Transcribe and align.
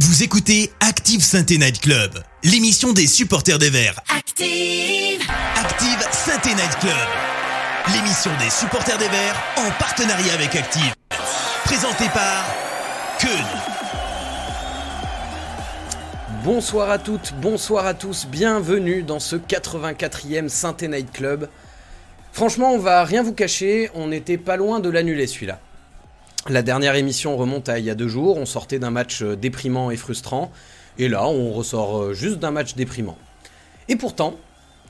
Vous 0.00 0.24
écoutez 0.24 0.72
Active 0.80 1.22
Sainte 1.22 1.50
Night 1.50 1.80
Club, 1.80 2.10
l'émission 2.42 2.92
des 2.92 3.06
supporters 3.06 3.60
des 3.60 3.70
Verts. 3.70 4.00
Active, 4.08 5.22
Active 5.56 6.08
Sainte 6.10 6.46
Night 6.46 6.78
Club, 6.80 6.96
l'émission 7.94 8.32
des 8.40 8.50
supporters 8.50 8.98
des 8.98 9.06
Verts 9.06 9.40
en 9.56 9.70
partenariat 9.78 10.32
avec 10.34 10.56
Active. 10.56 10.92
Présentée 11.64 12.08
par 12.12 12.44
Keun. 13.20 13.46
Bonsoir 16.42 16.90
à 16.90 16.98
toutes, 16.98 17.32
bonsoir 17.40 17.86
à 17.86 17.94
tous, 17.94 18.26
bienvenue 18.26 19.04
dans 19.04 19.20
ce 19.20 19.36
84e 19.36 20.48
Synthé 20.48 20.88
Night 20.88 21.12
Club. 21.12 21.48
Franchement, 22.32 22.72
on 22.72 22.78
va 22.78 23.04
rien 23.04 23.22
vous 23.22 23.32
cacher, 23.32 23.90
on 23.94 24.08
n'était 24.08 24.38
pas 24.38 24.56
loin 24.56 24.80
de 24.80 24.90
l'annuler 24.90 25.28
celui-là. 25.28 25.60
La 26.50 26.60
dernière 26.60 26.94
émission 26.94 27.38
remonte 27.38 27.70
à 27.70 27.78
il 27.78 27.86
y 27.86 27.90
a 27.90 27.94
deux 27.94 28.06
jours, 28.06 28.36
on 28.36 28.44
sortait 28.44 28.78
d'un 28.78 28.90
match 28.90 29.22
euh, 29.22 29.34
déprimant 29.34 29.90
et 29.90 29.96
frustrant, 29.96 30.52
et 30.98 31.08
là 31.08 31.26
on 31.26 31.52
ressort 31.52 32.02
euh, 32.02 32.12
juste 32.12 32.38
d'un 32.38 32.50
match 32.50 32.74
déprimant. 32.74 33.16
Et 33.88 33.96
pourtant, 33.96 34.36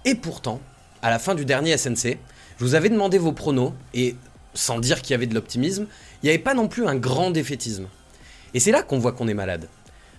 et 0.05 0.17
pourtant, 0.17 0.61
à 1.01 1.11
la 1.11 1.21
fin 1.21 1.37
du 1.37 1.45
dernier 1.45 1.77
SNC, 1.77 2.19
je 2.59 2.65
vous 2.65 2.75
avais 2.75 2.89
demandé 2.89 3.19
vos 3.19 3.31
pronos, 3.31 3.73
et 3.95 4.17
sans 4.53 4.81
dire 4.81 5.01
qu'il 5.01 5.13
y 5.13 5.15
avait 5.15 5.29
de 5.29 5.35
l'optimisme, 5.35 5.87
il 6.23 6.27
n'y 6.27 6.31
avait 6.31 6.43
pas 6.43 6.55
non 6.55 6.67
plus 6.67 6.89
un 6.89 6.97
grand 6.97 7.31
défaitisme. 7.31 7.87
Et 8.53 8.59
c'est 8.59 8.73
là 8.73 8.83
qu'on 8.83 8.99
voit 8.99 9.13
qu'on 9.13 9.29
est 9.29 9.35
malade. 9.35 9.69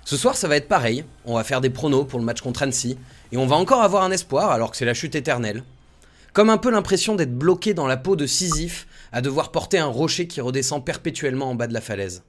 Ce 0.06 0.16
soir, 0.16 0.38
ça 0.38 0.48
va 0.48 0.56
être 0.56 0.70
pareil. 0.70 1.04
On 1.26 1.36
va 1.36 1.44
faire 1.44 1.62
des 1.62 1.70
pronos 1.70 2.06
pour 2.06 2.20
le 2.20 2.26
match 2.26 2.42
contre 2.42 2.64
Annecy. 2.64 2.98
Et 3.32 3.38
on 3.38 3.48
va 3.48 3.56
encore 3.56 3.82
avoir 3.82 4.04
un 4.04 4.12
espoir 4.12 4.52
alors 4.52 4.72
que 4.72 4.78
c'est 4.78 4.86
la 4.86 4.94
chute 4.94 5.16
éternelle. 5.16 5.64
Comme 6.32 6.50
un 6.50 6.58
peu 6.58 6.70
l'impression 6.70 7.16
d'être 7.16 7.36
bloqué 7.36 7.74
dans 7.74 7.88
la 7.88 7.98
peau 7.98 8.16
de 8.16 8.26
Sisyphe 8.26 8.88
à 9.16 9.22
devoir 9.22 9.50
porter 9.50 9.78
un 9.78 9.86
rocher 9.86 10.28
qui 10.28 10.42
redescend 10.42 10.84
perpétuellement 10.84 11.50
en 11.50 11.56
bas 11.56 11.68
de 11.68 11.74
la 11.74 11.80
falaise. 11.80 12.24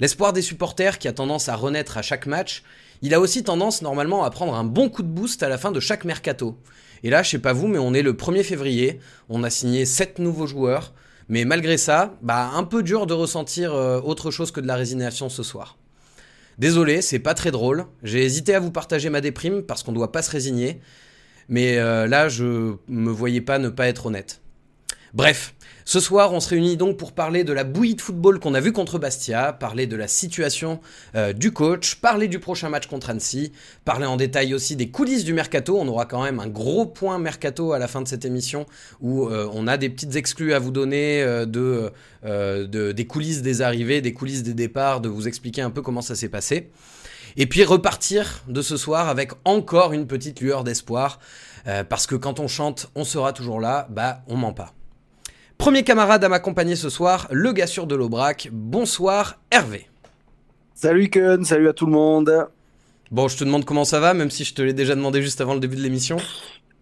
L'espoir 0.00 0.32
des 0.32 0.40
supporters 0.40 0.98
qui 0.98 1.08
a 1.08 1.12
tendance 1.12 1.50
à 1.50 1.56
renaître 1.56 1.98
à 1.98 2.02
chaque 2.02 2.24
match, 2.24 2.62
il 3.02 3.12
a 3.12 3.20
aussi 3.20 3.44
tendance 3.44 3.82
normalement 3.82 4.24
à 4.24 4.30
prendre 4.30 4.54
un 4.54 4.64
bon 4.64 4.88
coup 4.88 5.02
de 5.02 5.08
boost 5.08 5.42
à 5.42 5.50
la 5.50 5.58
fin 5.58 5.72
de 5.72 5.78
chaque 5.78 6.06
mercato. 6.06 6.56
Et 7.02 7.10
là, 7.10 7.22
je 7.22 7.28
sais 7.28 7.38
pas 7.38 7.52
vous, 7.52 7.68
mais 7.68 7.76
on 7.76 7.92
est 7.92 8.00
le 8.00 8.14
1er 8.14 8.42
février, 8.42 8.98
on 9.28 9.44
a 9.44 9.50
signé 9.50 9.84
7 9.84 10.20
nouveaux 10.20 10.46
joueurs, 10.46 10.94
mais 11.28 11.44
malgré 11.44 11.76
ça, 11.76 12.16
bah 12.22 12.50
un 12.54 12.64
peu 12.64 12.82
dur 12.82 13.06
de 13.06 13.12
ressentir 13.12 13.74
euh, 13.74 14.00
autre 14.00 14.30
chose 14.30 14.52
que 14.52 14.60
de 14.60 14.66
la 14.66 14.76
résignation 14.76 15.28
ce 15.28 15.42
soir. 15.42 15.76
Désolé, 16.56 17.02
c'est 17.02 17.18
pas 17.18 17.34
très 17.34 17.50
drôle. 17.50 17.84
J'ai 18.02 18.24
hésité 18.24 18.54
à 18.54 18.60
vous 18.60 18.70
partager 18.70 19.10
ma 19.10 19.20
déprime 19.20 19.64
parce 19.64 19.82
qu'on 19.82 19.92
doit 19.92 20.12
pas 20.12 20.22
se 20.22 20.30
résigner. 20.30 20.80
Mais 21.50 21.76
euh, 21.76 22.06
là, 22.06 22.30
je 22.30 22.76
me 22.88 23.10
voyais 23.10 23.42
pas 23.42 23.58
ne 23.58 23.68
pas 23.68 23.86
être 23.86 24.06
honnête. 24.06 24.40
Bref, 25.12 25.54
ce 25.90 25.98
soir, 25.98 26.32
on 26.32 26.38
se 26.38 26.50
réunit 26.50 26.76
donc 26.76 26.98
pour 26.98 27.10
parler 27.10 27.42
de 27.42 27.52
la 27.52 27.64
bouillie 27.64 27.96
de 27.96 28.00
football 28.00 28.38
qu'on 28.38 28.54
a 28.54 28.60
vue 28.60 28.70
contre 28.70 29.00
Bastia, 29.00 29.52
parler 29.52 29.88
de 29.88 29.96
la 29.96 30.06
situation 30.06 30.78
euh, 31.16 31.32
du 31.32 31.50
coach, 31.50 31.96
parler 31.96 32.28
du 32.28 32.38
prochain 32.38 32.68
match 32.68 32.86
contre 32.86 33.10
Annecy, 33.10 33.50
parler 33.84 34.06
en 34.06 34.16
détail 34.16 34.54
aussi 34.54 34.76
des 34.76 34.92
coulisses 34.92 35.24
du 35.24 35.32
mercato. 35.32 35.76
On 35.80 35.88
aura 35.88 36.06
quand 36.06 36.22
même 36.22 36.38
un 36.38 36.46
gros 36.46 36.86
point 36.86 37.18
mercato 37.18 37.72
à 37.72 37.80
la 37.80 37.88
fin 37.88 38.02
de 38.02 38.06
cette 38.06 38.24
émission 38.24 38.66
où 39.00 39.26
euh, 39.26 39.50
on 39.52 39.66
a 39.66 39.78
des 39.78 39.88
petites 39.90 40.14
exclus 40.14 40.54
à 40.54 40.60
vous 40.60 40.70
donner 40.70 41.24
euh, 41.24 41.44
de, 41.44 41.90
de- 42.22 42.92
des 42.92 43.06
coulisses 43.08 43.42
des 43.42 43.60
arrivées, 43.60 44.00
des 44.00 44.12
coulisses 44.12 44.44
des 44.44 44.54
départs, 44.54 45.00
de 45.00 45.08
vous 45.08 45.26
expliquer 45.26 45.62
un 45.62 45.70
peu 45.70 45.82
comment 45.82 46.02
ça 46.02 46.14
s'est 46.14 46.28
passé. 46.28 46.70
Et 47.36 47.48
puis 47.48 47.64
repartir 47.64 48.44
de 48.46 48.62
ce 48.62 48.76
soir 48.76 49.08
avec 49.08 49.32
encore 49.44 49.92
une 49.92 50.06
petite 50.06 50.40
lueur 50.40 50.62
d'espoir, 50.62 51.18
parce 51.88 52.06
que 52.06 52.14
quand 52.14 52.38
on 52.38 52.46
chante, 52.46 52.92
on 52.94 53.02
sera 53.02 53.32
toujours 53.32 53.60
là, 53.60 53.88
bah 53.90 54.22
on 54.28 54.36
ment 54.36 54.52
pas. 54.52 54.72
Premier 55.60 55.82
camarade 55.82 56.24
à 56.24 56.30
m'accompagner 56.30 56.74
ce 56.74 56.88
soir, 56.88 57.28
le 57.30 57.52
gars 57.52 57.66
sûr 57.66 57.86
de 57.86 57.94
l'Aubrac. 57.94 58.48
Bonsoir 58.50 59.38
Hervé. 59.50 59.90
Salut 60.72 61.10
Kun, 61.10 61.44
salut 61.44 61.68
à 61.68 61.74
tout 61.74 61.84
le 61.84 61.92
monde. 61.92 62.48
Bon, 63.10 63.28
je 63.28 63.36
te 63.36 63.44
demande 63.44 63.66
comment 63.66 63.84
ça 63.84 64.00
va, 64.00 64.14
même 64.14 64.30
si 64.30 64.44
je 64.44 64.54
te 64.54 64.62
l'ai 64.62 64.72
déjà 64.72 64.94
demandé 64.94 65.20
juste 65.20 65.42
avant 65.42 65.52
le 65.52 65.60
début 65.60 65.76
de 65.76 65.82
l'émission. 65.82 66.16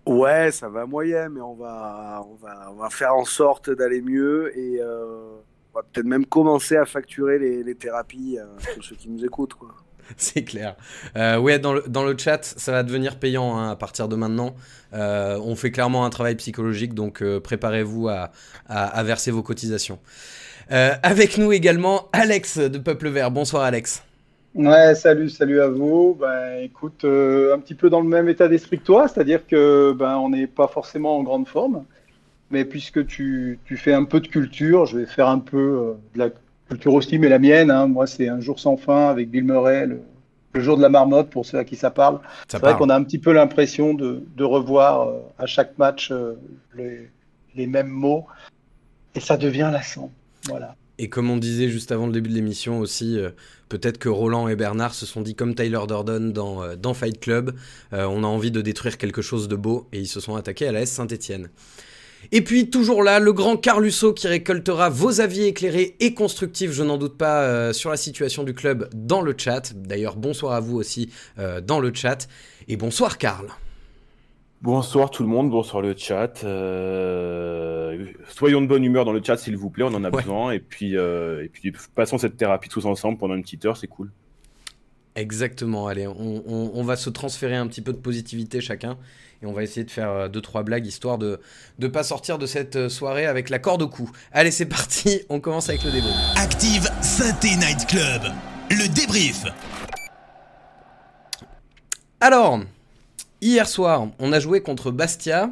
Ouais, 0.06 0.53
ça 0.53 0.69
va 0.69 0.87
moyen, 0.87 1.29
mais 1.29 1.41
on 1.41 1.55
va, 1.55 2.25
on 2.31 2.37
va, 2.37 2.71
on 2.71 2.77
va 2.77 2.89
faire 2.89 3.16
en 3.16 3.25
sorte 3.25 3.69
d'aller 3.69 4.00
mieux 4.00 4.56
et 4.56 4.81
euh, 4.81 5.39
on 5.75 5.78
va 5.78 5.83
peut-être 5.83 6.06
même 6.06 6.25
commencer 6.25 6.77
à 6.77 6.84
facturer 6.84 7.41
les, 7.41 7.65
les 7.65 7.75
thérapies 7.75 8.39
euh, 8.39 8.45
pour 8.75 8.84
ceux 8.84 8.95
qui 8.95 9.10
nous 9.10 9.25
écoutent. 9.25 9.55
Quoi. 9.55 9.75
C'est 10.17 10.45
clair. 10.45 10.77
Euh, 11.17 11.39
ouais, 11.39 11.59
dans 11.59 11.75
le, 11.75 11.83
dans 11.89 12.05
le 12.05 12.17
chat, 12.17 12.43
ça 12.45 12.73
va 12.73 12.83
devenir 12.83 13.19
payant 13.19 13.57
hein, 13.57 13.71
à 13.71 13.77
partir 13.77 14.09
de 14.09 14.17
maintenant. 14.17 14.55
Euh, 14.95 15.39
on 15.43 15.55
fait 15.57 15.71
clairement 15.71 16.05
un 16.05 16.11
travail 16.11 16.35
psychologique, 16.37 16.95
donc 16.95 17.23
euh, 17.23 17.41
préparez-vous 17.41 18.09
à, 18.09 18.31
à- 18.67 18.87
à 18.87 19.03
verser 19.05 19.31
vos 19.31 19.43
cotisations. 19.43 19.99
Euh, 20.73 20.95
avec 21.03 21.39
nous 21.39 21.53
également 21.53 22.09
Alex 22.13 22.59
de 22.59 22.79
Peuple 22.79 23.09
Vert. 23.09 23.31
Bonsoir 23.31 23.65
Alex. 23.65 24.03
Ouais, 24.55 24.95
salut, 24.95 25.29
salut 25.29 25.61
à 25.61 25.69
vous. 25.69 26.17
Ben, 26.19 26.59
écoute, 26.63 27.05
un 27.05 27.59
petit 27.61 27.75
peu 27.75 27.91
dans 27.91 28.01
le 28.01 28.09
même 28.09 28.29
état 28.29 28.49
d'esprit 28.49 28.79
que 28.79 28.85
toi, 28.85 29.07
c'est-à-dire 29.07 29.47
que 29.47 29.93
ben, 29.93 30.17
on 30.19 30.31
n'est 30.31 30.47
pas 30.47 30.67
forcément 30.69 31.17
en 31.19 31.23
grande 31.23 31.47
forme, 31.47 31.87
mais 32.51 32.65
puisque 32.65 33.07
tu, 33.07 33.61
tu 33.65 33.77
fais 33.77 33.95
un 33.95 34.05
peu 34.05 34.21
de 34.21 34.29
culture, 34.29 34.87
je 34.87 34.99
vais 34.99 35.07
faire 35.07 35.29
un 35.29 35.41
peu 35.41 35.97
de 36.15 36.19
la 36.21 36.31
culture 36.69 36.93
aussi, 36.95 37.19
mais 37.19 37.29
la 37.29 37.39
mienne, 37.39 37.71
hein. 37.71 37.87
moi, 37.87 38.06
c'est 38.06 38.29
un 38.29 38.41
jour 38.41 38.61
sans 38.61 38.77
fin 38.77 39.09
avec 39.09 39.31
Bill 39.31 39.45
Murray, 39.45 39.87
le, 39.87 40.01
le 40.53 40.61
jour 40.61 40.77
de 40.77 40.83
la 40.83 40.89
marmotte, 40.89 41.31
pour 41.31 41.47
ceux 41.47 41.59
à 41.59 41.65
qui 41.65 41.77
ça 41.77 41.91
parle. 41.91 42.21
C'est 42.49 42.59
vrai 42.59 42.77
qu'on 42.77 42.91
a 42.91 42.95
un 42.95 43.05
petit 43.05 43.19
peu 43.19 43.33
l'impression 43.33 43.95
de, 43.95 44.23
de 44.37 44.45
revoir 44.45 45.09
euh, 45.09 45.21
à 45.39 45.47
chaque 45.47 45.78
match 45.78 46.11
euh, 46.11 46.34
les, 46.77 47.11
les 47.55 47.67
mêmes 47.67 47.89
mots, 47.89 48.27
et 49.15 49.21
ça 49.21 49.37
devient 49.37 49.71
lassant. 49.73 50.11
Voilà. 50.49 50.77
Et 51.01 51.09
comme 51.09 51.31
on 51.31 51.37
disait 51.37 51.69
juste 51.69 51.93
avant 51.93 52.07
le 52.07 52.12
début 52.12 52.28
de 52.28 52.34
l'émission 52.34 52.81
aussi, 52.81 53.19
euh, 53.19 53.31
peut-être 53.69 53.99
que 53.99 54.09
Roland 54.09 54.49
et 54.49 54.57
Bernard 54.57 54.95
se 54.95 55.07
sont 55.07 55.21
dit 55.21 55.34
comme 55.34 55.55
Tyler 55.55 55.81
Durden 55.87 56.33
dans, 56.33 56.75
dans 56.77 56.93
Fight 56.93 57.21
Club, 57.21 57.55
on 57.93 58.25
a 58.25 58.27
envie 58.27 58.51
de 58.51 58.61
détruire 58.61 58.99
quelque 58.99 59.23
chose 59.23 59.47
de 59.47 59.55
beau 59.55 59.87
et 59.93 60.01
ils 60.01 60.09
se 60.09 60.19
sont 60.19 60.34
attaqués 60.34 60.67
à 60.67 60.73
la 60.73 60.81
S 60.81 60.91
Saint-Etienne. 60.91 61.51
Et 62.33 62.43
puis 62.43 62.69
toujours 62.69 63.03
là, 63.03 63.21
le 63.21 63.33
grand 63.33 63.56
Carlusso 63.56 64.12
qui 64.12 64.27
récoltera 64.29 64.89
vos 64.91 65.21
avis 65.21 65.45
éclairés 65.45 65.97
et 66.01 66.15
constructifs, 66.15 66.73
je 66.73 66.83
n'en 66.83 66.99
doute 66.99 67.17
pas, 67.17 67.43
euh, 67.43 67.73
sur 67.73 67.91
la 67.91 67.97
situation 67.97 68.45
du 68.45 68.55
club 68.55 68.89
dans 68.95 69.23
le 69.23 69.34
chat. 69.37 69.73
D'ailleurs, 69.75 70.17
bonsoir 70.17 70.53
à 70.53 70.61
vous 70.61 70.77
aussi 70.77 71.11
euh, 71.39 71.61
dans 71.61 71.81
le 71.81 71.93
chat. 71.95 72.28
Et 72.69 72.77
bonsoir 72.77 73.17
Karl. 73.19 73.47
Bonsoir 74.61 75.11
tout 75.11 75.23
le 75.23 75.28
monde, 75.28 75.51
bonsoir 75.51 75.81
le 75.83 75.95
chat. 75.97 76.43
Euh, 76.45 78.07
soyons 78.28 78.61
de 78.61 78.67
bonne 78.67 78.84
humeur 78.84 79.05
dans 79.05 79.12
le 79.12 79.23
chat 79.23 79.37
s'il 79.37 79.57
vous 79.57 79.71
plaît, 79.71 79.84
on 79.84 79.95
en 79.95 80.03
a 80.05 80.11
Ouais. 80.11 80.23
besoin. 80.23 80.51
Et 80.51 80.59
puis, 80.59 80.95
et 80.95 81.49
puis 81.53 81.73
passons 81.95 82.19
cette 82.19 82.37
thérapie 82.37 82.69
tous 82.69 82.84
ensemble 82.84 83.19
pendant 83.19 83.34
une 83.34 83.43
petite 83.43 83.65
heure, 83.65 83.77
c'est 83.77 83.87
cool. 83.87 84.11
Exactement, 85.19 85.89
allez, 85.89 86.06
on, 86.06 86.45
on- 86.47 86.71
on 86.75 86.84
va 86.84 86.95
se 86.97 87.11
transférer 87.11 87.56
un 87.56 87.67
petit 87.67 87.81
peu 87.81 87.93
de 87.93 87.99
positivité 87.99 88.61
chacun 88.61 88.97
et 89.43 89.47
on 89.47 89.53
va 89.53 89.65
essayer 89.65 89.83
de 89.83 89.91
faire 89.91 90.11
euh, 90.11 90.29
deux 90.29 90.41
trois 90.41 90.62
blagues 90.62 90.87
histoire 90.87 91.19
de 91.19 91.41
ne 91.81 91.89
pas 91.89 92.05
sortir 92.05 92.39
de 92.39 92.47
cette 92.47 92.77
euh, 92.77 92.89
soirée 92.89 93.27
avec 93.27 93.51
la 93.51 93.59
corde 93.59 93.83
au 93.83 93.89
cou. 93.89 94.09
Allez, 94.33 94.53
c'est 94.53 94.67
parti, 94.67 95.23
on 95.28 95.41
commence 95.41 95.69
avec 95.71 95.83
le 95.83 95.91
débrief. 95.91 96.15
Active 96.37 96.89
Sainte 97.03 97.43
Night 97.43 97.84
Club, 97.89 98.23
le 98.71 98.87
débrief. 98.95 99.43
Alors, 102.21 102.61
hier 103.41 103.69
soir, 103.69 104.07
on 104.21 104.33
a 104.33 104.39
joué 104.39 104.61
contre 104.61 104.93
Bastia. 104.93 105.51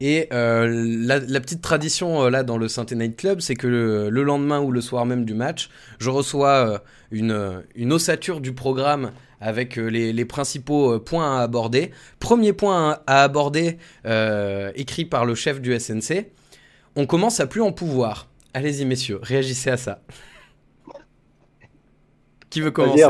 Et 0.00 0.28
euh, 0.32 0.66
la, 0.68 1.20
la 1.20 1.40
petite 1.40 1.62
tradition 1.62 2.24
euh, 2.24 2.30
là 2.30 2.42
dans 2.42 2.58
le 2.58 2.68
Saint 2.68 2.86
Night 2.92 3.16
Club, 3.16 3.40
c'est 3.40 3.54
que 3.54 3.66
le, 3.66 4.10
le 4.10 4.22
lendemain 4.22 4.60
ou 4.60 4.70
le 4.72 4.80
soir 4.80 5.06
même 5.06 5.24
du 5.24 5.34
match, 5.34 5.70
je 5.98 6.10
reçois 6.10 6.68
euh, 6.68 6.78
une, 7.10 7.62
une 7.74 7.92
ossature 7.92 8.40
du 8.40 8.52
programme 8.52 9.12
avec 9.40 9.78
euh, 9.78 9.86
les, 9.86 10.12
les 10.12 10.24
principaux 10.24 10.94
euh, 10.94 10.98
points 10.98 11.38
à 11.38 11.42
aborder. 11.42 11.90
Premier 12.18 12.52
point 12.52 12.98
à, 13.06 13.22
aborder, 13.22 13.78
euh, 14.06 14.72
écrit 14.74 15.04
par 15.04 15.26
le 15.26 15.34
chef 15.34 15.60
du 15.60 15.78
SNC, 15.78 16.26
on 16.96 17.06
commence 17.06 17.40
à 17.40 17.46
plus 17.46 17.60
en 17.60 17.70
pouvoir. 17.70 18.28
Allez-y 18.54 18.86
messieurs, 18.86 19.18
réagissez 19.22 19.70
à 19.70 19.76
ça. 19.76 20.00
Qui 22.50 22.60
veut 22.60 22.70
commencer. 22.70 23.02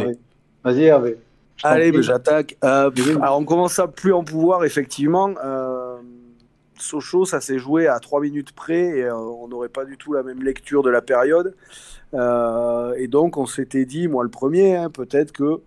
Vas-y, 0.64 0.84
Hervé. 0.84 1.18
Allez, 1.62 1.92
ben, 1.92 2.02
j'attaque. 2.02 2.56
Euh, 2.64 2.90
on 3.30 3.44
commence 3.44 3.78
à 3.78 3.86
plus 3.86 4.12
en 4.12 4.24
pouvoir, 4.24 4.64
effectivement. 4.64 5.30
Euh, 5.44 5.83
Sochaux, 6.84 7.24
ça 7.24 7.40
s'est 7.40 7.58
joué 7.58 7.86
à 7.86 7.98
3 7.98 8.20
minutes 8.20 8.52
près 8.52 8.98
et 8.98 9.04
euh, 9.04 9.16
on 9.16 9.48
n'aurait 9.48 9.68
pas 9.68 9.84
du 9.84 9.96
tout 9.96 10.12
la 10.12 10.22
même 10.22 10.42
lecture 10.42 10.82
de 10.82 10.90
la 10.90 11.02
période. 11.02 11.54
Euh, 12.12 12.94
et 12.96 13.08
donc 13.08 13.36
on 13.36 13.46
s'était 13.46 13.86
dit, 13.86 14.06
moi 14.06 14.22
le 14.22 14.30
premier, 14.30 14.76
hein, 14.76 14.90
peut-être 14.90 15.32
que 15.32 15.60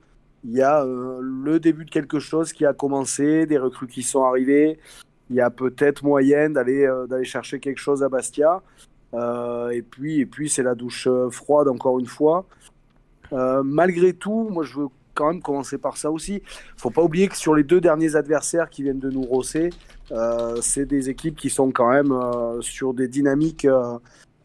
il 0.44 0.52
y 0.52 0.62
a 0.62 0.84
euh, 0.84 1.20
le 1.22 1.60
début 1.60 1.84
de 1.84 1.90
quelque 1.90 2.20
chose 2.20 2.54
qui 2.54 2.66
a 2.66 2.74
commencé, 2.74 3.46
des 3.46 3.58
recrues 3.58 3.88
qui 3.88 4.04
sont 4.04 4.24
arrivées. 4.24 4.80
Il 5.30 5.36
y 5.36 5.42
a 5.42 5.50
peut-être 5.50 6.04
moyen 6.04 6.50
d'aller 6.50 6.88
d'aller 7.10 7.26
chercher 7.26 7.60
quelque 7.60 7.80
chose 7.80 8.02
à 8.02 8.08
Bastia. 8.08 8.62
Et 9.14 9.82
puis, 9.82 10.22
et 10.22 10.26
puis 10.26 10.50
c'est 10.50 10.64
la 10.64 10.76
douche 10.76 11.10
froide 11.32 11.68
encore 11.68 12.00
une 12.00 12.06
fois. 12.06 12.46
Malgré 13.32 14.14
tout, 14.14 14.48
moi 14.50 14.64
je 14.64 14.80
veux 14.80 14.88
quand 15.18 15.28
même 15.34 15.42
commencer 15.42 15.78
par 15.78 15.98
ça 15.98 16.12
aussi. 16.12 16.44
Faut 16.78 16.92
pas 16.92 17.02
oublier 17.02 17.28
que 17.28 17.36
sur 17.36 17.56
les 17.56 17.64
deux 17.64 17.82
derniers 17.82 18.16
adversaires 18.16 18.70
qui 18.70 18.84
viennent 18.84 19.00
de 19.00 19.10
nous 19.10 19.24
rosser, 19.24 19.72
c'est 20.62 20.86
des 20.86 21.10
équipes 21.10 21.36
qui 21.36 21.50
sont 21.50 21.72
quand 21.72 21.90
même 21.90 22.12
euh, 22.12 22.62
sur 22.62 22.94
des 22.94 23.08
dynamiques 23.08 23.66
euh, 23.66 23.98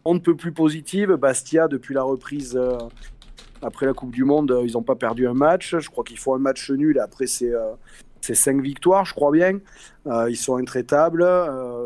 on 0.05 0.15
ne 0.15 0.19
peut 0.19 0.35
plus 0.35 0.51
positives. 0.51 1.13
Bastia, 1.13 1.69
depuis 1.69 1.95
la 1.95 2.03
reprise 2.03 2.57
euh, 2.57 2.77
Après 3.63 3.87
la 3.87 3.93
Coupe 3.93 4.11
du 4.11 4.25
Monde, 4.25 4.61
ils 4.65 4.73
n'ont 4.73 4.83
pas 4.83 4.97
perdu 4.97 5.29
un 5.29 5.35
match. 5.35 5.77
Je 5.79 5.89
crois 5.91 6.03
qu'ils 6.03 6.19
font 6.19 6.35
un 6.35 6.41
match 6.41 6.71
nul. 6.73 6.99
Après, 6.99 7.29
c'est 7.29 7.55
cinq 8.21 8.61
victoires, 8.61 9.05
je 9.05 9.15
crois 9.15 9.31
bien. 9.31 9.61
ils 10.29 10.37
sont 10.37 10.57
intraitables. 10.57 11.25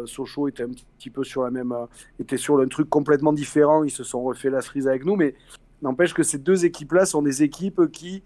Sochaux 0.07 0.49
était 0.49 0.63
un 0.63 0.71
petit 0.97 1.11
peu 1.11 1.25
sur 1.25 1.43
la 1.43 1.51
même, 1.51 1.75
était 2.19 2.39
sur 2.39 2.59
un 2.59 2.69
truc 2.69 2.89
complètement 2.89 3.35
différent. 3.35 3.85
Ils 3.85 3.91
se 3.91 4.03
sont 4.03 4.23
refait 4.23 4.49
la 4.49 4.63
cerise 4.63 4.89
avec 4.89 5.05
nous, 5.05 5.17
mais 5.17 5.35
n'empêche 5.83 6.15
que 6.15 6.23
ces 6.23 6.39
deux 6.39 6.65
équipes-là 6.65 7.05
sont 7.05 7.21
des 7.21 7.43
équipes 7.43 7.93
qui, 7.93 8.23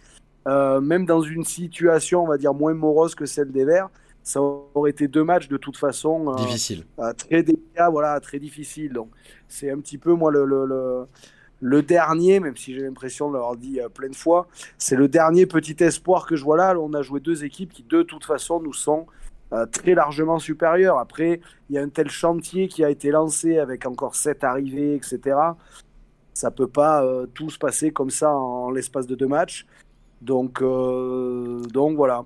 même 0.46 1.04
dans 1.04 1.20
une 1.20 1.42
situation, 1.42 2.22
on 2.22 2.28
va 2.28 2.38
dire 2.38 2.54
moins 2.54 2.74
morose 2.74 3.16
que 3.16 3.26
celle 3.26 3.50
des 3.50 3.64
Verts, 3.64 3.88
ça 4.30 4.40
aurait 4.40 4.90
été 4.90 5.08
deux 5.08 5.24
matchs 5.24 5.48
de 5.48 5.56
toute 5.56 5.76
façon 5.76 6.34
difficile, 6.36 6.84
très 7.16 7.42
délicats, 7.42 7.90
voilà, 7.90 8.18
très 8.20 8.38
difficiles. 8.38 8.92
Donc 8.92 9.10
c'est 9.48 9.70
un 9.70 9.78
petit 9.78 9.98
peu 9.98 10.12
moi 10.12 10.30
le, 10.30 10.44
le 10.44 11.06
le 11.60 11.82
dernier, 11.82 12.40
même 12.40 12.56
si 12.56 12.74
j'ai 12.74 12.80
l'impression 12.80 13.28
de 13.28 13.34
l'avoir 13.34 13.56
dit 13.56 13.80
euh, 13.80 13.88
plein 13.88 14.08
de 14.08 14.16
fois, 14.16 14.48
c'est 14.78 14.96
le 14.96 15.08
dernier 15.08 15.46
petit 15.46 15.76
espoir 15.80 16.26
que 16.26 16.34
je 16.34 16.42
vois 16.42 16.56
là. 16.56 16.74
On 16.78 16.94
a 16.94 17.02
joué 17.02 17.20
deux 17.20 17.44
équipes 17.44 17.72
qui, 17.72 17.82
de 17.82 18.02
toute 18.02 18.24
façon, 18.24 18.60
nous 18.60 18.72
sont 18.72 19.06
euh, 19.52 19.66
très 19.66 19.94
largement 19.94 20.38
supérieures. 20.38 20.98
Après, 20.98 21.40
il 21.68 21.76
y 21.76 21.78
a 21.78 21.82
un 21.82 21.88
tel 21.88 22.08
chantier 22.08 22.68
qui 22.68 22.82
a 22.82 22.90
été 22.90 23.10
lancé 23.10 23.58
avec 23.58 23.86
encore 23.86 24.14
sept 24.14 24.42
arrivées, 24.42 24.94
etc. 24.94 25.36
Ça 26.32 26.50
peut 26.50 26.68
pas 26.68 27.04
euh, 27.04 27.26
tout 27.26 27.50
se 27.50 27.58
passer 27.58 27.90
comme 27.90 28.10
ça 28.10 28.32
en, 28.32 28.70
l'espace 28.70 29.06
de 29.06 29.14
deux 29.14 29.28
matchs. 29.28 29.66
Donc, 30.20 30.62
donc 30.62 31.96
voilà, 31.96 32.24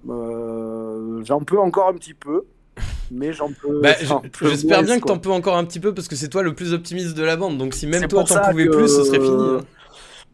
j'en 1.23 1.41
peux 1.41 1.59
encore 1.59 1.89
un 1.89 1.95
petit 1.95 2.15
peu 2.15 2.45
mais 3.11 3.33
j'en 3.33 3.51
peux. 3.53 3.81
Bah, 3.81 3.95
j'espère 4.43 4.83
bien 4.83 4.99
que 4.99 5.07
t'en 5.07 5.19
peux 5.19 5.31
encore 5.31 5.57
un 5.57 5.65
petit 5.65 5.81
peu 5.81 5.95
parce 5.95 6.09
que 6.09 6.17
c'est 6.17 6.29
toi 6.29 6.43
le 6.43 6.55
plus 6.55 6.73
optimiste 6.73 7.17
de 7.17 7.23
la 7.23 7.37
bande. 7.37 7.59
Donc 7.59 7.75
si 7.75 7.87
même 7.87 8.09
toi 8.09 8.25
t'en 8.25 8.51
pouvais 8.51 8.69
plus, 8.69 8.89
ce 8.89 9.05
serait 9.05 9.21
fini. 9.21 9.43
Hein. 9.43 9.61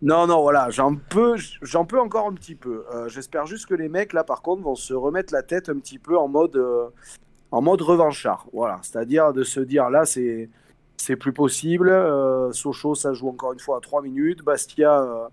Non, 0.02 0.26
non, 0.26 0.40
voilà, 0.40 0.70
j'en 0.70 0.96
peux, 0.96 1.36
j'en 1.60 1.84
peux 1.84 2.00
encore 2.00 2.26
un 2.26 2.32
petit 2.32 2.54
peu. 2.54 2.84
Euh, 2.94 3.08
j'espère 3.08 3.44
juste 3.44 3.66
que 3.66 3.74
les 3.74 3.90
mecs 3.90 4.14
là, 4.14 4.24
par 4.24 4.40
contre, 4.40 4.62
vont 4.62 4.74
se 4.74 4.94
remettre 4.94 5.32
la 5.32 5.42
tête 5.42 5.68
un 5.68 5.78
petit 5.78 5.98
peu 5.98 6.16
en 6.16 6.26
mode, 6.26 6.56
euh, 6.56 6.86
en 7.50 7.60
mode 7.60 7.82
revanchard. 7.82 8.46
Voilà, 8.54 8.78
c'est-à-dire 8.82 9.34
de 9.34 9.44
se 9.44 9.60
dire 9.60 9.90
là, 9.90 10.06
c'est, 10.06 10.48
c'est 10.96 11.16
plus 11.16 11.34
possible. 11.34 11.90
Euh, 11.90 12.50
Sochaux, 12.52 12.94
ça 12.94 13.12
joue 13.12 13.28
encore 13.28 13.52
une 13.52 13.60
fois 13.60 13.76
à 13.76 13.80
3 13.80 14.00
minutes. 14.00 14.42
Bastia 14.42 15.28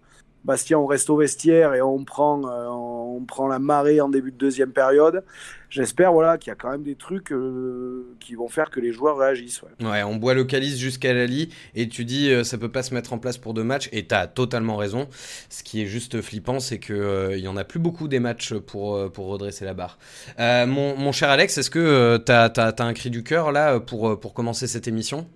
Bastien, 0.48 0.80
on 0.80 0.86
reste 0.86 1.10
au 1.10 1.18
vestiaire 1.18 1.74
et 1.74 1.82
on 1.82 2.06
prend, 2.06 2.42
euh, 2.48 2.68
on 2.70 3.26
prend 3.28 3.50
la 3.50 3.60
marée 3.60 4.00
en 4.00 4.08
début 4.08 4.32
de 4.32 4.38
deuxième 4.38 4.72
période. 4.72 5.26
J'espère 5.70 6.14
voilà, 6.14 6.38
qu'il 6.38 6.52
y 6.52 6.54
a 6.54 6.56
quand 6.56 6.72
même 6.72 6.84
des 6.84 6.96
trucs 6.96 7.34
euh, 7.34 8.16
qui 8.22 8.36
vont 8.36 8.48
faire 8.48 8.70
que 8.70 8.80
les 8.80 8.94
joueurs 8.94 9.18
réagissent. 9.18 9.62
Ouais, 9.82 10.04
on 10.04 10.16
boit 10.16 10.34
le 10.34 10.46
calice 10.46 10.78
jusqu'à 10.78 11.14
la 11.14 11.26
lit 11.26 11.50
et 11.76 11.90
tu 11.90 12.06
dis 12.06 12.32
euh, 12.32 12.46
ça 12.46 12.58
peut 12.58 12.72
pas 12.72 12.82
se 12.82 12.94
mettre 12.94 13.12
en 13.12 13.18
place 13.18 13.38
pour 13.38 13.54
deux 13.54 13.66
matchs 13.66 13.90
et 13.92 14.08
tu 14.08 14.16
as 14.16 14.28
totalement 14.28 14.78
raison. 14.78 15.10
Ce 15.50 15.64
qui 15.64 15.82
est 15.82 15.86
juste 15.86 16.22
flippant, 16.22 16.62
c'est 16.62 16.80
qu'il 16.80 17.34
il 17.34 17.40
y 17.40 17.50
en 17.50 17.58
a 17.58 17.66
plus 17.66 17.80
beaucoup 17.80 18.08
des 18.08 18.22
matchs 18.22 18.54
pour, 18.54 18.94
redresser 19.18 19.66
la 19.66 19.74
barre. 19.74 20.00
Mon, 20.38 21.12
cher 21.12 21.30
Alex, 21.30 21.58
est-ce 21.58 21.70
que 21.70 22.18
tu 22.26 22.32
as, 22.32 22.76
un 22.80 22.94
cri 22.94 23.10
du 23.10 23.24
cœur 23.24 23.52
là 23.52 23.82
pour 23.82 24.34
commencer 24.34 24.68
cette 24.68 24.88
émission? 24.88 25.28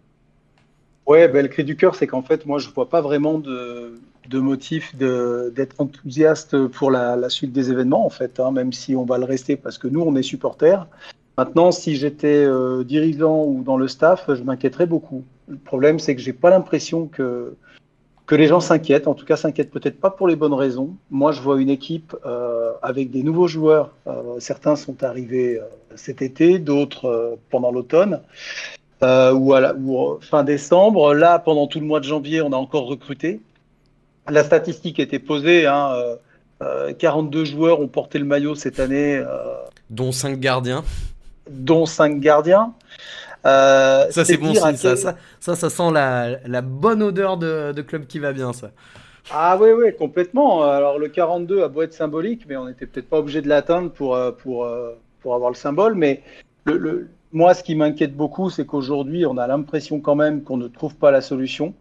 Ouais, 1.07 1.27
ben, 1.27 1.41
le 1.41 1.47
cri 1.47 1.63
du 1.63 1.75
cœur, 1.75 1.95
c'est 1.95 2.07
qu'en 2.07 2.21
fait, 2.21 2.45
moi, 2.45 2.59
je 2.59 2.69
vois 2.69 2.89
pas 2.89 3.01
vraiment 3.01 3.39
de, 3.39 3.99
de 4.29 4.39
motif 4.39 4.95
d'être 4.95 5.79
enthousiaste 5.79 6.67
pour 6.67 6.91
la, 6.91 7.29
suite 7.29 7.51
des 7.51 7.71
événements, 7.71 8.05
en 8.05 8.09
fait, 8.09 8.39
hein, 8.39 8.51
même 8.51 8.71
si 8.71 8.95
on 8.95 9.05
va 9.05 9.17
le 9.17 9.25
rester 9.25 9.55
parce 9.55 9.77
que 9.77 9.87
nous, 9.87 10.01
on 10.01 10.15
est 10.15 10.23
supporters. 10.23 10.87
Maintenant, 11.37 11.71
si 11.71 11.95
j'étais 11.95 12.45
euh, 12.45 12.83
dirigeant 12.83 13.45
ou 13.45 13.63
dans 13.63 13.77
le 13.77 13.87
staff, 13.87 14.25
je 14.33 14.43
m'inquiéterais 14.43 14.85
beaucoup. 14.85 15.23
Le 15.47 15.57
problème, 15.57 15.97
c'est 15.97 16.15
que 16.15 16.21
j'ai 16.21 16.33
pas 16.33 16.49
l'impression 16.49 17.07
que, 17.07 17.55
que 18.27 18.35
les 18.35 18.47
gens 18.47 18.59
s'inquiètent. 18.59 19.07
En 19.07 19.15
tout 19.15 19.25
cas, 19.25 19.37
s'inquiètent 19.37 19.71
peut-être 19.71 19.99
pas 19.99 20.11
pour 20.11 20.27
les 20.27 20.35
bonnes 20.35 20.53
raisons. 20.53 20.95
Moi, 21.09 21.31
je 21.31 21.41
vois 21.41 21.59
une 21.59 21.69
équipe 21.69 22.15
euh, 22.25 22.73
avec 22.83 23.09
des 23.11 23.23
nouveaux 23.23 23.47
joueurs. 23.47 23.91
Euh, 24.07 24.39
certains 24.39 24.75
sont 24.75 25.03
arrivés 25.03 25.59
cet 25.95 26.21
été, 26.21 26.59
d'autres 26.59 27.37
pendant 27.49 27.71
l'automne. 27.71 28.21
Ou, 29.03 29.53
à 29.53 29.73
ou 29.73 30.19
fin 30.21 30.43
décembre. 30.43 31.13
Là, 31.13 31.39
pendant 31.39 31.67
tout 31.67 31.79
le 31.79 31.85
mois 31.85 31.99
de 31.99 32.05
janvier, 32.05 32.41
on 32.41 32.53
a 32.53 32.57
encore 32.57 32.87
recruté 32.87 33.41
la 34.29 34.43
statistique 34.43 34.99
était 34.99 35.19
posée. 35.19 35.65
Hein, 35.65 35.93
42 36.99 37.37
euh, 37.37 37.41
euh, 37.41 37.45
joueurs 37.45 37.79
ont 37.79 37.87
porté 37.87 38.19
le 38.19 38.25
maillot 38.25 38.55
cette 38.55 38.79
année. 38.79 39.17
Euh, 39.17 39.55
dont 39.89 40.11
5 40.11 40.39
gardiens. 40.39 40.83
Dont 41.49 41.85
5 41.85 42.19
gardiens. 42.19 42.73
ça, 43.43 44.07
c'est 44.11 44.37
bon 44.37 44.53
signe. 44.53 44.75
Ça, 44.75 44.95
ça, 44.95 45.15
ça, 45.39 45.69
sent 45.69 45.91
la, 45.91 46.61
bonne 46.61 47.01
odeur 47.01 47.37
de, 47.37 47.81
club 47.81 48.05
qui 48.05 48.19
va 48.19 48.33
bien, 48.33 48.53
ça. 48.53 48.71
Ah 49.31 49.57
oui, 49.59 49.69
oui, 49.71 49.95
complètement. 49.97 50.63
Alors 50.63 50.97
le 50.97 51.07
42 51.07 51.63
a 51.63 51.67
beau 51.67 51.83
être 51.83 51.93
symbolique, 51.93 52.45
mais 52.47 52.57
on 52.57 52.65
n'était 52.65 52.87
peut-être 52.87 53.07
pas 53.07 53.19
obligé 53.19 53.41
de 53.41 53.47
l'atteindre 53.47 53.91
pour, 53.91 54.17
pour, 54.37 54.67
pour 55.21 55.35
avoir 55.35 55.51
le 55.51 55.55
symbole. 55.55 55.95
Mais 55.95 56.23
le, 56.65 57.07
moi, 57.33 57.53
ce 57.53 57.63
qui 57.63 57.75
m'inquiète 57.75 58.15
beaucoup, 58.15 58.49
c'est 58.49 58.65
qu'aujourd'hui, 58.65 59.25
on 59.25 59.37
a 59.37 59.47
l'impression 59.47 59.99
quand 59.99 60.15
même 60.15 60.43
qu'on 60.43 60.57
ne 60.57 60.67
trouve 60.67 60.95
pas 60.95 61.11
la 61.11 61.21
solution. 61.21 61.73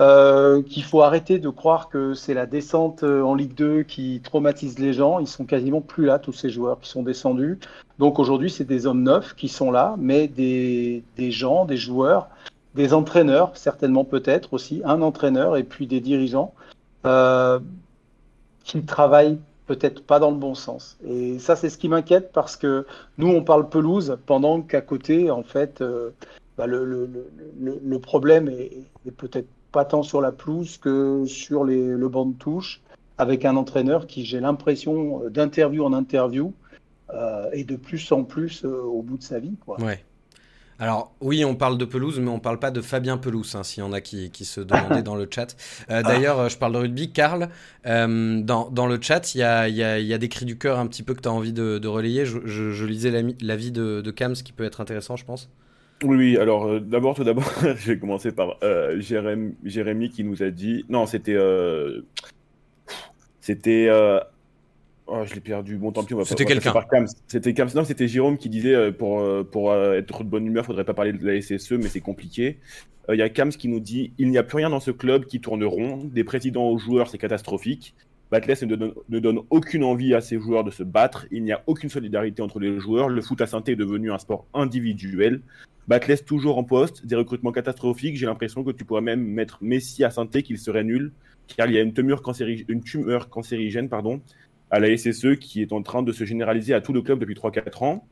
Euh, 0.00 0.62
qu'il 0.62 0.82
faut 0.82 1.02
arrêter 1.02 1.38
de 1.38 1.48
croire 1.48 1.88
que 1.88 2.14
c'est 2.14 2.34
la 2.34 2.46
descente 2.46 3.04
euh, 3.04 3.22
en 3.22 3.34
Ligue 3.34 3.54
2 3.54 3.82
qui 3.82 4.20
traumatise 4.24 4.78
les 4.78 4.94
gens. 4.94 5.20
Ils 5.20 5.28
sont 5.28 5.44
quasiment 5.44 5.80
plus 5.80 6.06
là, 6.06 6.18
tous 6.18 6.32
ces 6.32 6.50
joueurs 6.50 6.80
qui 6.80 6.88
sont 6.88 7.02
descendus. 7.02 7.58
Donc 7.98 8.18
aujourd'hui, 8.18 8.50
c'est 8.50 8.64
des 8.64 8.86
hommes 8.86 9.02
neufs 9.02 9.36
qui 9.36 9.48
sont 9.48 9.70
là, 9.70 9.94
mais 9.98 10.26
des, 10.28 11.04
des 11.16 11.30
gens, 11.30 11.66
des 11.66 11.76
joueurs, 11.76 12.30
des 12.74 12.94
entraîneurs, 12.94 13.52
certainement 13.54 14.04
peut-être 14.04 14.54
aussi, 14.54 14.82
un 14.84 15.02
entraîneur 15.02 15.56
et 15.56 15.62
puis 15.62 15.86
des 15.86 16.00
dirigeants 16.00 16.52
euh, 17.04 17.60
qui 18.64 18.82
travaillent 18.82 19.38
peut-être 19.66 20.04
pas 20.04 20.18
dans 20.18 20.30
le 20.30 20.36
bon 20.36 20.54
sens. 20.54 20.98
Et 21.06 21.38
ça, 21.38 21.56
c'est 21.56 21.70
ce 21.70 21.78
qui 21.78 21.88
m'inquiète 21.88 22.32
parce 22.32 22.56
que 22.56 22.86
nous, 23.18 23.28
on 23.28 23.44
parle 23.44 23.68
pelouse 23.68 24.18
pendant 24.26 24.62
qu'à 24.62 24.80
côté, 24.80 25.30
en 25.30 25.42
fait, 25.42 25.80
euh, 25.80 26.10
bah, 26.56 26.66
le, 26.66 27.98
problème 27.98 28.48
est, 28.48 28.84
peut-être 29.16 29.48
pas 29.70 29.84
tant 29.84 30.02
sur 30.02 30.20
la 30.20 30.32
pelouse 30.32 30.78
que 30.78 31.24
sur 31.26 31.64
le 31.64 32.08
banc 32.08 32.26
de 32.26 32.34
touche, 32.34 32.82
avec 33.18 33.44
un 33.44 33.56
entraîneur 33.56 34.06
qui, 34.06 34.24
j'ai 34.24 34.40
l'impression, 34.40 35.24
euh, 35.24 35.30
d'interview 35.30 35.84
en 35.84 35.92
interview, 35.92 36.52
euh, 37.10 37.48
et 37.52 37.64
de 37.64 37.76
plus 37.76 38.10
en 38.12 38.24
plus 38.24 38.64
euh, 38.64 38.82
au 38.82 39.02
bout 39.02 39.18
de 39.18 39.22
sa 39.22 39.38
vie. 39.38 39.56
Quoi. 39.64 39.80
Ouais. 39.80 40.04
Alors 40.82 41.14
oui, 41.20 41.44
on 41.44 41.54
parle 41.54 41.78
de 41.78 41.84
pelouse, 41.84 42.18
mais 42.18 42.28
on 42.28 42.40
parle 42.40 42.58
pas 42.58 42.72
de 42.72 42.80
Fabien 42.80 43.16
Pelouse, 43.16 43.54
hein, 43.54 43.62
s'il 43.62 43.84
y 43.84 43.86
en 43.86 43.92
a 43.92 44.00
qui, 44.00 44.30
qui 44.32 44.44
se 44.44 44.60
demandaient 44.60 45.04
dans 45.04 45.14
le 45.14 45.28
chat. 45.30 45.54
D'ailleurs, 45.88 46.48
je 46.48 46.58
parle 46.58 46.72
de 46.72 46.78
rugby. 46.78 47.12
Karl, 47.12 47.48
dans, 47.84 48.68
dans, 48.68 48.86
le 48.88 48.98
chat, 49.00 49.34
il 49.36 49.38
y 49.38 49.42
a, 49.44 49.68
y, 49.68 49.82
a, 49.84 50.00
y 50.00 50.12
a, 50.12 50.18
des 50.18 50.28
cris 50.28 50.44
du 50.44 50.58
cœur 50.58 50.80
un 50.80 50.88
petit 50.88 51.04
peu 51.04 51.14
que 51.14 51.20
tu 51.20 51.28
as 51.28 51.32
envie 51.32 51.52
de, 51.52 51.78
de 51.78 51.86
relayer. 51.86 52.26
Je, 52.26 52.40
je, 52.46 52.84
lisais 52.84 53.12
l'avis 53.40 53.70
de, 53.70 54.00
de 54.00 54.10
Kams, 54.10 54.34
qui 54.34 54.52
peut 54.52 54.64
être 54.64 54.80
intéressant, 54.80 55.14
je 55.14 55.24
pense. 55.24 55.48
Oui, 56.04 56.16
oui, 56.16 56.36
alors 56.36 56.66
euh, 56.66 56.80
d'abord, 56.80 57.14
tout 57.14 57.24
d'abord, 57.24 57.44
je 57.62 57.92
vais 57.92 57.98
commencer 57.98 58.32
par 58.32 58.56
euh, 58.64 59.00
Jérémy, 59.00 60.10
qui 60.10 60.24
nous 60.24 60.42
a 60.42 60.50
dit. 60.50 60.84
Non, 60.88 61.06
c'était. 61.06 61.36
Euh, 61.36 62.02
c'était. 63.40 63.88
Oh, 65.06 65.24
je 65.24 65.34
l'ai 65.34 65.40
perdu. 65.40 65.76
Bon, 65.76 65.92
tant 65.92 66.04
pis, 66.04 66.14
on 66.14 66.18
va 66.18 66.24
C'était 66.24 66.44
quelqu'un. 66.44 66.72
C'était 67.26 67.54
Cams. 67.54 67.68
Non, 67.74 67.84
c'était 67.84 68.08
Jérôme 68.08 68.38
qui 68.38 68.48
disait 68.48 68.92
pour, 68.92 69.22
pour 69.50 69.74
être 69.74 70.24
de 70.24 70.28
bonne 70.28 70.46
humeur, 70.46 70.64
faudrait 70.64 70.84
pas 70.84 70.94
parler 70.94 71.12
de 71.12 71.26
la 71.26 71.40
SSE, 71.40 71.72
mais 71.72 71.88
c'est 71.88 72.00
compliqué. 72.00 72.58
Il 73.12 73.18
y 73.18 73.22
a 73.22 73.28
Kams 73.28 73.50
qui 73.50 73.68
nous 73.68 73.80
dit 73.80 74.12
il 74.18 74.30
n'y 74.30 74.38
a 74.38 74.42
plus 74.42 74.56
rien 74.56 74.70
dans 74.70 74.80
ce 74.80 74.90
club 74.90 75.26
qui 75.26 75.40
tourne 75.40 75.64
rond. 75.64 76.04
Des 76.04 76.24
présidents 76.24 76.68
aux 76.68 76.78
joueurs, 76.78 77.08
c'est 77.08 77.18
catastrophique. 77.18 77.94
Batless 78.32 78.62
ne 78.62 78.76
donne, 78.76 78.94
ne 79.10 79.18
donne, 79.18 79.40
aucune 79.50 79.84
envie 79.84 80.14
à 80.14 80.22
ses 80.22 80.40
joueurs 80.40 80.64
de 80.64 80.70
se 80.70 80.82
battre. 80.82 81.26
Il 81.30 81.44
n'y 81.44 81.52
a 81.52 81.62
aucune 81.66 81.90
solidarité 81.90 82.40
entre 82.40 82.60
les 82.60 82.80
joueurs. 82.80 83.10
Le 83.10 83.20
foot 83.20 83.38
à 83.42 83.46
synthé 83.46 83.72
est 83.72 83.76
devenu 83.76 84.10
un 84.10 84.16
sport 84.16 84.46
individuel. 84.54 85.42
Batless 85.86 86.24
toujours 86.24 86.56
en 86.56 86.64
poste, 86.64 87.04
des 87.04 87.14
recrutements 87.14 87.52
catastrophiques. 87.52 88.16
J'ai 88.16 88.24
l'impression 88.24 88.64
que 88.64 88.70
tu 88.70 88.86
pourrais 88.86 89.02
même 89.02 89.22
mettre 89.22 89.58
Messi 89.60 90.02
à 90.02 90.10
santé 90.10 90.42
qu'il 90.42 90.58
serait 90.58 90.82
nul, 90.82 91.12
car 91.56 91.66
il 91.66 91.74
y 91.74 91.78
a 91.78 91.82
une 91.82 91.92
tumeur, 91.92 92.22
une 92.68 92.82
tumeur 92.82 93.28
cancérigène 93.28 93.90
pardon, 93.90 94.22
à 94.72 94.80
la 94.80 94.96
SSE 94.96 95.36
qui 95.38 95.62
est 95.62 95.72
en 95.72 95.82
train 95.82 96.02
de 96.02 96.10
se 96.12 96.24
généraliser 96.24 96.74
à 96.74 96.80
tout 96.80 96.92
le 96.92 97.02
club 97.02 97.20
depuis 97.20 97.34
3-4 97.34 97.84
ans. 97.84 98.08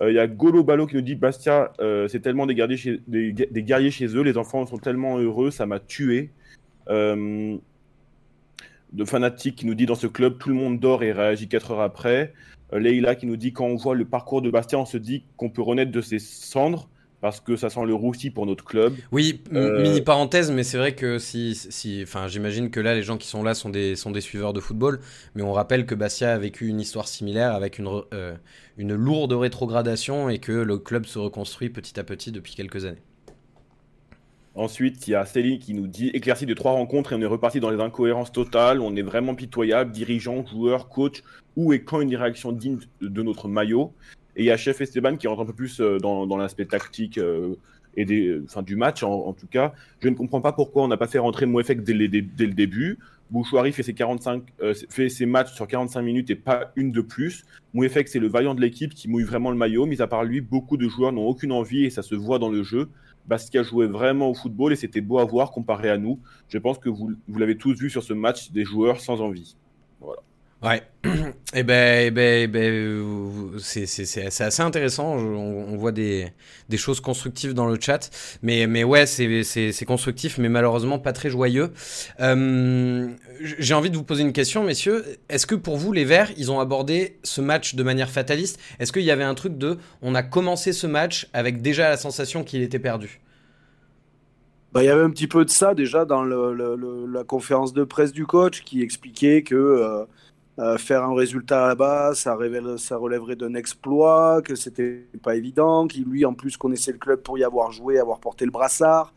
Euh, 0.00 0.10
il 0.10 0.14
y 0.14 0.18
a 0.18 0.26
Golo 0.26 0.64
Balo 0.64 0.86
qui 0.86 0.96
nous 0.96 1.02
dit 1.02 1.14
Bastia, 1.14 1.72
euh, 1.80 2.08
c'est 2.08 2.20
tellement 2.20 2.46
des 2.46 2.54
guerriers, 2.54 2.76
chez, 2.78 3.00
des, 3.06 3.32
guerriers, 3.62 3.90
chez, 3.90 4.06
eux, 4.06 4.22
les 4.22 4.36
enfants 4.38 4.66
sont 4.66 4.78
tellement 4.78 5.18
heureux, 5.18 5.50
ça 5.50 5.66
m'a 5.66 5.78
tué. 5.78 6.30
Euh, 6.88 7.56
de 8.92 9.04
Fanatique 9.04 9.56
qui 9.56 9.66
nous 9.66 9.74
dit 9.74 9.86
dans 9.86 9.94
ce 9.94 10.06
club, 10.06 10.38
tout 10.38 10.48
le 10.48 10.54
monde 10.54 10.80
dort 10.80 11.02
et 11.02 11.12
réagit 11.12 11.48
4 11.48 11.72
heures 11.72 11.80
après. 11.80 12.32
Leïla 12.72 13.14
qui 13.14 13.26
nous 13.26 13.36
dit 13.36 13.52
quand 13.52 13.66
on 13.66 13.76
voit 13.76 13.94
le 13.94 14.04
parcours 14.04 14.40
de 14.40 14.50
Bastien, 14.50 14.78
on 14.78 14.86
se 14.86 14.96
dit 14.96 15.24
qu'on 15.36 15.50
peut 15.50 15.62
renaître 15.62 15.92
de 15.92 16.00
ses 16.00 16.18
cendres 16.18 16.88
parce 17.24 17.40
que 17.40 17.56
ça 17.56 17.70
sent 17.70 17.86
le 17.86 17.94
roussi 17.94 18.28
pour 18.28 18.44
notre 18.44 18.64
club. 18.64 18.92
Oui, 19.10 19.40
euh, 19.54 19.80
mini 19.80 20.02
parenthèse, 20.02 20.52
mais 20.52 20.62
c'est 20.62 20.76
vrai 20.76 20.94
que 20.94 21.18
si, 21.18 21.54
si, 21.54 22.02
enfin, 22.02 22.28
j'imagine 22.28 22.68
que 22.68 22.80
là, 22.80 22.94
les 22.94 23.02
gens 23.02 23.16
qui 23.16 23.26
sont 23.26 23.42
là 23.42 23.54
sont 23.54 23.70
des, 23.70 23.96
sont 23.96 24.10
des 24.10 24.20
suiveurs 24.20 24.52
de 24.52 24.60
football, 24.60 25.00
mais 25.34 25.40
on 25.40 25.54
rappelle 25.54 25.86
que 25.86 25.94
Bastia 25.94 26.34
a 26.34 26.38
vécu 26.38 26.66
une 26.66 26.82
histoire 26.82 27.08
similaire 27.08 27.54
avec 27.54 27.78
une, 27.78 27.88
euh, 28.12 28.34
une 28.76 28.92
lourde 28.92 29.32
rétrogradation 29.32 30.28
et 30.28 30.38
que 30.38 30.52
le 30.52 30.76
club 30.76 31.06
se 31.06 31.18
reconstruit 31.18 31.70
petit 31.70 31.98
à 31.98 32.04
petit 32.04 32.30
depuis 32.30 32.54
quelques 32.54 32.84
années. 32.84 33.00
Ensuite, 34.54 35.08
il 35.08 35.12
y 35.12 35.14
a 35.14 35.24
Céline 35.24 35.58
qui 35.58 35.72
nous 35.72 35.86
dit 35.86 36.08
éclairci 36.08 36.44
de 36.44 36.52
trois 36.52 36.72
rencontres 36.72 37.14
et 37.14 37.16
on 37.16 37.22
est 37.22 37.26
reparti 37.26 37.58
dans 37.58 37.70
les 37.70 37.80
incohérences 37.80 38.32
totales. 38.32 38.82
On 38.82 38.94
est 38.96 39.02
vraiment 39.02 39.34
pitoyable, 39.34 39.92
dirigeant, 39.92 40.44
joueur, 40.44 40.90
coach. 40.90 41.22
Où 41.56 41.72
et 41.72 41.84
quand 41.84 42.02
une 42.02 42.14
réaction 42.14 42.52
digne 42.52 42.80
de 43.00 43.22
notre 43.22 43.48
maillot 43.48 43.94
Et 44.36 44.42
il 44.42 44.46
y 44.46 44.50
a 44.50 44.56
Chef 44.56 44.80
Esteban 44.80 45.16
qui 45.16 45.26
rentre 45.26 45.42
un 45.42 45.46
peu 45.46 45.52
plus 45.52 45.80
euh, 45.80 45.98
dans, 45.98 46.36
l'aspect 46.36 46.66
tactique 46.66 47.18
euh, 47.18 47.54
et 47.96 48.04
des, 48.04 48.40
enfin, 48.44 48.62
du 48.62 48.76
match 48.76 49.02
en, 49.02 49.32
tout 49.32 49.46
cas. 49.46 49.72
Je 50.00 50.08
ne 50.08 50.14
comprends 50.14 50.40
pas 50.40 50.52
pourquoi 50.52 50.82
on 50.82 50.88
n'a 50.88 50.96
pas 50.96 51.06
fait 51.06 51.18
rentrer 51.18 51.46
Mouefek 51.46 51.82
dès, 51.82 51.94
le 51.94 52.54
début. 52.54 52.98
Bouchouari 53.30 53.72
fait 53.72 53.82
ses, 53.82 53.94
45, 53.94 54.42
euh, 54.60 54.74
fait 54.90 55.08
ses 55.08 55.26
matchs 55.26 55.54
sur 55.54 55.66
45 55.66 56.02
minutes 56.02 56.30
et 56.30 56.34
pas 56.34 56.72
une 56.76 56.92
de 56.92 57.00
plus. 57.00 57.44
Mouefek, 57.72 58.08
c'est 58.08 58.18
le 58.18 58.28
vaillant 58.28 58.54
de 58.54 58.60
l'équipe 58.60 58.94
qui 58.94 59.08
mouille 59.08 59.24
vraiment 59.24 59.50
le 59.50 59.56
maillot. 59.56 59.86
Mis 59.86 60.02
à 60.02 60.06
part 60.06 60.24
lui, 60.24 60.40
beaucoup 60.40 60.76
de 60.76 60.88
joueurs 60.88 61.12
n'ont 61.12 61.26
aucune 61.26 61.52
envie 61.52 61.84
et 61.84 61.90
ça 61.90 62.02
se 62.02 62.14
voit 62.14 62.38
dans 62.38 62.50
le 62.50 62.62
jeu. 62.62 62.88
Bastia 63.26 63.62
jouait 63.62 63.86
vraiment 63.86 64.28
au 64.28 64.34
football 64.34 64.72
et 64.72 64.76
c'était 64.76 65.00
beau 65.00 65.18
à 65.18 65.24
voir 65.24 65.50
comparé 65.50 65.88
à 65.88 65.96
nous. 65.96 66.20
Je 66.48 66.58
pense 66.58 66.78
que 66.78 66.90
vous, 66.90 67.12
vous 67.26 67.38
l'avez 67.38 67.56
tous 67.56 67.78
vu 67.80 67.88
sur 67.88 68.02
ce 68.02 68.12
match, 68.12 68.50
des 68.50 68.64
joueurs 68.64 69.00
sans 69.00 69.22
envie. 69.22 69.56
Voilà. 70.00 70.20
Ouais, 70.64 70.82
et 71.04 71.08
eh 71.56 71.62
ben, 71.62 72.06
eh 72.06 72.10
ben, 72.10 72.42
eh 72.44 72.46
ben 72.46 73.58
c'est 73.58 74.24
assez 74.24 74.62
intéressant. 74.62 75.14
On, 75.14 75.76
voit 75.76 75.92
des, 75.92 76.28
des, 76.70 76.78
choses 76.78 77.00
constructives 77.00 77.52
dans 77.52 77.66
le 77.66 77.78
chat, 77.78 78.08
mais, 78.42 78.66
mais 78.66 78.82
ouais, 78.82 79.04
c'est 79.04 79.84
constructif, 79.84 80.38
mais 80.38 80.48
malheureusement 80.48 80.98
pas 80.98 81.12
très 81.12 81.28
joyeux. 81.28 81.70
Euh, 82.20 83.10
J'ai 83.58 83.74
envie 83.74 83.90
de 83.90 83.96
vous 83.96 84.04
poser 84.04 84.22
une 84.22 84.32
question, 84.32 84.64
messieurs. 84.64 85.04
Est-ce 85.28 85.46
que 85.46 85.54
pour 85.54 85.76
vous, 85.76 85.92
les 85.92 86.06
Verts, 86.06 86.30
ils 86.38 86.50
ont 86.50 86.60
abordé 86.60 87.18
ce 87.24 87.42
match 87.42 87.74
de 87.74 87.82
manière 87.82 88.08
fataliste? 88.08 88.58
Est-ce 88.78 88.90
qu'il 88.90 89.02
y 89.02 89.10
avait 89.10 89.22
un 89.22 89.34
truc 89.34 89.58
de, 89.58 89.76
on 90.00 90.14
a 90.14 90.22
commencé 90.22 90.72
ce 90.72 90.86
match 90.86 91.28
avec 91.34 91.60
déjà 91.60 91.90
la 91.90 91.98
sensation 91.98 92.42
qu'il 92.42 92.62
était 92.62 92.78
perdu? 92.78 93.20
Bah, 94.72 94.82
il 94.82 94.86
y 94.86 94.90
avait 94.90 95.02
un 95.02 95.10
petit 95.10 95.28
peu 95.28 95.44
de 95.44 95.50
ça 95.50 95.72
déjà 95.72 96.04
dans 96.04 96.24
la 96.24 97.24
conférence 97.24 97.74
de 97.74 97.84
presse 97.84 98.12
du 98.12 98.26
coach 98.26 98.62
qui 98.64 98.82
expliquait 98.82 99.42
que 99.42 99.54
euh, 99.54 100.04
euh, 100.60 100.78
faire 100.78 101.02
un 101.02 101.14
résultat 101.14 101.66
là-bas, 101.66 102.14
ça, 102.14 102.38
ça 102.76 102.96
relèverait 102.96 103.34
d'un 103.34 103.54
exploit, 103.54 104.40
que 104.40 104.54
c'était 104.54 105.04
pas 105.20 105.34
évident, 105.34 105.88
qu'il 105.88 106.04
lui 106.04 106.24
en 106.24 106.34
plus 106.34 106.56
connaissait 106.56 106.92
le 106.92 106.98
club 106.98 107.22
pour 107.22 107.36
y 107.38 107.42
avoir 107.42 107.72
joué, 107.72 107.98
avoir 107.98 108.20
porté 108.20 108.44
le 108.44 108.52
brassard. 108.52 109.12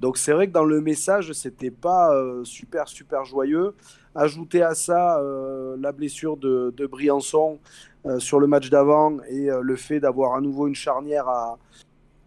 Donc 0.00 0.16
c'est 0.16 0.32
vrai 0.32 0.46
que 0.46 0.52
dans 0.52 0.64
le 0.64 0.80
message, 0.80 1.32
c'était 1.34 1.70
pas 1.70 2.14
euh, 2.14 2.44
super 2.44 2.88
super 2.88 3.26
joyeux. 3.26 3.74
Ajouter 4.14 4.62
à 4.62 4.74
ça 4.74 5.18
euh, 5.18 5.76
la 5.78 5.92
blessure 5.92 6.38
de, 6.38 6.72
de 6.74 6.86
Briançon 6.86 7.58
sur 8.18 8.40
le 8.40 8.46
match 8.46 8.70
d'avant 8.70 9.18
et 9.28 9.50
le 9.60 9.76
fait 9.76 10.00
d'avoir 10.00 10.34
à 10.34 10.40
nouveau 10.40 10.66
une 10.66 10.74
charnière 10.74 11.28
à, 11.28 11.58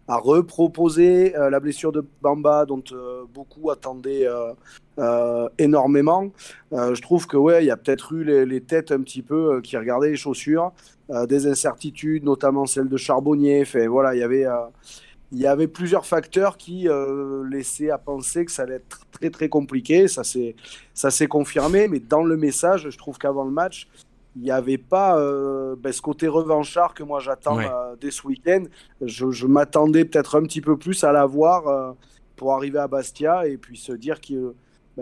reproposer 0.06 1.32
la 1.32 1.58
blessure 1.58 1.90
de 1.90 2.06
Bamba 2.22 2.64
dont 2.64 2.84
beaucoup 3.34 3.72
attendaient 3.72 4.28
euh, 4.98 5.48
énormément. 5.58 6.30
je 6.72 7.00
trouve 7.00 7.26
que 7.26 7.36
ouais, 7.36 7.64
il 7.64 7.66
y 7.66 7.70
a 7.70 7.76
peut-être 7.76 8.12
eu 8.12 8.24
les, 8.44 8.60
têtes 8.60 8.92
un 8.92 9.00
petit 9.00 9.22
peu 9.22 9.60
qui 9.62 9.76
regardaient 9.76 10.10
les 10.10 10.16
chaussures, 10.16 10.72
des 11.28 11.46
incertitudes, 11.46 12.24
notamment 12.24 12.66
celle 12.66 12.88
de 12.88 12.96
Charbonnier. 12.96 13.64
Voilà, 13.88 14.14
il 14.14 14.20
y 14.20 14.22
avait 14.22 14.46
il 15.32 15.40
y 15.40 15.46
avait 15.46 15.66
plusieurs 15.66 16.06
facteurs 16.06 16.56
qui 16.56 16.88
laissaient 17.50 17.90
à 17.90 17.98
penser 17.98 18.44
que 18.44 18.52
ça 18.52 18.62
allait 18.62 18.76
être 18.76 19.00
très 19.10 19.30
très 19.30 19.48
compliqué. 19.48 20.06
Ça 20.08 20.22
s'est 20.24 21.26
confirmé, 21.26 21.88
mais 21.88 22.00
dans 22.00 22.24
le 22.24 22.36
message, 22.36 22.88
je 22.90 22.98
trouve 22.98 23.18
qu'avant 23.18 23.44
le 23.44 23.50
match, 23.50 23.88
il 24.36 24.42
n'y 24.42 24.50
avait 24.50 24.78
pas 24.78 25.18
euh, 25.18 25.76
ben, 25.78 25.92
ce 25.92 26.02
côté 26.02 26.26
revanchard 26.26 26.94
que 26.94 27.02
moi 27.02 27.20
j'attends 27.20 27.58
euh, 27.60 27.94
dès 28.00 28.10
ce 28.10 28.26
week-end. 28.26 28.64
Je, 29.00 29.46
m'attendais 29.46 30.04
peut-être 30.04 30.36
un 30.36 30.42
petit 30.42 30.60
peu 30.60 30.76
plus 30.76 31.04
à 31.04 31.12
la 31.12 31.24
voir 31.24 31.68
euh, 31.68 31.92
pour 32.36 32.52
arriver 32.52 32.78
à 32.78 32.88
Bastia 32.88 33.46
et 33.46 33.56
puis 33.56 33.76
se 33.76 33.92
dire 33.92 34.18
ben, 34.20 34.54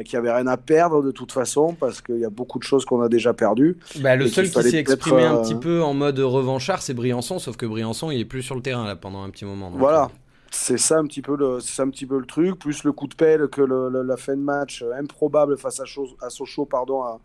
qu'il 0.05 0.19
n'y 0.19 0.27
avait 0.27 0.37
rien 0.37 0.47
à 0.47 0.57
perdre 0.57 1.03
de 1.03 1.11
toute 1.11 1.33
façon 1.33 1.75
parce 1.79 2.01
qu'il 2.01 2.19
y 2.19 2.25
a 2.25 2.31
beaucoup 2.31 2.59
de 2.59 2.65
choses 2.65 2.85
qu'on 2.85 3.03
a 3.03 3.09
déjà 3.09 3.35
perdues. 3.35 3.77
Bah, 4.01 4.17
le 4.17 4.27
seul 4.27 4.51
qui 4.51 4.63
s'est 4.63 4.79
exprimé 4.79 5.23
un 5.25 5.43
petit 5.43 5.55
peu 5.55 5.83
en 5.83 5.95
mode 5.95 6.19
revanchard, 6.19 6.83
c'est 6.83 6.95
Briançon, 6.95 7.39
sauf 7.39 7.57
que 7.57 7.67
Briançon, 7.67 8.11
il 8.11 8.21
est 8.21 8.25
plus 8.25 8.43
sur 8.43 8.55
le 8.55 8.63
terrain 8.63 8.87
là 8.87 8.97
pendant 8.97 9.23
un 9.23 9.31
petit 9.31 9.45
moment. 9.45 9.71
voilà. 9.71 10.11
C'est 10.55 10.77
ça, 10.77 10.99
un 10.99 11.07
petit 11.07 11.23
peu 11.23 11.35
le, 11.35 11.61
un 11.79 11.89
petit 11.89 12.05
peu 12.05 12.19
le 12.19 12.27
truc, 12.27 12.59
plus 12.59 12.85
le 12.85 12.93
coup 12.93 13.07
de 13.07 13.15
pelle 13.15 13.49
que 13.49 13.63
la 13.63 14.17
fin 14.19 14.37
de 14.37 14.43
match 14.43 14.85
improbable 14.99 15.57
face 15.57 15.81
à, 15.81 15.85
à 16.21 16.29
Sochaux 16.29 16.67
pardon, 16.67 17.01
à, 17.03 17.21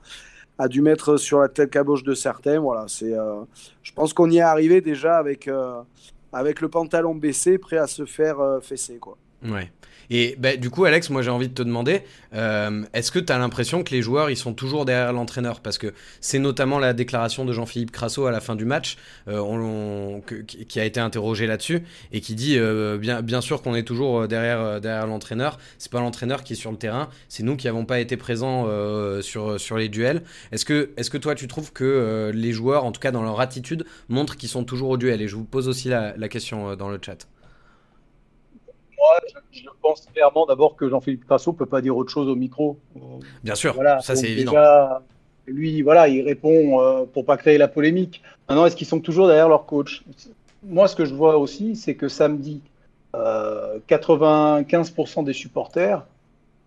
a 0.58 0.68
dû 0.68 0.82
mettre 0.82 1.18
sur 1.18 1.40
la 1.40 1.50
tête 1.50 1.70
caboche 1.70 2.04
de 2.04 2.14
certains. 2.14 2.60
Voilà, 2.60 2.86
c'est, 2.88 3.14
euh, 3.14 3.42
je 3.84 3.92
pense 3.92 4.14
qu'on 4.14 4.30
y 4.30 4.38
est 4.38 4.42
arrivé 4.42 4.82
déjà 4.82 5.18
avec, 5.18 5.48
euh, 5.48 5.82
avec 6.34 6.62
le 6.62 6.70
pantalon 6.70 7.16
baissé, 7.16 7.58
prêt 7.58 7.78
à 7.78 7.88
se 7.88 8.06
faire 8.06 8.40
euh, 8.40 8.60
fesser. 8.60 8.98
Quoi. 8.98 9.18
Ouais. 9.44 9.72
Et 10.10 10.36
bah, 10.40 10.56
du 10.56 10.70
coup, 10.70 10.86
Alex, 10.86 11.10
moi 11.10 11.22
j'ai 11.22 11.30
envie 11.30 11.50
de 11.50 11.54
te 11.54 11.62
demander, 11.62 12.02
euh, 12.34 12.84
est-ce 12.94 13.12
que 13.12 13.20
tu 13.20 13.32
as 13.34 13.38
l'impression 13.38 13.84
que 13.84 13.92
les 13.92 14.02
joueurs 14.02 14.30
ils 14.30 14.38
sont 14.38 14.54
toujours 14.54 14.86
derrière 14.86 15.14
l'entraîneur? 15.14 15.60
Parce 15.60 15.78
que 15.78 15.94
c'est 16.22 16.40
notamment 16.40 16.80
la 16.80 16.94
déclaration 16.94 17.46
de 17.46 17.52
Jean-Philippe 17.52 17.92
Crasso 17.92 18.26
à 18.26 18.32
la 18.32 18.40
fin 18.40 18.56
du 18.56 18.66
match, 18.66 18.98
euh, 19.28 20.20
qui 20.68 20.80
a 20.80 20.86
été 20.86 21.00
interrogé 21.00 21.48
là-dessus, 21.48 21.84
et 22.12 22.22
qui 22.22 22.36
dit 22.36 22.58
euh, 22.58 22.98
bien, 22.98 23.42
sûr 23.42 23.62
qu'on 23.62 23.76
est 23.76 23.84
toujours 23.84 24.28
derrière, 24.28 24.80
l'entraîneur. 25.08 25.58
C'est 25.78 25.92
pas 25.92 26.00
l'entraîneur 26.00 26.44
qui 26.44 26.54
est 26.54 26.58
sur 26.58 26.72
le 26.72 26.78
terrain, 26.78 27.10
c'est 27.30 27.44
nous 27.44 27.56
qui 27.56 27.68
n'avons 27.68 27.86
pas 27.86 28.00
été 28.00 28.18
présents 28.18 28.68
sur, 29.22 29.78
les 29.78 29.90
duels. 29.90 30.24
Est-ce 30.52 30.66
que, 30.66 31.18
toi 31.18 31.36
tu 31.36 31.48
trouves 31.48 31.72
que 31.74 32.32
les 32.34 32.52
joueurs, 32.52 32.86
en 32.86 32.92
tout 32.92 33.00
cas 33.00 33.12
dans 33.12 33.24
leur 33.24 33.40
attitude, 33.40 33.86
montrent 34.10 34.38
qu'ils 34.38 34.50
sont 34.50 34.64
toujours 34.64 34.90
au 34.90 34.98
duel? 34.98 35.22
Et 35.22 35.28
je 35.28 35.36
vous 35.36 35.44
pose 35.44 35.68
aussi 35.68 35.90
la 35.90 36.30
question 36.30 36.76
dans 36.76 36.90
le 36.90 37.00
chat 37.04 37.28
moi, 39.08 39.20
je, 39.52 39.62
pense 39.82 40.08
clairement 40.14 40.46
d'abord 40.46 40.76
que 40.76 40.90
Jean-Philippe 40.90 41.26
Crasso 41.26 41.54
peut 41.54 41.66
pas 41.66 41.82
dire 41.82 41.96
autre 41.96 42.12
chose 42.12 42.28
au 42.28 42.36
micro. 42.36 42.78
Bien 43.44 43.56
sûr, 43.56 43.76
ça 44.02 44.16
c'est 44.16 44.30
évident. 44.30 44.54
lui, 45.48 45.82
voilà, 45.82 46.08
il 46.08 46.22
répond 46.22 46.82
euh, 46.82 47.06
pour 47.06 47.26
pas 47.26 47.38
créer 47.38 47.58
la 47.58 47.68
polémique. 47.68 48.22
Maintenant, 48.48 48.66
est-ce 48.66 48.76
qu'ils 48.76 48.88
sont 48.88 49.00
toujours 49.00 49.28
derrière 49.28 49.50
leur 49.50 49.66
coach? 49.66 50.04
Moi, 50.64 50.88
ce 50.88 50.96
que 50.96 51.06
je 51.06 51.14
vois 51.14 51.38
aussi, 51.38 51.76
c'est 51.76 51.96
que 51.96 52.08
samedi, 52.08 52.62
95% 53.14 55.20
euh, 55.20 55.24
des 55.24 55.34
supporters 55.34 56.06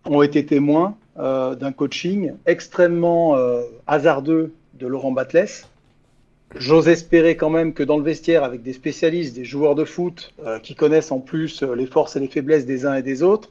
ont 0.05 0.21
été 0.21 0.45
témoins 0.45 0.95
euh, 1.19 1.55
d'un 1.55 1.71
coaching 1.71 2.33
extrêmement 2.45 3.37
hasardeux 3.87 4.53
de 4.73 4.87
Laurent 4.87 5.11
Batles, 5.11 5.65
J'ose 6.55 6.89
espérer 6.89 7.37
quand 7.37 7.49
même 7.49 7.73
que 7.73 7.83
dans 7.83 7.97
le 7.97 8.03
vestiaire, 8.03 8.43
avec 8.43 8.61
des 8.61 8.73
spécialistes, 8.73 9.35
des 9.35 9.45
joueurs 9.45 9.75
de 9.75 9.85
foot 9.85 10.33
euh, 10.45 10.59
qui 10.59 10.75
connaissent 10.75 11.11
en 11.11 11.19
plus 11.19 11.63
euh, 11.63 11.75
les 11.75 11.85
forces 11.85 12.15
et 12.17 12.19
les 12.19 12.27
faiblesses 12.27 12.65
des 12.65 12.85
uns 12.85 12.95
et 12.95 13.03
des 13.03 13.23
autres, 13.23 13.49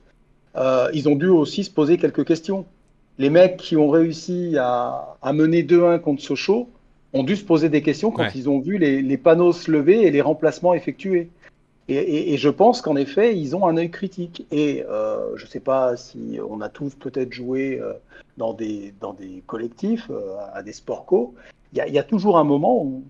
euh, 0.56 0.88
ils 0.92 1.08
ont 1.08 1.16
dû 1.16 1.26
aussi 1.26 1.64
se 1.64 1.70
poser 1.70 1.96
quelques 1.96 2.26
questions. 2.26 2.66
Les 3.18 3.30
mecs 3.30 3.56
qui 3.56 3.76
ont 3.76 3.88
réussi 3.88 4.56
à, 4.58 5.16
à 5.22 5.32
mener 5.32 5.62
2-1 5.62 6.00
contre 6.00 6.22
Sochaux 6.22 6.68
ont 7.12 7.22
dû 7.22 7.36
se 7.36 7.44
poser 7.44 7.68
des 7.68 7.82
questions 7.82 8.10
quand 8.10 8.34
ils 8.34 8.48
ont 8.48 8.60
vu 8.60 8.78
les, 8.78 9.02
les, 9.02 9.16
panneaux 9.16 9.52
se 9.52 9.70
lever 9.70 10.02
et 10.02 10.10
les 10.10 10.20
remplacements 10.20 10.74
effectués. 10.74 11.30
Et, 11.88 11.94
et, 11.94 12.34
et 12.34 12.36
je 12.36 12.48
pense 12.48 12.82
qu'en 12.82 12.96
effet, 12.96 13.36
ils 13.36 13.56
ont 13.56 13.66
un 13.66 13.76
œil 13.78 13.90
critique. 13.90 14.46
Et 14.52 14.84
euh, 14.88 15.36
je 15.36 15.44
ne 15.44 15.48
sais 15.50 15.60
pas 15.60 15.96
si 15.96 16.38
on 16.48 16.60
a 16.60 16.68
tous 16.68 16.94
peut-être 16.94 17.32
joué 17.32 17.80
dans, 18.36 18.52
des, 18.52 18.94
dans 19.00 19.12
des 19.12 19.42
collectifs, 19.46 20.10
à 20.54 20.62
des 20.62 20.72
sports 20.72 21.04
co, 21.04 21.34
il 21.72 21.92
y, 21.92 21.98
a 21.98 22.02
toujours 22.02 22.38
un 22.38 22.44
moment 22.44 22.82
où, 22.82 23.04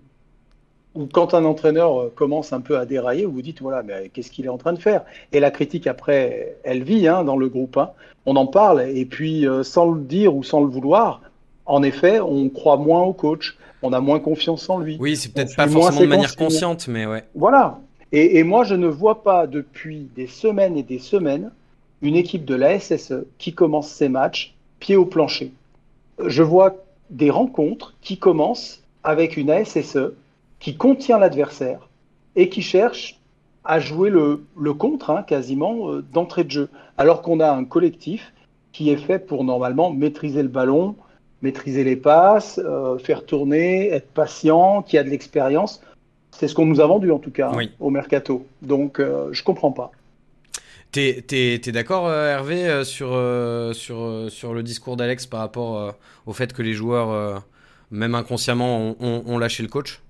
quand 1.13 1.33
un 1.33 1.45
entraîneur 1.45 1.99
euh, 1.99 2.13
commence 2.13 2.53
un 2.53 2.61
peu 2.61 2.77
à 2.77 2.85
dérailler, 2.85 3.25
vous 3.25 3.31
vous 3.31 3.41
dites 3.41 3.61
voilà, 3.61 3.81
mais 3.81 4.09
qu'est-ce 4.13 4.29
qu'il 4.29 4.45
est 4.45 4.49
en 4.49 4.57
train 4.57 4.73
de 4.73 4.79
faire? 4.79 5.03
Et 5.31 5.39
la 5.39 5.49
critique 5.49 5.87
après, 5.87 6.57
elle 6.63 6.83
vit 6.83 7.07
hein, 7.07 7.23
dans 7.23 7.37
le 7.37 7.49
groupe. 7.49 7.77
Hein. 7.77 7.91
On 8.25 8.35
en 8.35 8.45
parle 8.45 8.81
et 8.81 9.05
puis 9.05 9.47
euh, 9.47 9.63
sans 9.63 9.91
le 9.91 10.01
dire 10.01 10.35
ou 10.35 10.43
sans 10.43 10.61
le 10.61 10.67
vouloir, 10.69 11.21
en 11.65 11.83
effet, 11.83 12.19
on 12.19 12.49
croit 12.49 12.77
moins 12.77 13.01
au 13.01 13.13
coach, 13.13 13.57
on 13.81 13.93
a 13.93 13.99
moins 13.99 14.19
confiance 14.19 14.69
en 14.69 14.79
lui. 14.79 14.97
Oui, 14.99 15.15
c'est 15.15 15.33
peut-être 15.33 15.55
pas 15.55 15.67
forcément 15.67 16.01
de 16.01 16.05
manière 16.05 16.35
consciente, 16.35 16.87
mais 16.87 17.05
ouais. 17.05 17.23
Voilà. 17.33 17.79
Et, 18.11 18.37
et, 18.37 18.43
moi, 18.43 18.65
je 18.65 18.75
ne 18.75 18.87
vois 18.87 19.23
pas 19.23 19.47
depuis 19.47 20.09
des 20.15 20.27
semaines 20.27 20.77
et 20.77 20.83
des 20.83 20.99
semaines 20.99 21.51
une 22.01 22.15
équipe 22.15 22.45
de 22.45 22.55
la 22.55 22.79
SSE 22.79 23.25
qui 23.37 23.53
commence 23.53 23.87
ses 23.89 24.09
matchs 24.09 24.53
pied 24.79 24.95
au 24.95 25.05
plancher. 25.05 25.53
Je 26.25 26.43
vois 26.43 26.75
des 27.11 27.29
rencontres 27.29 27.93
qui 28.01 28.17
commencent 28.17 28.81
avec 29.03 29.37
une 29.37 29.49
ASSE 29.49 29.97
qui 30.59 30.75
contient 30.75 31.19
l'adversaire 31.19 31.89
et 32.35 32.49
qui 32.49 32.61
cherche 32.61 33.19
à 33.63 33.79
jouer 33.79 34.09
le, 34.09 34.43
le 34.57 34.73
contre 34.73 35.11
hein, 35.11 35.23
quasiment 35.23 35.91
euh, 35.91 36.01
d'entrée 36.13 36.43
de 36.43 36.51
jeu, 36.51 36.69
alors 36.97 37.21
qu'on 37.21 37.39
a 37.39 37.51
un 37.51 37.63
collectif 37.63 38.33
qui 38.71 38.89
est 38.89 38.97
fait 38.97 39.19
pour 39.19 39.43
normalement 39.43 39.91
maîtriser 39.91 40.41
le 40.41 40.47
ballon, 40.47 40.95
maîtriser 41.41 41.83
les 41.83 41.95
passes, 41.95 42.59
euh, 42.63 42.97
faire 42.97 43.25
tourner, 43.25 43.89
être 43.89 44.09
patient, 44.11 44.81
qui 44.81 44.97
a 44.97 45.03
de 45.03 45.09
l'expérience. 45.09 45.81
C'est 46.31 46.47
ce 46.47 46.55
qu'on 46.55 46.65
nous 46.65 46.79
a 46.79 46.87
vendu 46.87 47.11
en 47.11 47.19
tout 47.19 47.31
cas 47.31 47.51
hein, 47.53 47.67
au 47.79 47.89
mercato. 47.89 48.45
Donc 48.61 48.99
euh, 48.99 49.29
je 49.31 49.43
comprends 49.43 49.71
pas. 49.71 49.91
T'es 50.91 51.25
es, 51.31 51.71
d'accord, 51.71 52.07
euh, 52.07 52.27
Hervé, 52.27 52.67
euh, 52.67 52.83
sur, 52.83 53.13
euh, 53.13 53.71
sur, 53.71 54.29
sur 54.29 54.53
le 54.53 54.61
discours 54.61 54.97
d'Alex 54.97 55.25
par 55.25 55.39
rapport 55.39 55.95
au 56.25 56.33
fait 56.33 56.51
que 56.51 56.61
les 56.61 56.73
joueurs, 56.73 57.43
même 57.91 58.13
inconsciemment, 58.13 58.95
ont, 58.99 59.37
lâché 59.37 59.63
le 59.63 59.69
coach? 59.69 60.01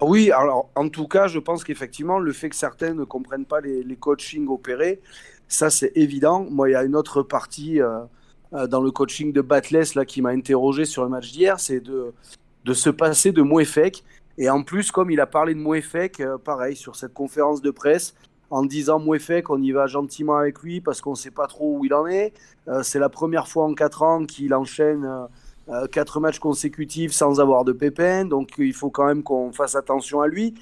Oui, 0.00 0.30
alors 0.32 0.70
en 0.74 0.88
tout 0.88 1.06
cas, 1.06 1.28
je 1.28 1.38
pense 1.38 1.62
qu'effectivement, 1.62 2.18
le 2.18 2.32
fait 2.32 2.48
que 2.48 2.56
certains 2.56 2.94
ne 2.94 3.04
comprennent 3.04 3.44
pas 3.44 3.60
les, 3.60 3.96
coachings 3.96 4.48
opérés, 4.48 5.00
Ça, 5.46 5.70
c'est 5.70 5.92
évident. 5.94 6.46
Moi, 6.50 6.70
il 6.70 6.72
y 6.72 6.76
a 6.76 6.82
une 6.82 6.96
autre 6.96 7.22
partie 7.22 7.78
dans 8.52 8.80
le 8.80 8.90
coaching 8.90 9.32
de 9.32 9.40
Batless 9.40 9.94
qui 10.06 10.20
m'a 10.20 10.30
interrogé 10.30 10.84
sur 10.84 11.04
le 11.04 11.10
match 11.10 11.30
d'hier, 11.30 11.60
c'est 11.60 11.80
de, 11.80 12.12
de 12.64 12.74
se 12.74 12.90
passer 12.90 13.30
de 13.30 13.42
Mouefek. 13.42 14.02
Et 14.36 14.50
en 14.50 14.62
plus, 14.62 14.90
comme 14.90 15.10
il 15.10 15.20
a 15.20 15.26
parlé 15.26 15.54
de 15.54 15.60
Mouefek, 15.60 16.22
pareil, 16.44 16.74
sur 16.76 16.96
cette 16.96 17.14
conférence 17.14 17.62
de 17.62 17.70
presse, 17.70 18.14
en 18.50 18.64
disant 18.64 18.98
Mouefek, 18.98 19.50
on 19.50 19.60
y 19.62 19.72
va 19.72 19.86
gentiment 19.86 20.36
avec 20.36 20.60
lui 20.60 20.80
parce 20.80 21.00
qu'on 21.00 21.10
ne 21.10 21.16
sait 21.16 21.30
pas 21.30 21.46
trop 21.46 21.76
où 21.78 21.84
il 21.84 21.92
en 21.92 22.06
est. 22.06 22.32
c'est 22.82 22.98
la 22.98 23.08
première 23.08 23.46
fois 23.48 23.64
en 23.64 23.74
4 23.74 24.02
ans 24.02 24.24
qu'il 24.24 24.54
enchaîne 24.54 25.06
euh, 25.70 25.86
quatre 25.86 26.18
matchs 26.18 26.38
consécutifs 26.38 27.12
sans 27.12 27.40
avoir 27.40 27.62
de 27.62 27.72
pépin, 27.72 28.24
donc 28.24 28.54
il 28.56 28.72
faut 28.72 28.88
quand 28.88 29.04
même 29.04 29.22
qu'on 29.22 29.52
fasse 29.52 29.74
attention 29.74 30.22
à 30.22 30.26
lui. 30.26 30.54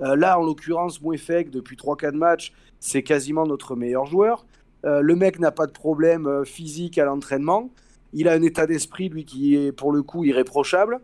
Euh, 0.00 0.14
là, 0.14 0.38
en 0.38 0.44
l'occurrence, 0.44 1.02
Mouefek, 1.02 1.50
depuis 1.50 1.74
3-4 1.74 2.12
matchs, 2.12 2.52
c'est 2.78 3.02
quasiment 3.02 3.44
notre 3.44 3.74
meilleur 3.74 4.06
joueur. 4.06 4.46
Euh, 4.84 5.00
le 5.00 5.16
mec 5.16 5.40
n'a 5.40 5.50
pas 5.50 5.66
de 5.66 5.72
problème 5.72 6.44
physique 6.44 6.98
à 6.98 7.04
l'entraînement. 7.04 7.70
Il 8.12 8.28
a 8.28 8.34
un 8.34 8.42
état 8.42 8.66
d'esprit, 8.68 9.08
lui, 9.08 9.24
qui 9.24 9.56
est 9.56 9.72
pour 9.72 9.90
le 9.90 10.04
coup 10.04 10.24
irréprochable. 10.24 11.00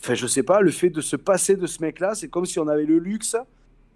Enfin, 0.00 0.14
je 0.14 0.26
sais 0.26 0.42
pas, 0.42 0.62
le 0.62 0.70
fait 0.70 0.90
de 0.90 1.02
se 1.02 1.16
passer 1.16 1.56
de 1.56 1.66
ce 1.66 1.82
mec-là, 1.82 2.14
c'est 2.14 2.28
comme 2.28 2.46
si 2.46 2.58
on 2.60 2.68
avait 2.68 2.86
le 2.86 2.98
luxe 2.98 3.36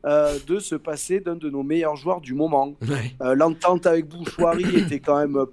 de 0.06 0.58
se 0.60 0.76
passer 0.76 1.18
d'un 1.18 1.34
de 1.34 1.50
nos 1.50 1.64
meilleurs 1.64 1.96
joueurs 1.96 2.20
du 2.20 2.32
moment. 2.32 2.74
L'entente 3.20 3.86
avec 3.86 4.08
Bouchoirie 4.08 4.76
était 4.76 5.00
quand 5.00 5.18
même 5.18 5.46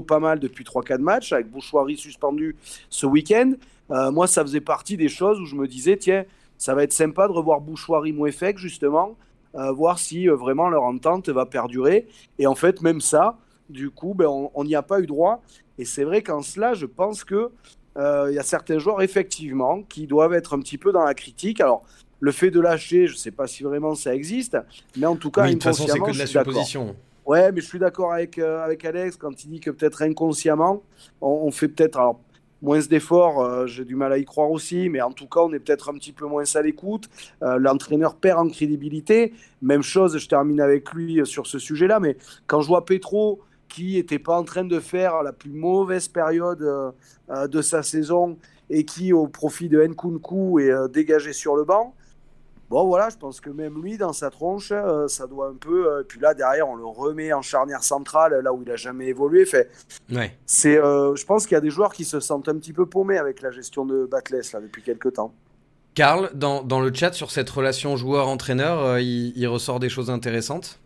pas 0.00 0.18
mal 0.18 0.40
depuis 0.40 0.64
3-4 0.64 0.98
matchs, 0.98 1.32
avec 1.32 1.50
Bouchoirie 1.50 1.96
suspendu 1.96 2.56
ce 2.88 3.04
week-end. 3.06 3.52
Euh, 3.90 4.10
moi, 4.10 4.26
ça 4.26 4.42
faisait 4.42 4.60
partie 4.60 4.96
des 4.96 5.08
choses 5.08 5.38
où 5.40 5.44
je 5.44 5.54
me 5.54 5.68
disais, 5.68 5.96
tiens, 5.96 6.24
ça 6.56 6.74
va 6.74 6.84
être 6.84 6.92
sympa 6.92 7.26
de 7.28 7.32
revoir 7.32 7.60
Bouchoirie 7.60 8.12
Mouefek, 8.12 8.56
justement, 8.56 9.16
euh, 9.54 9.70
voir 9.72 9.98
si 9.98 10.28
euh, 10.28 10.34
vraiment 10.34 10.70
leur 10.70 10.84
entente 10.84 11.28
va 11.28 11.44
perdurer. 11.44 12.06
Et 12.38 12.46
en 12.46 12.54
fait, 12.54 12.80
même 12.80 13.00
ça, 13.00 13.36
du 13.68 13.90
coup, 13.90 14.14
ben, 14.14 14.26
on 14.54 14.64
n'y 14.64 14.74
a 14.74 14.82
pas 14.82 15.00
eu 15.00 15.06
droit. 15.06 15.42
Et 15.78 15.84
c'est 15.84 16.04
vrai 16.04 16.22
qu'en 16.22 16.42
cela, 16.42 16.74
je 16.74 16.86
pense 16.86 17.24
que 17.24 17.50
il 17.94 18.32
y 18.32 18.38
a 18.38 18.42
certains 18.42 18.78
joueurs, 18.78 19.02
effectivement, 19.02 19.82
qui 19.82 20.06
doivent 20.06 20.32
être 20.32 20.54
un 20.54 20.60
petit 20.60 20.78
peu 20.78 20.92
dans 20.92 21.04
la 21.04 21.12
critique. 21.12 21.60
Alors, 21.60 21.84
le 22.22 22.30
fait 22.30 22.52
de 22.52 22.60
lâcher, 22.60 23.08
je 23.08 23.14
ne 23.14 23.18
sais 23.18 23.32
pas 23.32 23.48
si 23.48 23.64
vraiment 23.64 23.96
ça 23.96 24.14
existe, 24.14 24.56
mais 24.96 25.06
en 25.06 25.16
tout 25.16 25.32
cas, 25.32 25.44
de 25.44 25.52
toute 25.52 25.64
façon, 25.64 25.88
c'est 25.88 25.98
que 25.98 26.12
de 26.12 26.18
la 26.18 26.26
supposition. 26.26 26.94
Ouais, 27.26 27.50
mais 27.50 27.60
je 27.60 27.66
suis 27.66 27.80
d'accord 27.80 28.12
avec, 28.12 28.38
euh, 28.38 28.64
avec 28.64 28.84
Alex 28.84 29.16
quand 29.16 29.44
il 29.44 29.50
dit 29.50 29.60
que 29.60 29.70
peut-être 29.72 30.02
inconsciemment, 30.02 30.82
on, 31.20 31.50
fait 31.50 31.66
peut-être 31.66 32.14
moins 32.62 32.78
d'efforts. 32.78 33.42
Euh, 33.42 33.66
j'ai 33.66 33.84
du 33.84 33.96
mal 33.96 34.12
à 34.12 34.18
y 34.18 34.24
croire 34.24 34.52
aussi, 34.52 34.88
mais 34.88 35.00
en 35.00 35.10
tout 35.10 35.26
cas, 35.26 35.40
on 35.40 35.52
est 35.52 35.58
peut-être 35.58 35.90
un 35.90 35.94
petit 35.94 36.12
peu 36.12 36.26
moins 36.26 36.44
à 36.54 36.62
l'écoute. 36.62 37.10
Euh, 37.42 37.58
l'entraîneur 37.58 38.14
perd 38.14 38.38
en 38.38 38.48
crédibilité. 38.48 39.34
Même 39.60 39.82
chose, 39.82 40.16
je 40.16 40.28
termine 40.28 40.60
avec 40.60 40.92
lui 40.92 41.26
sur 41.26 41.48
ce 41.48 41.58
sujet-là, 41.58 41.98
mais 41.98 42.16
quand 42.46 42.60
je 42.60 42.68
vois 42.68 42.84
Petro 42.84 43.40
qui 43.68 43.94
n'était 43.94 44.20
pas 44.20 44.38
en 44.38 44.44
train 44.44 44.64
de 44.64 44.78
faire 44.78 45.24
la 45.24 45.32
plus 45.32 45.50
mauvaise 45.50 46.06
période 46.06 46.94
de 47.30 47.62
sa 47.62 47.82
saison 47.82 48.36
et 48.68 48.84
qui, 48.84 49.12
au 49.12 49.26
profit 49.26 49.68
de 49.68 49.82
Nkunku, 49.82 50.60
est 50.60 50.88
dégagé 50.90 51.32
sur 51.32 51.56
le 51.56 51.64
banc. 51.64 51.94
Bon, 52.72 52.86
voilà, 52.86 53.10
je 53.10 53.18
pense 53.18 53.38
que 53.38 53.50
même 53.50 53.82
lui, 53.82 53.98
dans 53.98 54.14
sa 54.14 54.30
tronche, 54.30 54.72
euh, 54.72 55.06
ça 55.06 55.26
doit 55.26 55.48
un 55.48 55.56
peu. 55.56 55.82
et 55.82 55.86
euh, 55.88 56.02
puis 56.08 56.18
là, 56.18 56.32
derrière, 56.32 56.66
on 56.70 56.74
le 56.74 56.86
remet 56.86 57.30
en 57.34 57.42
charnière 57.42 57.84
centrale, 57.84 58.40
là 58.42 58.54
où 58.54 58.62
il 58.62 58.70
a 58.70 58.76
jamais 58.76 59.08
évolué. 59.08 59.44
Fait, 59.44 59.68
ouais. 60.10 60.38
c'est, 60.46 60.78
euh, 60.78 61.14
je 61.14 61.26
pense 61.26 61.46
qu'il 61.46 61.54
y 61.54 61.58
a 61.58 61.60
des 61.60 61.68
joueurs 61.68 61.92
qui 61.92 62.06
se 62.06 62.18
sentent 62.18 62.48
un 62.48 62.56
petit 62.56 62.72
peu 62.72 62.86
paumés 62.86 63.18
avec 63.18 63.42
la 63.42 63.50
gestion 63.50 63.84
de 63.84 64.06
Batless 64.06 64.54
là, 64.54 64.60
depuis 64.62 64.80
quelques 64.80 65.12
temps. 65.12 65.34
Karl, 65.94 66.30
dans, 66.32 66.62
dans 66.62 66.80
le 66.80 66.90
chat 66.94 67.12
sur 67.12 67.30
cette 67.30 67.50
relation 67.50 67.98
joueur-entraîneur, 67.98 68.98
il, 69.00 69.46
ressort 69.48 69.78
des 69.78 69.90
choses 69.90 70.08
intéressantes? 70.08 70.80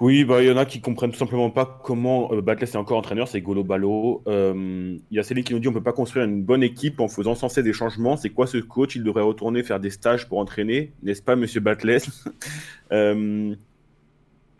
Oui, 0.00 0.24
bah, 0.24 0.42
il 0.42 0.48
y 0.48 0.50
en 0.50 0.56
a 0.56 0.64
qui 0.64 0.80
comprennent 0.80 1.12
tout 1.12 1.18
simplement 1.18 1.50
pas 1.50 1.80
comment 1.84 2.32
euh, 2.32 2.42
est 2.54 2.76
encore 2.76 2.96
entraîneur, 2.96 3.28
c'est 3.28 3.42
Golo 3.42 3.62
Balo. 3.62 4.22
Euh, 4.26 4.96
il 5.10 5.16
y 5.16 5.20
a 5.20 5.22
Céline 5.22 5.44
qui 5.44 5.52
nous 5.52 5.58
dit 5.58 5.68
on 5.68 5.74
peut 5.74 5.82
pas 5.82 5.92
construire 5.92 6.24
une 6.24 6.42
bonne 6.42 6.62
équipe 6.62 7.00
en 7.00 7.08
faisant 7.08 7.34
sans 7.34 7.54
des 7.60 7.72
changements. 7.74 8.16
C'est 8.16 8.30
quoi 8.30 8.46
ce 8.46 8.56
coach? 8.56 8.96
Il 8.96 9.04
devrait 9.04 9.22
retourner 9.22 9.62
faire 9.62 9.78
des 9.78 9.90
stages 9.90 10.26
pour 10.26 10.38
entraîner, 10.38 10.92
n'est-ce 11.02 11.22
pas, 11.22 11.36
Monsieur 11.36 11.60
Batless 11.60 12.24
euh, 12.92 13.54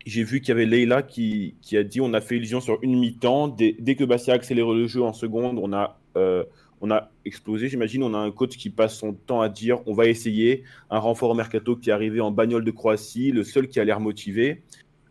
J'ai 0.04 0.24
vu 0.24 0.42
qu'il 0.42 0.50
y 0.50 0.52
avait 0.52 0.66
Leila 0.66 1.02
qui, 1.02 1.54
a 1.72 1.82
dit 1.84 2.02
on 2.02 2.12
a 2.12 2.20
fait 2.20 2.36
illusion 2.36 2.60
sur 2.60 2.78
une 2.82 2.98
mi-temps. 2.98 3.48
Dès, 3.48 3.74
dès, 3.78 3.94
que 3.94 4.04
Bastia 4.04 4.34
a 4.34 4.36
accéléré 4.36 4.74
le 4.74 4.86
jeu 4.88 5.02
en 5.02 5.14
seconde, 5.14 5.58
on 5.58 5.72
a 5.72 5.98
euh, 6.18 6.44
on 6.82 6.90
a 6.90 7.10
explosé. 7.24 7.68
J'imagine, 7.68 8.02
on 8.02 8.12
a 8.12 8.18
un 8.18 8.30
coach 8.30 8.58
qui 8.58 8.68
passe 8.68 8.94
son 8.94 9.14
temps 9.14 9.40
à 9.40 9.48
dire 9.48 9.80
on 9.86 9.94
va 9.94 10.06
essayer. 10.06 10.64
Un 10.90 10.98
renfort 10.98 11.30
au 11.30 11.34
mercato 11.34 11.76
qui 11.76 11.88
est 11.88 11.92
arrivé 11.94 12.20
en 12.20 12.30
bagnole 12.30 12.64
de 12.64 12.70
Croatie, 12.70 13.32
le 13.32 13.42
seul 13.42 13.68
qui 13.68 13.80
a 13.80 13.84
l'air 13.84 14.00
motivé. 14.00 14.62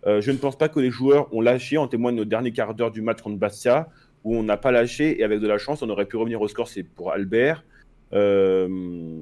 Euh, 0.08 0.22
je 0.22 0.32
ne 0.32 0.38
pense 0.38 0.58
pas 0.58 0.70
que 0.70 0.80
les 0.80 0.92
joueurs 0.92 1.34
ont 1.34 1.42
lâché, 1.42 1.78
en 1.78 1.88
témoigne 1.88 2.16
nos 2.16 2.26
derniers 2.26 2.52
quarts 2.52 2.74
d'heure 2.74 2.92
du 2.92 3.02
match 3.02 3.22
contre 3.22 3.38
Bastia, 3.38 3.90
où 4.24 4.36
on 4.36 4.44
n'a 4.44 4.58
pas 4.58 4.72
lâché 4.72 5.20
et 5.20 5.24
avec 5.24 5.40
de 5.40 5.48
la 5.48 5.58
chance, 5.58 5.82
on 5.82 5.90
aurait 5.90 6.06
pu 6.06 6.18
revenir 6.18 6.42
au 6.42 6.48
score. 6.48 6.68
C'est 6.68 6.84
pour 6.84 7.12
Albert. 7.12 7.64
Il 8.12 8.18
euh, 8.18 9.20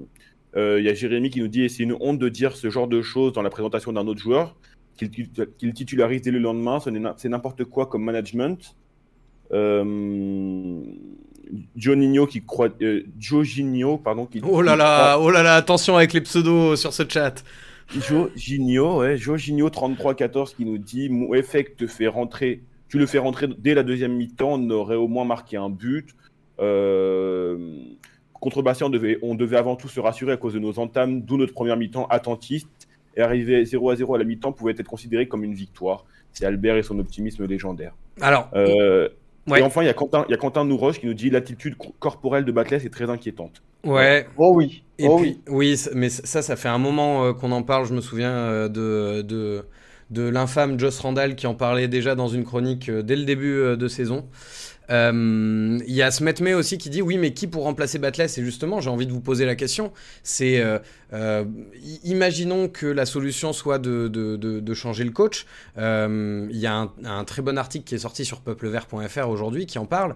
euh, 0.56 0.82
y 0.82 0.90
a 0.90 0.94
Jérémy 0.94 1.30
qui 1.30 1.42
nous 1.42 1.48
dit 1.48 1.70
c'est 1.70 1.84
une 1.84 1.98
honte 2.00 2.20
de 2.20 2.30
dire 2.30 2.56
ce 2.56 2.70
genre 2.70 2.88
de 2.88 3.02
choses 3.02 3.34
dans 3.34 3.42
la 3.42 3.50
présentation 3.50 3.92
d'un 3.92 4.08
autre 4.08 4.20
joueur, 4.20 4.56
qu'il 4.96 5.74
titularise 5.74 6.22
dès 6.22 6.32
le 6.32 6.40
lendemain. 6.40 6.80
C'est 7.18 7.30
n'importe 7.30 7.66
quoi 7.66 7.88
comme 7.88 8.04
management. 8.04 8.76
Joninho 11.76 12.28
qui 12.28 12.44
croit, 12.44 12.70
pardon, 14.04 14.26
qui. 14.26 14.42
Oh 14.44 14.62
là 14.62 14.76
là, 14.76 15.18
oh 15.20 15.30
là 15.30 15.44
là, 15.44 15.56
attention 15.56 15.96
avec 15.96 16.13
les 16.13 16.22
pseudos 16.22 16.76
sur 16.76 16.94
ce 16.94 17.04
chat. 17.08 17.44
Jorginho, 17.89 19.00
ouais, 19.00 19.15
33-14 19.15 20.56
qui 20.56 20.65
nous 20.65 20.78
dit 20.78 21.10
Mouefek 21.10 21.78
te 21.78 21.88
fait 21.88 22.08
rentrer, 22.08 22.62
tu 22.89 22.97
le 22.97 23.06
fais 23.06 23.17
rentrer 23.17 23.47
dès 23.58 23.73
la 23.73 23.84
deuxième 23.84 24.13
mi-temps, 24.15 24.54
on 24.54 24.69
aurait 24.69 24.95
au 24.95 25.08
moins 25.08 25.26
marqué 25.26 25.58
un 25.58 25.69
but. 25.69 26.15
Euh, 26.60 27.80
contre 28.34 28.62
Bastien, 28.62 28.88
on 28.88 28.89
devait, 28.89 29.17
on 29.21 29.36
devait 29.36 29.58
avant 29.58 29.76
tout 29.76 29.88
se 29.88 30.00
rassurer 30.00 30.34
à 30.34 30.38
cause 30.38 30.54
de 30.54 30.60
nos 30.60 30.80
entames, 30.80 31.21
d'où 31.21 31.38
notre 31.38 31.54
première 31.54 31.78
mi-temps 31.78 32.08
attentiste. 32.08 32.88
Et 33.15 33.21
arriver 33.21 33.65
0 33.65 33.89
à 33.89 33.95
0 33.95 34.13
à 34.13 34.17
la 34.19 34.26
mi-temps 34.26 34.52
pouvait 34.52 34.73
être 34.73 34.84
considéré 34.84 35.28
comme 35.28 35.43
une 35.43 35.56
victoire. 35.56 36.06
C'est 36.34 36.45
Albert 36.45 36.78
et 36.78 36.84
son 36.84 37.00
optimisme 37.00 37.45
légendaire. 37.45 37.95
Alors, 38.21 38.50
euh, 38.54 39.10
et 39.56 39.62
enfin, 39.62 39.82
il 39.82 39.86
y 39.86 39.90
a 39.90 39.94
Quentin, 39.94 40.26
il 40.28 40.32
y 40.32 40.34
a 40.34 40.38
Quentin 40.38 40.66
Nouroche 40.66 41.00
qui 41.00 41.06
nous 41.06 41.14
dit 41.14 41.30
l'attitude 41.30 41.76
corporelle 42.00 42.46
de 42.46 42.52
Batles 42.52 42.76
est 42.76 42.94
très 42.94 43.10
inquiétante. 43.10 43.62
Ouais. 43.86 44.28
Oh 44.38 44.52
oui. 44.54 44.84
Et 44.98 45.08
oh 45.08 45.18
puis, 45.18 45.40
oui. 45.48 45.80
mais 45.94 46.10
ça, 46.10 46.42
ça 46.42 46.56
fait 46.56 46.68
un 46.68 46.80
moment 46.80 47.26
euh, 47.26 47.34
qu'on 47.34 47.52
en 47.52 47.64
parle. 47.64 47.86
Je 47.86 47.94
me 47.94 48.02
souviens 48.02 48.32
euh, 48.32 48.68
de, 48.68 49.22
de, 49.22 49.66
de 50.10 50.28
l'infâme 50.28 50.80
Joss 50.80 51.00
Randall 51.00 51.36
qui 51.36 51.48
en 51.48 51.56
parlait 51.56 51.88
déjà 51.88 52.16
dans 52.16 52.28
une 52.28 52.44
chronique 52.44 52.90
euh, 52.90 53.04
dès 53.04 53.16
le 53.16 53.24
début 53.24 53.78
de 53.78 53.88
saison. 53.88 54.28
Euh, 54.89 55.80
il 55.86 55.93
y 55.93 56.02
a 56.02 56.12
Smetme 56.12 56.47
aussi 56.47 56.78
qui 56.78 56.89
dit 56.89 57.02
oui, 57.02 57.17
mais 57.17 57.34
qui 57.34 57.47
pour 57.47 57.63
remplacer 57.63 58.00
Batless? 58.00 58.38
Et 58.38 58.43
justement, 58.43 58.80
j'ai 58.80 58.89
envie 58.89 59.08
de 59.08 59.12
vous 59.12 59.21
poser 59.21 59.45
la 59.45 59.56
question. 59.56 59.91
C'est 60.23 60.60
euh, 60.60 60.80
euh, 61.13 61.45
imaginons 62.04 62.69
que 62.69 62.86
la 62.86 63.06
solution 63.06 63.54
soit 63.54 63.80
de, 63.80 64.08
de, 64.08 64.36
de, 64.38 64.73
changer 64.73 65.04
le 65.04 65.12
coach. 65.12 65.45
Il 65.78 66.58
y 66.58 66.67
a 66.67 66.76
un, 66.76 66.91
un, 67.06 67.23
très 67.23 67.41
bon 67.41 67.58
article 67.58 67.86
qui 67.86 67.95
est 67.95 68.00
sorti 68.00 68.26
sur 68.26 68.41
peuplevert.fr 68.41 69.30
aujourd'hui 69.30 69.65
qui 69.65 69.80
en 69.80 69.86
parle. 69.86 70.15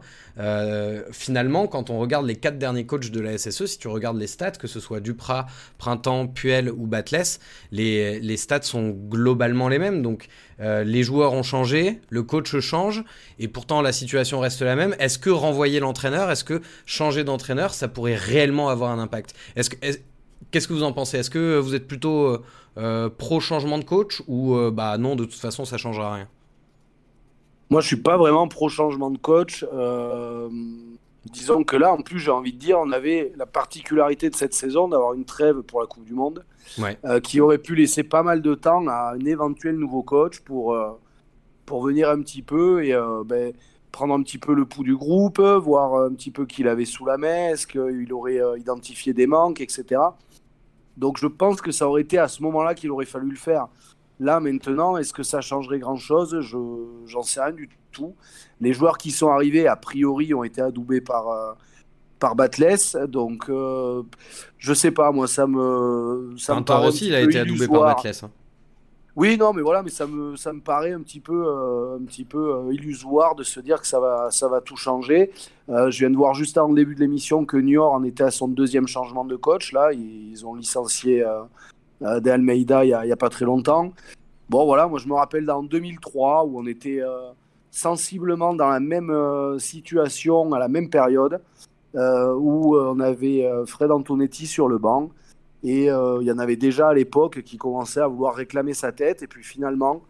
finalement, 1.11 1.67
quand 1.67 1.89
on 1.89 1.99
regarde 1.99 2.25
les 2.25 2.35
quatre 2.35 2.57
derniers 2.57 2.85
coachs 2.85 3.11
de 3.11 3.19
la 3.19 3.37
SSE, 3.37 3.65
si 3.65 3.77
tu 3.77 3.87
regardes 3.87 4.17
les 4.17 4.27
stats, 4.27 4.51
que 4.51 4.67
ce 4.67 4.79
soit 4.79 4.99
Duprat, 4.99 5.47
Printemps, 5.77 6.27
Puel 6.27 6.69
ou 6.69 6.87
Batless, 6.87 7.39
les, 7.71 8.19
les 8.19 8.37
stats 8.37 8.61
sont 8.61 8.89
globalement 8.89 9.69
les 9.69 9.79
mêmes. 9.79 10.01
Donc 10.01 10.27
euh, 10.61 10.83
les 10.83 11.03
joueurs 11.03 11.33
ont 11.33 11.43
changé, 11.43 11.99
le 12.09 12.23
coach 12.23 12.59
change, 12.59 13.03
et 13.39 13.47
pourtant 13.47 13.81
la 13.81 13.91
situation 13.91 14.39
reste 14.39 14.61
la 14.61 14.75
même. 14.75 14.95
Est-ce 14.99 15.17
que 15.17 15.29
renvoyer 15.29 15.79
l'entraîneur, 15.79 16.29
est-ce 16.29 16.43
que 16.43 16.61
changer 16.85 17.23
d'entraîneur, 17.23 17.73
ça 17.73 17.87
pourrait 17.87 18.15
réellement 18.15 18.69
avoir 18.69 18.91
un 18.91 18.99
impact? 18.99 19.35
Qu'est-ce 19.55 20.67
que 20.67 20.73
vous 20.73 20.83
en 20.83 20.93
pensez? 20.93 21.17
Est-ce 21.17 21.29
que 21.29 21.57
vous 21.57 21.75
êtes 21.75 21.87
plutôt 21.87 22.25
euh, 22.25 22.43
euh, 22.77 23.09
pro 23.09 23.39
changement 23.39 23.77
de 23.77 23.83
coach 23.83 24.21
ou 24.27 24.55
bah 24.71 24.97
non, 24.97 25.15
de 25.15 25.25
toute 25.25 25.39
façon, 25.39 25.65
ça 25.65 25.77
changera 25.77 26.15
rien? 26.15 26.27
Moi, 27.69 27.81
je 27.81 27.87
suis 27.87 27.97
pas 27.97 28.17
vraiment 28.17 28.47
pro 28.47 28.69
changement 28.69 29.11
de 29.11 29.17
coach. 29.17 29.65
Disons 31.25 31.63
que 31.63 31.75
là, 31.75 31.93
en 31.93 32.01
plus, 32.01 32.19
j'ai 32.19 32.31
envie 32.31 32.53
de 32.53 32.57
dire, 32.57 32.79
on 32.79 32.91
avait 32.91 33.33
la 33.35 33.45
particularité 33.45 34.29
de 34.29 34.35
cette 34.35 34.53
saison 34.53 34.87
d'avoir 34.87 35.13
une 35.13 35.25
trêve 35.25 35.61
pour 35.61 35.81
la 35.81 35.87
Coupe 35.87 36.05
du 36.05 36.13
Monde. 36.13 36.43
Euh, 36.79 37.19
qui 37.19 37.41
aurait 37.41 37.57
pu 37.57 37.75
laisser 37.75 38.03
pas 38.03 38.23
mal 38.23 38.41
de 38.41 38.55
temps 38.55 38.87
à 38.87 39.13
un 39.15 39.25
éventuel 39.25 39.75
nouveau 39.75 40.03
coach 40.03 40.39
pour, 40.39 40.73
euh, 40.73 40.91
pour 41.65 41.83
venir 41.83 42.09
un 42.09 42.21
petit 42.21 42.41
peu 42.41 42.83
et 42.85 42.93
euh, 42.93 43.23
ben, 43.25 43.53
prendre 43.91 44.13
un 44.13 44.23
petit 44.23 44.37
peu 44.37 44.53
le 44.53 44.65
pouls 44.65 44.83
du 44.83 44.95
groupe, 44.95 45.39
voir 45.39 45.95
un 45.95 46.13
petit 46.13 46.31
peu 46.31 46.45
qui 46.45 46.61
il 46.61 46.67
avait 46.67 46.85
sous 46.85 47.05
la 47.05 47.17
main, 47.17 47.49
est-ce 47.49 47.67
qu'il 47.67 48.13
aurait 48.13 48.39
identifié 48.57 49.13
des 49.13 49.27
manques, 49.27 49.59
etc. 49.59 50.01
Donc 50.97 51.17
je 51.17 51.27
pense 51.27 51.61
que 51.61 51.71
ça 51.71 51.89
aurait 51.89 52.03
été 52.03 52.17
à 52.17 52.27
ce 52.27 52.41
moment-là 52.43 52.73
qu'il 52.73 52.91
aurait 52.91 53.05
fallu 53.05 53.29
le 53.29 53.37
faire. 53.37 53.67
Là 54.19 54.39
maintenant, 54.39 54.95
est-ce 54.97 55.13
que 55.13 55.23
ça 55.23 55.41
changerait 55.41 55.79
grand-chose? 55.79 56.39
Je 56.39 56.57
j'en 57.05 57.23
sais 57.23 57.41
rien 57.41 57.53
du 57.53 57.67
tout. 57.67 57.80
Les 58.59 58.73
joueurs 58.73 58.97
qui 58.97 59.11
sont 59.11 59.29
arrivés 59.29 59.67
a 59.67 59.75
priori 59.75 60.33
ont 60.33 60.43
été 60.43 60.61
adoubés 60.61 61.01
par 61.01 61.55
par 62.21 62.35
Batless. 62.35 62.95
Donc, 63.09 63.49
euh, 63.49 64.03
je 64.57 64.73
sais 64.73 64.91
pas, 64.91 65.11
moi, 65.11 65.27
ça 65.27 65.45
me. 65.45 66.35
Ça 66.37 66.55
me 66.55 66.87
aussi, 66.87 67.07
il 67.07 67.15
a 67.15 67.19
été 67.19 67.39
adoubé 67.39 67.67
par 67.67 67.81
Batless. 67.81 68.23
Hein. 68.23 68.31
Oui, 69.17 69.37
non, 69.37 69.51
mais 69.51 69.61
voilà, 69.61 69.83
mais 69.83 69.89
ça 69.89 70.07
me, 70.07 70.37
ça 70.37 70.53
me 70.53 70.61
paraît 70.61 70.93
un 70.93 71.01
petit 71.01 71.19
peu, 71.19 71.43
euh, 71.45 71.97
un 71.97 72.05
petit 72.05 72.23
peu 72.23 72.55
euh, 72.55 72.73
illusoire 72.73 73.35
de 73.35 73.43
se 73.43 73.59
dire 73.59 73.81
que 73.81 73.87
ça 73.87 73.99
va, 73.99 74.31
ça 74.31 74.47
va 74.47 74.61
tout 74.61 74.77
changer. 74.77 75.31
Euh, 75.67 75.91
je 75.91 75.99
viens 75.99 76.09
de 76.09 76.15
voir 76.15 76.33
juste 76.33 76.57
avant 76.57 76.69
le 76.69 76.75
début 76.75 76.95
de 76.95 77.01
l'émission 77.01 77.43
que 77.43 77.57
Niort 77.57 77.91
en 77.91 78.05
était 78.05 78.23
à 78.23 78.31
son 78.31 78.47
deuxième 78.47 78.87
changement 78.87 79.25
de 79.25 79.35
coach. 79.35 79.73
Là, 79.73 79.91
ils 79.91 80.45
ont 80.45 80.55
licencié 80.55 81.25
De 81.99 82.29
Almeida 82.29 82.85
il 82.85 82.87
n'y 82.87 82.93
a, 82.93 83.01
a, 83.01 83.17
pas 83.17 83.27
très 83.27 83.43
longtemps. 83.43 83.91
Bon, 84.49 84.63
voilà, 84.63 84.87
moi 84.87 84.97
je 84.97 85.09
me 85.09 85.13
rappelle 85.13 85.45
dans 85.45 85.61
2003 85.61 86.45
où 86.45 86.59
on 86.61 86.65
était 86.65 87.01
sensiblement 87.71 88.53
dans 88.53 88.69
la 88.69 88.79
même 88.79 89.11
situation 89.57 90.53
à 90.53 90.59
la 90.59 90.67
même 90.67 90.89
période, 90.89 91.41
où 91.95 92.75
on 92.77 92.99
avait 92.99 93.49
Fred 93.65 93.91
Antonetti 93.91 94.45
sur 94.45 94.67
le 94.67 94.77
banc. 94.77 95.09
Et 95.63 95.91
euh, 95.91 96.19
il 96.21 96.27
y 96.27 96.31
en 96.31 96.39
avait 96.39 96.55
déjà 96.55 96.89
à 96.89 96.93
l'époque 96.93 97.41
qui 97.43 97.57
commençaient 97.57 98.01
à 98.01 98.07
vouloir 98.07 98.35
réclamer 98.35 98.73
sa 98.73 98.91
tête. 98.91 99.21
Et 99.21 99.27
puis 99.27 99.43
finalement, 99.43 100.01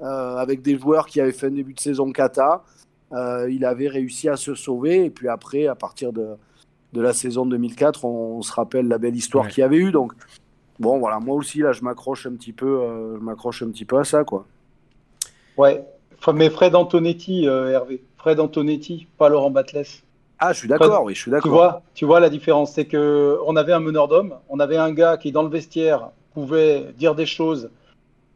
euh, 0.00 0.36
avec 0.36 0.62
des 0.62 0.78
joueurs 0.78 1.06
qui 1.06 1.20
avaient 1.20 1.32
fait 1.32 1.46
un 1.46 1.52
début 1.52 1.74
de 1.74 1.80
saison 1.80 2.12
kata, 2.12 2.64
euh, 3.12 3.50
il 3.50 3.64
avait 3.64 3.88
réussi 3.88 4.28
à 4.28 4.36
se 4.36 4.54
sauver. 4.54 5.06
Et 5.06 5.10
puis 5.10 5.28
après, 5.28 5.66
à 5.66 5.74
partir 5.74 6.12
de, 6.12 6.34
de 6.92 7.00
la 7.00 7.12
saison 7.12 7.46
2004, 7.46 8.04
on, 8.04 8.42
se 8.42 8.52
rappelle 8.52 8.88
la 8.88 8.98
belle 8.98 9.16
histoire 9.16 9.48
qu'il 9.48 9.62
y 9.62 9.64
avait 9.64 9.78
eu. 9.78 9.90
Donc 9.90 10.12
bon, 10.78 10.98
voilà, 10.98 11.18
moi 11.18 11.36
aussi 11.36 11.60
là, 11.60 11.72
je 11.72 11.82
m'accroche 11.82 12.26
un 12.26 12.32
petit 12.32 12.52
peu, 12.52 13.16
je 13.18 13.24
m'accroche 13.24 13.62
un 13.62 13.70
petit 13.70 13.86
peu 13.86 13.98
à 13.98 14.04
ça, 14.04 14.24
quoi. 14.24 14.46
Ouais, 15.56 15.84
mais 16.32 16.50
Fred 16.50 16.74
Antonetti, 16.74 17.44
Hervé, 17.44 18.02
Fred 18.18 18.40
Antonetti, 18.40 19.06
pas 19.18 19.28
Laurent 19.28 19.50
Batles. 19.50 20.02
Ah, 20.38 20.52
je 20.52 20.58
suis 20.58 20.68
d'accord, 20.68 21.04
oui, 21.04 21.14
je 21.14 21.20
suis 21.20 21.30
d'accord. 21.30 21.50
Tu 21.50 21.54
vois, 21.54 21.82
tu 21.94 22.04
vois 22.06 22.20
la 22.20 22.30
différence, 22.30 22.72
c'est 22.72 22.86
que 22.86 23.38
on 23.46 23.56
avait 23.56 23.72
un 23.72 23.80
meneur 23.80 24.08
d'homme, 24.08 24.34
on 24.48 24.58
avait 24.58 24.78
un 24.78 24.90
gars 24.92 25.18
qui 25.18 25.32
dans 25.32 25.42
le 25.42 25.50
vestiaire 25.50 26.10
pouvait 26.32 26.92
dire 26.96 27.14
des 27.14 27.26
choses 27.26 27.70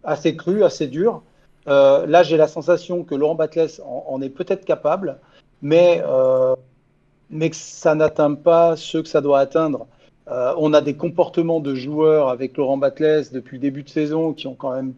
assez 0.05 0.37
crues, 0.37 0.65
assez 0.65 0.87
dures. 0.87 1.23
Euh, 1.67 2.07
là, 2.07 2.23
j'ai 2.23 2.37
la 2.37 2.47
sensation 2.47 3.05
que 3.05 3.15
Laurent 3.15 3.35
Batles 3.35 3.81
en, 3.83 4.21
est 4.21 4.29
peut-être 4.29 4.65
capable, 4.65 5.19
mais 5.63 6.03
euh, 6.07 6.55
mais 7.31 7.51
que 7.51 7.57
ça 7.57 7.95
n'atteint 7.95 8.35
pas 8.35 8.77
ceux 8.77 9.03
que 9.03 9.09
ça 9.09 9.21
doit 9.21 9.41
atteindre. 9.41 9.87
Euh, 10.31 10.55
on 10.59 10.73
a 10.73 10.81
des 10.81 10.95
comportements 10.95 11.61
de 11.61 11.75
joueurs 11.75 12.29
avec 12.29 12.57
Laurent 12.57 12.77
Batles 12.77 13.25
depuis 13.33 13.57
le 13.57 13.63
début 13.63 13.83
de 13.83 13.89
saison 13.89 14.33
qui 14.33 14.47
ont 14.47 14.55
quand 14.55 14.75
même 14.75 14.95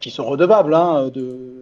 qui 0.00 0.10
sont 0.10 0.24
redevables 0.24 0.74
hein, 0.74 1.08
de 1.08 1.55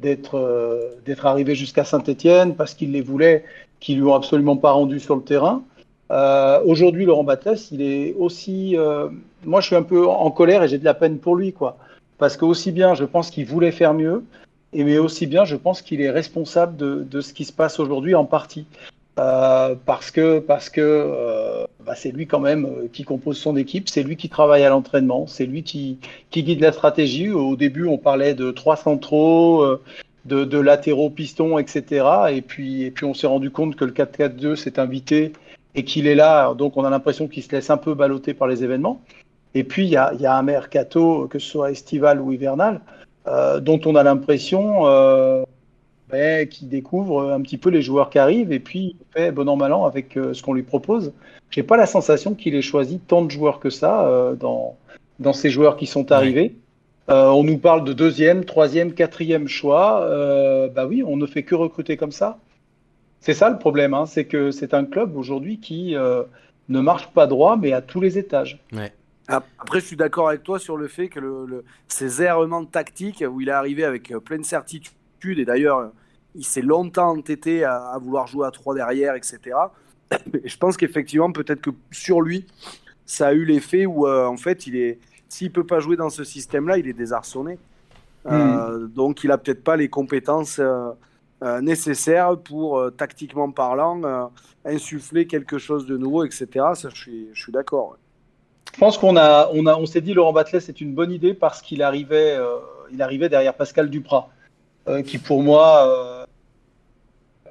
d'être 0.00 0.98
d'être 1.04 1.26
arrivés 1.26 1.54
jusqu'à 1.54 1.84
Saint-Étienne 1.84 2.54
parce 2.54 2.74
qu'ils 2.74 2.92
les 2.92 3.00
voulaient 3.00 3.44
qui 3.80 3.94
lui 3.94 4.02
ont 4.02 4.14
absolument 4.14 4.56
pas 4.56 4.72
rendu 4.72 5.00
sur 5.00 5.16
le 5.16 5.22
terrain. 5.22 5.62
Euh, 6.10 6.60
Aujourd'hui, 6.64 7.04
Laurent 7.04 7.24
Batles, 7.24 7.58
il 7.72 7.82
est 7.82 8.14
aussi. 8.14 8.76
Euh, 8.76 9.08
moi, 9.44 9.60
je 9.60 9.66
suis 9.66 9.76
un 9.76 9.82
peu 9.82 10.06
en 10.06 10.30
colère 10.30 10.62
et 10.62 10.68
j'ai 10.68 10.78
de 10.78 10.84
la 10.84 10.94
peine 10.94 11.18
pour 11.18 11.36
lui, 11.36 11.52
quoi. 11.52 11.76
Parce 12.18 12.36
que 12.36 12.44
aussi 12.44 12.72
bien, 12.72 12.94
je 12.94 13.04
pense 13.04 13.30
qu'il 13.30 13.46
voulait 13.46 13.72
faire 13.72 13.92
mieux, 13.92 14.24
et 14.72 14.84
mais 14.84 14.98
aussi 14.98 15.26
bien, 15.26 15.44
je 15.44 15.56
pense 15.56 15.82
qu'il 15.82 16.00
est 16.00 16.10
responsable 16.10 16.76
de, 16.76 17.06
de, 17.08 17.20
ce 17.20 17.32
qui 17.32 17.44
se 17.44 17.52
passe 17.52 17.78
aujourd'hui 17.78 18.14
en 18.14 18.24
partie. 18.24 18.66
Euh, 19.18 19.74
parce 19.86 20.10
que 20.10 20.40
parce 20.40 20.68
que 20.68 20.80
euh, 20.82 21.66
bah, 21.86 21.94
c'est 21.94 22.10
lui 22.10 22.26
quand 22.26 22.40
même 22.40 22.66
euh, 22.66 22.88
qui 22.92 23.04
compose 23.04 23.38
son 23.38 23.56
équipe, 23.56 23.88
c'est 23.88 24.02
lui 24.02 24.16
qui 24.16 24.28
travaille 24.28 24.64
à 24.64 24.68
l'entraînement, 24.68 25.26
c'est 25.26 25.46
lui 25.46 25.62
qui, 25.62 25.98
qui 26.30 26.42
guide 26.42 26.60
la 26.60 26.72
stratégie. 26.72 27.30
Au 27.30 27.56
début, 27.56 27.86
on 27.86 27.96
parlait 27.96 28.34
de 28.34 28.50
trois 28.50 28.76
centraux, 28.76 29.62
euh, 29.62 29.80
de, 30.24 30.58
latéraux 30.58 31.10
pistons, 31.10 31.58
etc. 31.58 32.04
Et 32.32 32.42
puis, 32.42 32.82
et 32.82 32.90
puis 32.90 33.06
on 33.06 33.14
s'est 33.14 33.28
rendu 33.28 33.50
compte 33.50 33.76
que 33.76 33.84
le 33.84 33.92
4-4-2 33.92 34.56
s'est 34.56 34.80
invité 34.80 35.32
et 35.76 35.84
qu'il 35.84 36.06
est 36.08 36.16
là. 36.16 36.52
Donc 36.54 36.76
on 36.76 36.84
a 36.84 36.90
l'impression 36.90 37.28
qu'il 37.28 37.42
se 37.44 37.52
laisse 37.52 37.70
un 37.70 37.76
peu 37.76 37.94
balloter 37.94 38.34
par 38.34 38.48
les 38.48 38.64
événements. 38.64 39.00
Et 39.54 39.64
puis 39.64 39.84
il 39.84 39.90
y 39.90 39.96
a, 39.96 40.12
y 40.14 40.26
a, 40.26 40.36
un 40.36 40.42
mercato, 40.42 41.28
que 41.28 41.38
ce 41.38 41.48
soit 41.48 41.70
estival 41.70 42.20
ou 42.20 42.32
hivernal, 42.32 42.80
euh, 43.28 43.60
dont 43.60 43.80
on 43.86 43.94
a 43.94 44.02
l'impression 44.02 44.86
ben, 46.10 46.48
qu'il 46.48 46.68
découvre 46.68 47.32
un 47.32 47.40
petit 47.40 47.58
peu 47.58 47.70
les 47.70 47.82
joueurs 47.82 48.10
qui 48.10 48.18
arrivent 48.18 48.52
et 48.52 48.60
puis 48.60 48.96
il 49.00 49.06
fait 49.12 49.32
bon 49.32 49.48
an 49.48 49.56
mal 49.56 49.72
an 49.72 49.84
avec 49.84 50.16
euh, 50.16 50.34
ce 50.34 50.42
qu'on 50.42 50.54
lui 50.54 50.62
propose. 50.62 51.12
J'ai 51.50 51.62
pas 51.62 51.76
la 51.76 51.86
sensation 51.86 52.34
qu'il 52.34 52.54
ait 52.54 52.62
choisi 52.62 52.98
tant 52.98 53.22
de 53.22 53.30
joueurs 53.30 53.60
que 53.60 53.70
ça 53.70 54.06
euh, 54.06 54.34
dans, 54.34 54.76
dans 55.18 55.32
ces 55.32 55.50
joueurs 55.50 55.76
qui 55.76 55.86
sont 55.86 56.12
arrivés. 56.12 56.54
Euh, 57.08 57.28
on 57.28 57.44
nous 57.44 57.58
parle 57.58 57.84
de 57.84 57.92
deuxième, 57.92 58.44
troisième, 58.44 58.92
quatrième 58.92 59.46
choix. 59.46 60.02
Euh, 60.02 60.68
bah 60.68 60.86
oui, 60.86 61.02
on 61.04 61.16
ne 61.16 61.26
fait 61.26 61.44
que 61.44 61.54
recruter 61.54 61.96
comme 61.96 62.12
ça. 62.12 62.38
C'est 63.20 63.34
ça 63.34 63.48
le 63.48 63.58
problème, 63.58 63.94
hein, 63.94 64.06
c'est 64.06 64.24
que 64.24 64.50
c'est 64.50 64.74
un 64.74 64.84
club 64.84 65.16
aujourd'hui 65.16 65.58
qui 65.58 65.96
euh, 65.96 66.22
ne 66.68 66.80
marche 66.80 67.08
pas 67.08 67.26
droit, 67.26 67.56
mais 67.56 67.72
à 67.72 67.80
tous 67.80 68.00
les 68.00 68.18
étages. 68.18 68.58
Après, 69.28 69.80
je 69.80 69.86
suis 69.86 69.96
d'accord 69.96 70.28
avec 70.28 70.42
toi 70.42 70.58
sur 70.58 70.76
le 70.76 70.86
fait 70.86 71.08
que 71.08 71.18
le, 71.18 71.64
ces 71.88 72.22
errements 72.22 72.64
tactiques, 72.64 73.24
où 73.28 73.40
il 73.40 73.48
est 73.48 73.52
arrivé 73.52 73.84
avec 73.84 74.12
pleine 74.24 74.44
certitude, 74.44 74.92
et 75.32 75.44
d'ailleurs, 75.44 75.90
il 76.34 76.44
s'est 76.44 76.62
longtemps 76.62 77.10
entêté 77.10 77.64
à, 77.64 77.96
vouloir 78.00 78.26
jouer 78.26 78.46
à 78.46 78.50
trois 78.50 78.74
derrière, 78.74 79.14
etc. 79.14 79.38
je 80.44 80.56
pense 80.56 80.76
qu'effectivement, 80.76 81.32
peut-être 81.32 81.60
que 81.60 81.70
sur 81.90 82.20
lui, 82.20 82.46
ça 83.04 83.28
a 83.28 83.32
eu 83.32 83.44
l'effet 83.44 83.86
où, 83.86 84.08
en 84.08 84.36
fait, 84.36 84.66
il 84.66 84.76
est 84.76 84.98
s'il 85.28 85.52
peut 85.52 85.66
pas 85.66 85.80
jouer 85.80 85.96
dans 85.96 86.10
ce 86.10 86.24
système-là, 86.24 86.78
il 86.78 86.88
est 86.88 86.92
désarçonné. 86.92 87.58
Euh, 88.26 88.78
hmm. 88.78 88.88
donc, 88.88 89.24
il 89.24 89.30
a 89.30 89.38
peut-être 89.38 89.62
pas 89.62 89.76
les 89.76 89.88
compétences 89.88 90.58
euh, 90.58 90.90
euh, 91.42 91.60
nécessaires 91.60 92.36
pour, 92.38 92.82
tactiquement 92.96 93.50
parlant, 93.50 94.30
insuffler 94.64 95.26
quelque 95.26 95.58
chose 95.58 95.86
de 95.86 95.96
nouveau, 95.96 96.24
etc. 96.24 96.46
Ça, 96.74 96.88
je 96.88 96.96
suis, 96.96 97.28
je 97.32 97.42
suis 97.42 97.52
d'accord. 97.52 97.96
Je 98.74 98.80
pense 98.80 98.98
qu'on 98.98 99.16
a, 99.16 99.48
on 99.52 99.66
a, 99.66 99.76
on 99.76 99.86
s'est 99.86 100.00
dit 100.00 100.12
Laurent 100.12 100.32
Batles 100.32 100.60
c'est 100.60 100.80
une 100.80 100.94
bonne 100.94 101.10
idée 101.10 101.34
parce 101.34 101.62
qu'il 101.62 101.82
arrivait, 101.82 102.36
il 102.92 103.00
arrivait 103.00 103.28
derrière 103.28 103.54
Pascal 103.54 103.88
Duprat, 103.88 104.28
qui 105.04 105.18
pour 105.18 105.42
moi 105.42 106.26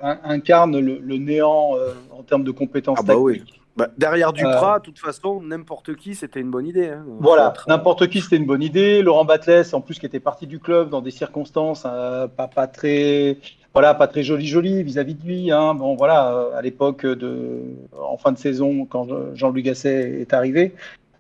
incarne 0.02 0.80
le, 0.80 1.18
néant 1.18 1.72
en 2.12 2.24
termes 2.24 2.44
de 2.44 2.52
compétences 2.52 3.00
ah 3.02 3.04
bah 3.04 3.16
tactiques. 3.16 3.62
Bah, 3.76 3.90
derrière 3.98 4.32
Duprat, 4.32 4.76
euh, 4.76 4.80
de 4.80 4.86
toute 4.86 5.00
façon, 5.00 5.42
n'importe 5.42 5.96
qui, 5.96 6.16
c'était 6.16 6.40
une 6.40 6.50
bonne 6.50 6.66
idée. 6.66 6.90
Hein. 6.90 7.04
Voilà, 7.20 7.54
n'importe 7.68 8.08
qui, 8.08 8.22
c'était 8.22 8.38
une 8.38 8.46
bonne 8.46 8.64
idée. 8.64 9.02
Laurent 9.02 9.26
Batles, 9.26 9.66
en 9.74 9.82
plus, 9.82 10.00
qui 10.00 10.06
était 10.06 10.22
parti 10.22 10.48
du 10.48 10.60
club 10.60 10.90
dans 10.90 11.02
des 11.02 11.12
circonstances 11.12 11.84
euh, 11.86 12.28
pas, 12.28 12.48
pas, 12.48 12.68
très, 12.68 13.38
voilà, 13.74 13.94
pas 13.94 14.08
très 14.08 14.24
joli 14.24 14.48
joli 14.48 14.82
vis-à-vis 14.82 15.16
de 15.16 15.26
lui. 15.26 15.52
Hein. 15.52 15.76
Bon, 15.76 15.96
voilà, 15.96 16.32
euh, 16.32 16.58
à 16.58 16.62
l'époque 16.62 17.06
de, 17.06 17.64
en 18.00 18.16
fin 18.16 18.32
de 18.32 18.38
saison, 18.38 18.86
quand 18.86 19.08
Jean-Louis 19.34 19.64
Gasset 19.64 20.22
est 20.22 20.34
arrivé. 20.34 20.74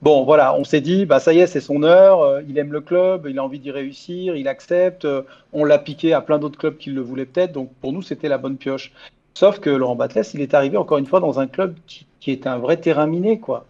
Bon, 0.06 0.24
voilà, 0.24 0.56
on 0.56 0.64
s'est 0.64 0.82
dit, 0.82 1.08
bah 1.08 1.20
ça 1.20 1.34
y 1.34 1.40
est, 1.40 1.48
c'est 1.48 1.60
son 1.60 1.82
heure. 1.82 2.40
il 2.48 2.60
aime 2.60 2.72
le 2.72 2.80
club, 2.80 3.26
il 3.28 3.40
a 3.40 3.44
envie 3.44 3.58
d'y 3.58 3.72
réussir, 3.72 4.36
il 4.36 4.48
accepte. 4.48 5.08
on 5.52 5.66
l'a 5.66 5.80
piqué 5.80 6.14
à 6.14 6.22
plein 6.22 6.38
d'autres 6.38 6.60
clubs 6.60 6.78
qui 6.78 6.92
le 6.92 7.02
voulaient 7.02 7.26
peut-être. 7.26 7.54
Donc 7.54 7.74
pour 7.82 7.92
nous, 7.92 8.04
c'était 8.04 8.30
la 8.30 8.38
bonne 8.38 8.56
pioche. 8.56 8.92
Sauf 9.34 9.60
que 9.60 9.72
Laurent 9.72 9.96
Batles, 9.96 10.22
il 10.36 10.42
est 10.42 10.54
arrivé 10.54 10.78
encore 10.78 11.00
une 11.00 11.08
fois 11.08 11.20
dans 11.20 11.40
un 11.40 11.48
club 11.48 11.76
qui, 11.88 12.06
est 12.28 12.46
un 12.46 12.60
vrai 12.60 12.78
terrain 12.78 13.08
miné, 13.08 13.40
quoi. 13.40 13.66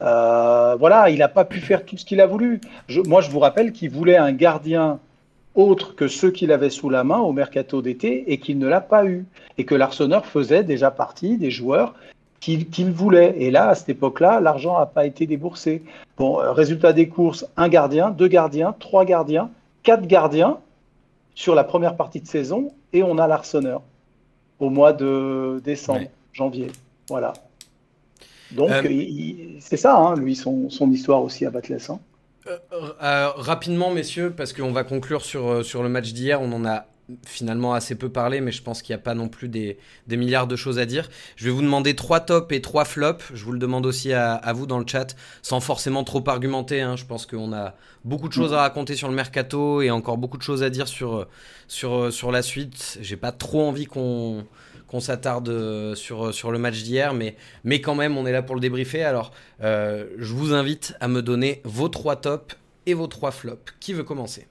Euh, 0.00 0.76
voilà, 0.78 1.10
il 1.10 1.18
n'a 1.18 1.28
pas 1.28 1.44
pu 1.44 1.58
faire 1.58 1.84
tout 1.84 1.96
ce 1.96 2.04
qu'il 2.04 2.20
a 2.20 2.26
voulu. 2.26 2.60
moi, 3.06 3.20
je 3.20 3.30
vous 3.30 3.40
rappelle 3.40 3.72
qu'il 3.72 3.90
voulait 3.90 4.16
un 4.16 4.30
gardien 4.30 5.00
autre 5.56 5.96
que 5.96 6.06
ceux 6.06 6.30
qu'il 6.30 6.52
avait 6.52 6.70
sous 6.70 6.88
la 6.88 7.02
main 7.02 7.18
au 7.18 7.32
mercato 7.32 7.82
d'été 7.82 8.32
et 8.32 8.38
qu'il 8.38 8.60
ne 8.60 8.68
l'a 8.68 8.80
pas 8.80 9.04
eu. 9.04 9.26
Et 9.58 9.64
que 9.64 9.74
l'Arseneur 9.74 10.24
faisait 10.24 10.62
déjà 10.62 10.92
partie 10.92 11.36
des 11.36 11.50
joueurs 11.50 11.94
qu'il 12.40 12.92
voulait. 12.92 13.34
Et 13.38 13.50
là, 13.50 13.68
à 13.68 13.74
cette 13.74 13.90
époque-là, 13.90 14.40
l'argent 14.40 14.78
n'a 14.78 14.86
pas 14.86 15.06
été 15.06 15.26
déboursé. 15.26 15.82
Bon, 16.16 16.40
euh, 16.40 16.52
résultat 16.52 16.92
des 16.92 17.08
courses, 17.08 17.46
un 17.56 17.68
gardien, 17.68 18.10
deux 18.10 18.28
gardiens, 18.28 18.74
trois 18.78 19.04
gardiens, 19.04 19.50
quatre 19.82 20.06
gardiens 20.06 20.58
sur 21.34 21.54
la 21.54 21.64
première 21.64 21.96
partie 21.96 22.20
de 22.20 22.26
saison 22.26 22.72
et 22.92 23.02
on 23.02 23.18
a 23.18 23.26
l'Arseneur 23.26 23.82
au 24.58 24.70
mois 24.70 24.92
de 24.92 25.60
décembre, 25.64 26.08
janvier. 26.32 26.68
Voilà. 27.08 27.32
Donc, 28.52 28.70
euh, 28.70 29.58
c'est 29.60 29.76
ça, 29.76 29.96
hein, 29.96 30.16
lui, 30.16 30.34
son, 30.34 30.68
histoire 30.90 31.22
aussi 31.22 31.46
à 31.46 31.50
Batles. 31.50 31.78
Hein. 31.88 31.98
Euh, 32.46 32.58
euh, 33.02 33.28
rapidement, 33.36 33.90
messieurs, 33.90 34.32
parce 34.36 34.52
qu'on 34.52 34.72
va 34.72 34.82
conclure 34.82 35.22
sur, 35.22 35.64
sur 35.64 35.82
le 35.82 35.88
match 35.88 36.12
d'hier. 36.12 36.40
On 36.42 36.52
en 36.52 36.64
a 36.64 36.86
finalement 37.26 37.74
assez 37.74 37.94
peu 37.94 38.08
parlé, 38.08 38.40
mais 38.40 38.52
je 38.52 38.62
pense 38.62 38.82
qu'il 38.82 38.94
n'y 38.94 39.00
a 39.00 39.02
pas 39.02 39.14
non 39.14 39.28
plus 39.28 39.48
des, 39.48 39.78
milliards 40.08 40.46
de 40.46 40.56
choses 40.56 40.78
à 40.78 40.86
dire. 40.86 41.08
Je 41.36 41.44
vais 41.44 41.50
vous 41.50 41.62
demander 41.62 41.94
trois 41.94 42.20
tops 42.20 42.54
et 42.54 42.60
trois 42.60 42.84
flops. 42.84 43.24
Je 43.34 43.44
vous 43.44 43.52
le 43.52 43.58
demande 43.58 43.86
aussi 43.86 44.12
à, 44.12 44.52
vous 44.52 44.66
dans 44.66 44.78
le 44.78 44.86
chat, 44.86 45.16
sans 45.42 45.60
forcément 45.60 46.04
trop 46.04 46.22
argumenter. 46.26 46.80
Hein. 46.80 46.96
Je 46.96 47.04
pense 47.04 47.26
qu'on 47.26 47.52
a 47.52 47.74
beaucoup 48.04 48.28
de 48.28 48.32
choses 48.32 48.52
à 48.52 48.58
raconter 48.58 48.96
sur 48.96 49.08
le 49.08 49.14
mercato 49.14 49.82
et 49.82 49.90
encore 49.90 50.18
beaucoup 50.18 50.38
de 50.38 50.42
choses 50.42 50.62
à 50.62 50.70
dire 50.70 50.88
sur, 50.88 51.26
sur, 51.68 52.32
la 52.32 52.42
suite. 52.42 52.98
J'ai 53.00 53.16
pas 53.16 53.32
trop 53.32 53.62
envie 53.62 53.86
qu'on 53.86 54.46
qu'on 54.86 54.98
s'attarde 54.98 55.94
sur, 55.94 56.34
sur 56.34 56.50
le 56.50 56.58
match 56.58 56.82
d'hier, 56.82 57.14
mais, 57.14 57.36
mais 57.62 57.80
quand 57.80 57.94
même, 57.94 58.18
on 58.18 58.26
est 58.26 58.32
là 58.32 58.42
pour 58.42 58.56
le 58.56 58.60
débriefer. 58.60 59.04
Alors, 59.04 59.30
euh, 59.62 60.06
je 60.18 60.34
vous 60.34 60.52
invite 60.52 60.96
à 60.98 61.06
me 61.06 61.22
donner 61.22 61.60
vos 61.62 61.88
trois 61.88 62.16
tops 62.16 62.56
et 62.86 62.94
vos 62.94 63.06
trois 63.06 63.30
flops. 63.30 63.72
Qui 63.78 63.92
veut 63.92 64.02
commencer? 64.02 64.48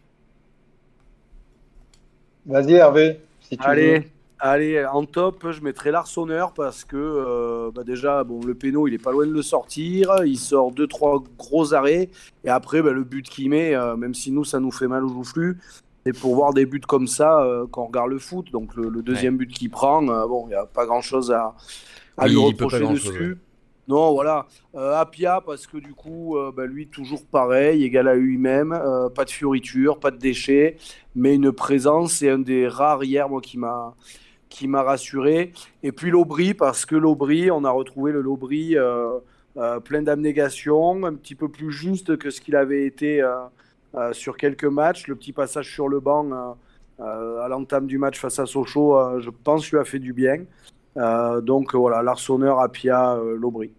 Vas-y 2.45 2.73
Hervé, 2.73 3.19
si 3.41 3.57
tu 3.57 3.63
Allez. 3.65 4.11
Allez, 4.41 4.85
en 4.85 5.03
top, 5.03 5.51
je 5.51 5.61
mettrai 5.61 5.91
l'Arseneur 5.91 6.53
parce 6.53 6.85
que 6.85 6.95
euh, 6.95 7.71
bah 7.75 7.83
déjà, 7.83 8.23
bon, 8.23 8.39
le 8.41 8.55
péno, 8.55 8.87
il 8.87 8.93
est 8.93 8.97
pas 8.97 9.11
loin 9.11 9.27
de 9.27 9.33
le 9.33 9.41
sortir. 9.41 10.23
Il 10.25 10.37
sort 10.37 10.71
deux, 10.71 10.87
trois 10.87 11.21
gros 11.37 11.73
arrêts. 11.73 12.09
Et 12.45 12.49
après, 12.49 12.81
bah, 12.81 12.93
le 12.93 13.03
but 13.03 13.27
qu'il 13.27 13.49
met, 13.49 13.75
euh, 13.75 13.97
même 13.97 14.13
si 14.13 14.31
nous, 14.31 14.45
ça 14.45 14.61
nous 14.61 14.71
fait 14.71 14.87
mal 14.87 15.03
au 15.03 15.09
joufflu, 15.09 15.57
c'est 16.05 16.17
pour 16.17 16.35
voir 16.35 16.53
des 16.53 16.65
buts 16.65 16.79
comme 16.79 17.07
ça 17.07 17.41
euh, 17.43 17.65
quand 17.69 17.83
on 17.83 17.87
regarde 17.87 18.11
le 18.11 18.19
foot. 18.19 18.49
Donc, 18.53 18.75
le, 18.77 18.87
le 18.87 19.01
deuxième 19.01 19.35
but 19.35 19.51
qu'il 19.51 19.69
prend, 19.69 20.07
euh, 20.07 20.25
bon, 20.25 20.45
il 20.45 20.51
n'y 20.51 20.55
a 20.55 20.65
pas 20.65 20.85
grand 20.85 21.01
chose 21.01 21.33
à, 21.33 21.53
à 22.17 22.23
Oui, 22.23 22.29
lui 22.29 22.37
reprocher 22.37 22.79
grand-chose, 22.79 23.03
dessus. 23.11 23.37
Non, 23.89 24.13
voilà. 24.13 24.45
Euh, 24.75 24.93
Apia, 24.95 25.41
parce 25.43 25.65
que 25.65 25.77
du 25.77 25.95
coup, 25.95 26.37
euh, 26.37 26.51
bah, 26.55 26.67
lui, 26.67 26.87
toujours 26.87 27.25
pareil, 27.25 27.83
égal 27.83 28.07
à 28.07 28.13
lui-même. 28.13 28.71
euh, 28.71 29.09
pas 29.09 29.25
de 29.25 29.31
fioriture, 29.31 29.99
pas 29.99 30.11
de 30.11 30.17
déchets, 30.17 30.77
mais 31.15 31.33
une 31.33 31.51
présence. 31.51 32.13
C'est 32.13 32.29
un 32.29 32.37
des 32.37 32.67
rares 32.67 33.03
hier, 33.03 33.27
moi, 33.27 33.41
qui 33.41 33.57
m'a 33.57 33.95
qui 34.49 34.67
m'a 34.67 34.83
rassuré. 34.83 35.53
Et 35.83 35.91
puis 35.91 36.11
l'Aubry, 36.11 36.53
parce 36.53 36.85
que 36.85 36.95
l'Aubry, 36.95 37.51
on 37.51 37.63
a 37.65 37.71
retrouvé 37.71 38.11
le 38.11 38.21
l'Aubry 38.21 38.75
plein 39.85 40.01
d'abnégation, 40.01 41.05
un 41.05 41.15
petit 41.15 41.35
peu 41.35 41.49
plus 41.49 41.71
juste 41.71 42.17
que 42.17 42.29
ce 42.31 42.41
qu'il 42.41 42.55
avait 42.55 42.85
été 42.85 43.23
sur 44.11 44.37
quelques 44.37 44.65
matchs. 44.65 45.07
Le 45.07 45.15
petit 45.15 45.33
passage 45.33 45.71
sur 45.71 45.87
le 45.87 45.99
banc 45.99 46.57
à 46.99 47.47
l'entame 47.49 47.85
du 47.87 47.99
match 47.99 48.19
face 48.19 48.39
à 48.39 48.45
Sochaux, 48.47 49.19
je 49.19 49.29
pense, 49.29 49.69
lui 49.71 49.77
a 49.79 49.85
fait 49.85 49.99
du 49.99 50.13
bien. 50.13 50.45
Donc 51.43 51.75
voilà, 51.75 52.01
l'Arseneur, 52.01 52.59
Apia, 52.59 53.19
l'Aubry. 53.37 53.71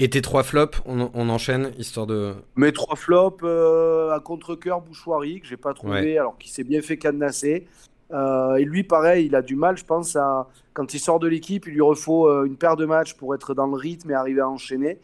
Et 0.00 0.08
tes 0.08 0.22
trois 0.22 0.44
flops, 0.44 0.80
on, 0.86 1.10
on 1.12 1.28
enchaîne, 1.28 1.72
histoire 1.76 2.06
de. 2.06 2.34
Mes 2.54 2.72
trois 2.72 2.94
flops 2.94 3.42
euh, 3.42 4.12
à 4.12 4.20
contre-cœur, 4.20 4.80
Bouchoirie, 4.80 5.40
que 5.40 5.46
j'ai 5.48 5.56
pas 5.56 5.74
trouvé, 5.74 6.16
alors 6.16 6.38
qu'il 6.38 6.52
s'est 6.52 6.62
bien 6.62 6.80
fait 6.80 6.96
cadenasser. 6.96 7.66
Euh, 8.12 8.54
et 8.54 8.64
lui, 8.64 8.84
pareil, 8.84 9.26
il 9.26 9.34
a 9.34 9.42
du 9.42 9.56
mal, 9.56 9.76
je 9.76 9.84
pense, 9.84 10.14
à, 10.14 10.48
quand 10.72 10.94
il 10.94 11.00
sort 11.00 11.18
de 11.18 11.26
l'équipe, 11.26 11.66
il 11.66 11.74
lui 11.74 11.80
refaut 11.80 12.28
euh, 12.28 12.44
une 12.44 12.56
paire 12.56 12.76
de 12.76 12.86
matchs 12.86 13.14
pour 13.14 13.34
être 13.34 13.54
dans 13.54 13.66
le 13.66 13.74
rythme 13.74 14.12
et 14.12 14.14
arriver 14.14 14.40
à 14.40 14.48
enchaîner. 14.48 15.00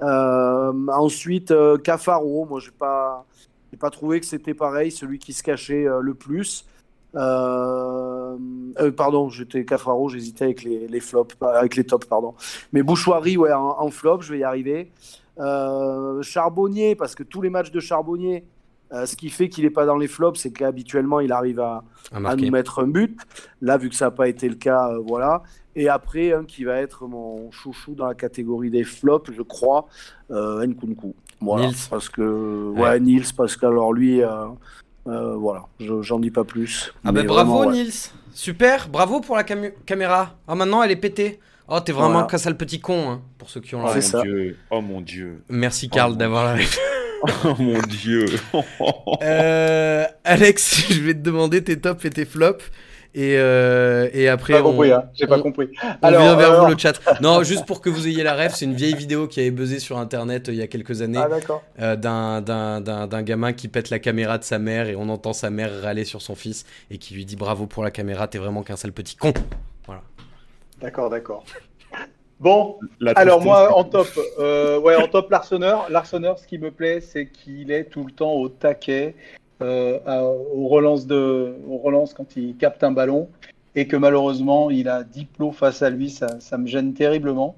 Ensuite, 0.00 1.52
Cafaro, 1.82 2.46
moi, 2.46 2.60
j'ai 2.60 2.70
pas, 2.70 3.26
j'ai 3.72 3.78
pas 3.78 3.90
trouvé 3.90 4.20
que 4.20 4.26
c'était 4.26 4.54
pareil, 4.54 4.92
celui 4.92 5.18
qui 5.18 5.32
se 5.32 5.42
cachait 5.42 5.86
le 6.00 6.14
plus. 6.14 6.66
Euh, 7.14 8.36
euh, 8.78 8.90
pardon, 8.92 9.28
j'étais 9.28 9.64
Cafaro, 9.64 10.08
j'hésitais 10.08 10.44
avec 10.44 10.62
les, 10.64 10.86
les 10.88 11.00
flops, 11.00 11.34
avec 11.40 11.76
les 11.76 11.84
tops, 11.84 12.06
pardon. 12.06 12.34
Mais 12.72 12.82
Bouchoirie, 12.82 13.36
ouais, 13.36 13.52
en, 13.52 13.76
en 13.80 13.90
flop, 13.90 14.20
je 14.22 14.32
vais 14.32 14.40
y 14.40 14.44
arriver. 14.44 14.90
Euh, 15.38 16.22
Charbonnier, 16.22 16.94
parce 16.94 17.14
que 17.14 17.22
tous 17.22 17.42
les 17.42 17.50
matchs 17.50 17.70
de 17.70 17.80
Charbonnier, 17.80 18.44
euh, 18.92 19.04
ce 19.06 19.16
qui 19.16 19.30
fait 19.30 19.48
qu'il 19.48 19.64
n'est 19.64 19.70
pas 19.70 19.84
dans 19.86 19.96
les 19.96 20.08
flops, 20.08 20.38
c'est 20.40 20.52
qu'habituellement, 20.52 21.20
il 21.20 21.32
arrive 21.32 21.60
à, 21.60 21.84
à 22.12 22.16
à 22.16 22.20
marquer. 22.20 22.46
nous 22.46 22.52
mettre 22.52 22.78
un 22.80 22.86
but. 22.86 23.18
Là, 23.60 23.78
vu 23.78 23.88
que 23.88 23.94
ça 23.96 24.06
n'a 24.06 24.10
pas 24.12 24.28
été 24.28 24.48
le 24.48 24.54
cas, 24.54 24.90
euh, 24.92 24.98
voilà. 25.06 25.42
Et 25.74 25.88
après, 25.88 26.32
un 26.32 26.44
qui 26.44 26.64
va 26.64 26.76
être 26.76 27.06
mon 27.06 27.50
chouchou 27.50 27.94
dans 27.94 28.06
la 28.06 28.14
catégorie 28.14 28.70
des 28.70 28.84
flops, 28.84 29.30
je 29.32 29.42
crois, 29.42 29.86
Nkunku. 30.30 31.14
Voilà. 31.40 31.66
Nils. 31.66 31.76
Parce 31.90 32.08
que, 32.08 32.70
ouais, 32.70 32.80
Ouais. 32.80 33.00
Nils, 33.00 33.26
parce 33.36 33.56
que 33.56 33.66
alors 33.66 33.92
lui, 33.92 34.22
euh, 34.22 34.46
euh, 35.08 35.34
voilà, 35.36 35.64
je- 35.80 36.02
j'en 36.02 36.18
dis 36.18 36.30
pas 36.30 36.44
plus. 36.44 36.92
Ah 37.04 37.12
bah 37.12 37.20
Mais 37.20 37.26
bravo 37.26 37.54
vraiment, 37.58 37.70
ouais. 37.72 37.82
Nils 37.84 38.10
Super, 38.34 38.88
bravo 38.88 39.20
pour 39.20 39.36
la 39.36 39.44
caméra. 39.44 40.34
Ah 40.46 40.54
maintenant 40.54 40.82
elle 40.82 40.90
est 40.90 40.96
pétée. 40.96 41.40
Oh 41.68 41.80
t'es 41.80 41.92
vraiment 41.92 42.10
Voilà. 42.20 42.28
un 42.30 42.38
sale 42.38 42.56
petit 42.56 42.80
con 42.80 43.10
hein, 43.10 43.22
pour 43.38 43.48
ceux 43.50 43.60
qui 43.60 43.74
ont 43.74 43.82
Oh 43.82 43.88
mon 43.94 44.00
ça. 44.02 44.22
dieu. 44.22 44.56
Oh 44.70 44.80
mon 44.80 45.00
dieu. 45.00 45.42
Merci 45.48 45.88
Karl 45.88 46.12
mon 46.12 46.16
d'avoir 46.18 46.44
la. 46.56 46.62
Oh 47.44 47.54
mon 47.58 47.80
dieu. 47.88 48.26
Euh, 49.22 50.04
Alex, 50.24 50.86
je 50.90 51.00
vais 51.00 51.14
te 51.14 51.20
demander 51.20 51.64
tes 51.64 51.80
tops 51.80 52.04
et 52.04 52.10
tes 52.10 52.24
flops. 52.24 52.70
Et, 53.18 53.38
euh, 53.38 54.10
et 54.12 54.28
après, 54.28 54.52
J'ai 54.52 54.58
pas 54.60 54.66
on, 54.66 54.72
compris, 54.72 54.92
hein. 54.92 55.04
J'ai 55.14 55.26
pas 55.26 55.38
on- 55.38 55.42
compris. 55.42 55.68
on 55.82 56.06
Alors, 56.06 56.20
vient 56.20 56.36
vers 56.36 56.50
alors- 56.50 56.64
vous 56.66 56.70
le 56.72 56.78
chat. 56.78 57.00
Non, 57.22 57.42
juste 57.42 57.64
pour 57.64 57.80
que 57.80 57.88
vous 57.88 58.06
ayez 58.06 58.22
la 58.22 58.34
ref, 58.36 58.54
c'est 58.54 58.66
une 58.66 58.74
vieille 58.74 58.94
vidéo 58.94 59.26
qui 59.26 59.40
avait 59.40 59.50
buzzé 59.50 59.78
sur 59.78 59.96
internet 59.96 60.50
euh, 60.50 60.52
il 60.52 60.58
y 60.58 60.62
a 60.62 60.66
quelques 60.66 61.00
années 61.00 61.18
Ah, 61.24 61.26
d'accord. 61.28 61.62
euh, 61.80 61.96
d'un- 61.96 62.42
d'un 62.42 62.82
d'un- 62.82 63.06
d'un 63.06 63.22
gamin 63.22 63.54
qui 63.54 63.68
pète 63.68 63.88
la 63.88 63.98
caméra 64.00 64.36
de 64.36 64.44
sa 64.44 64.58
mère 64.58 64.88
et 64.88 64.96
on 64.96 65.08
entend 65.08 65.32
sa 65.32 65.48
mère 65.48 65.70
râler 65.80 66.04
sur 66.04 66.20
son 66.20 66.34
fils 66.34 66.66
et 66.90 66.98
qui 66.98 67.14
lui 67.14 67.24
dit 67.24 67.36
bravo 67.36 67.64
pour 67.66 67.82
la 67.82 67.90
caméra, 67.90 68.28
t'es 68.28 68.36
vraiment 68.36 68.62
qu'un 68.62 68.76
sale 68.76 68.92
petit 68.92 69.16
con. 69.16 69.32
D'accord, 70.82 71.08
d'accord. 71.08 71.42
Bon, 72.38 72.76
La 73.00 73.12
alors 73.12 73.40
moi 73.40 73.74
en 73.78 73.84
top, 73.84 74.08
euh, 74.38 74.78
ouais 74.78 74.94
en 74.94 75.08
top 75.08 75.30
l'Arseneur. 75.30 75.86
L'Arseneur, 75.88 76.38
ce 76.38 76.46
qui 76.46 76.58
me 76.58 76.70
plaît, 76.70 77.00
c'est 77.00 77.28
qu'il 77.28 77.70
est 77.70 77.84
tout 77.84 78.04
le 78.04 78.12
temps 78.12 78.32
au 78.34 78.50
taquet, 78.50 79.14
euh, 79.62 79.98
à- 80.06 80.24
aux 80.24 80.68
relances 80.68 81.06
de, 81.06 81.54
aux 81.68 81.78
relances 81.78 82.14
quand 82.14 82.36
il 82.36 82.56
capte 82.56 82.84
un 82.84 82.92
ballon, 82.92 83.28
et 83.74 83.86
que 83.86 83.96
malheureusement 83.96 84.70
il 84.70 84.88
a 84.88 85.02
10 85.04 85.26
plots 85.26 85.52
face 85.52 85.82
à 85.82 85.90
lui, 85.90 86.10
ça, 86.10 86.40
ça 86.40 86.58
me 86.58 86.66
gêne 86.66 86.94
terriblement. 86.94 87.56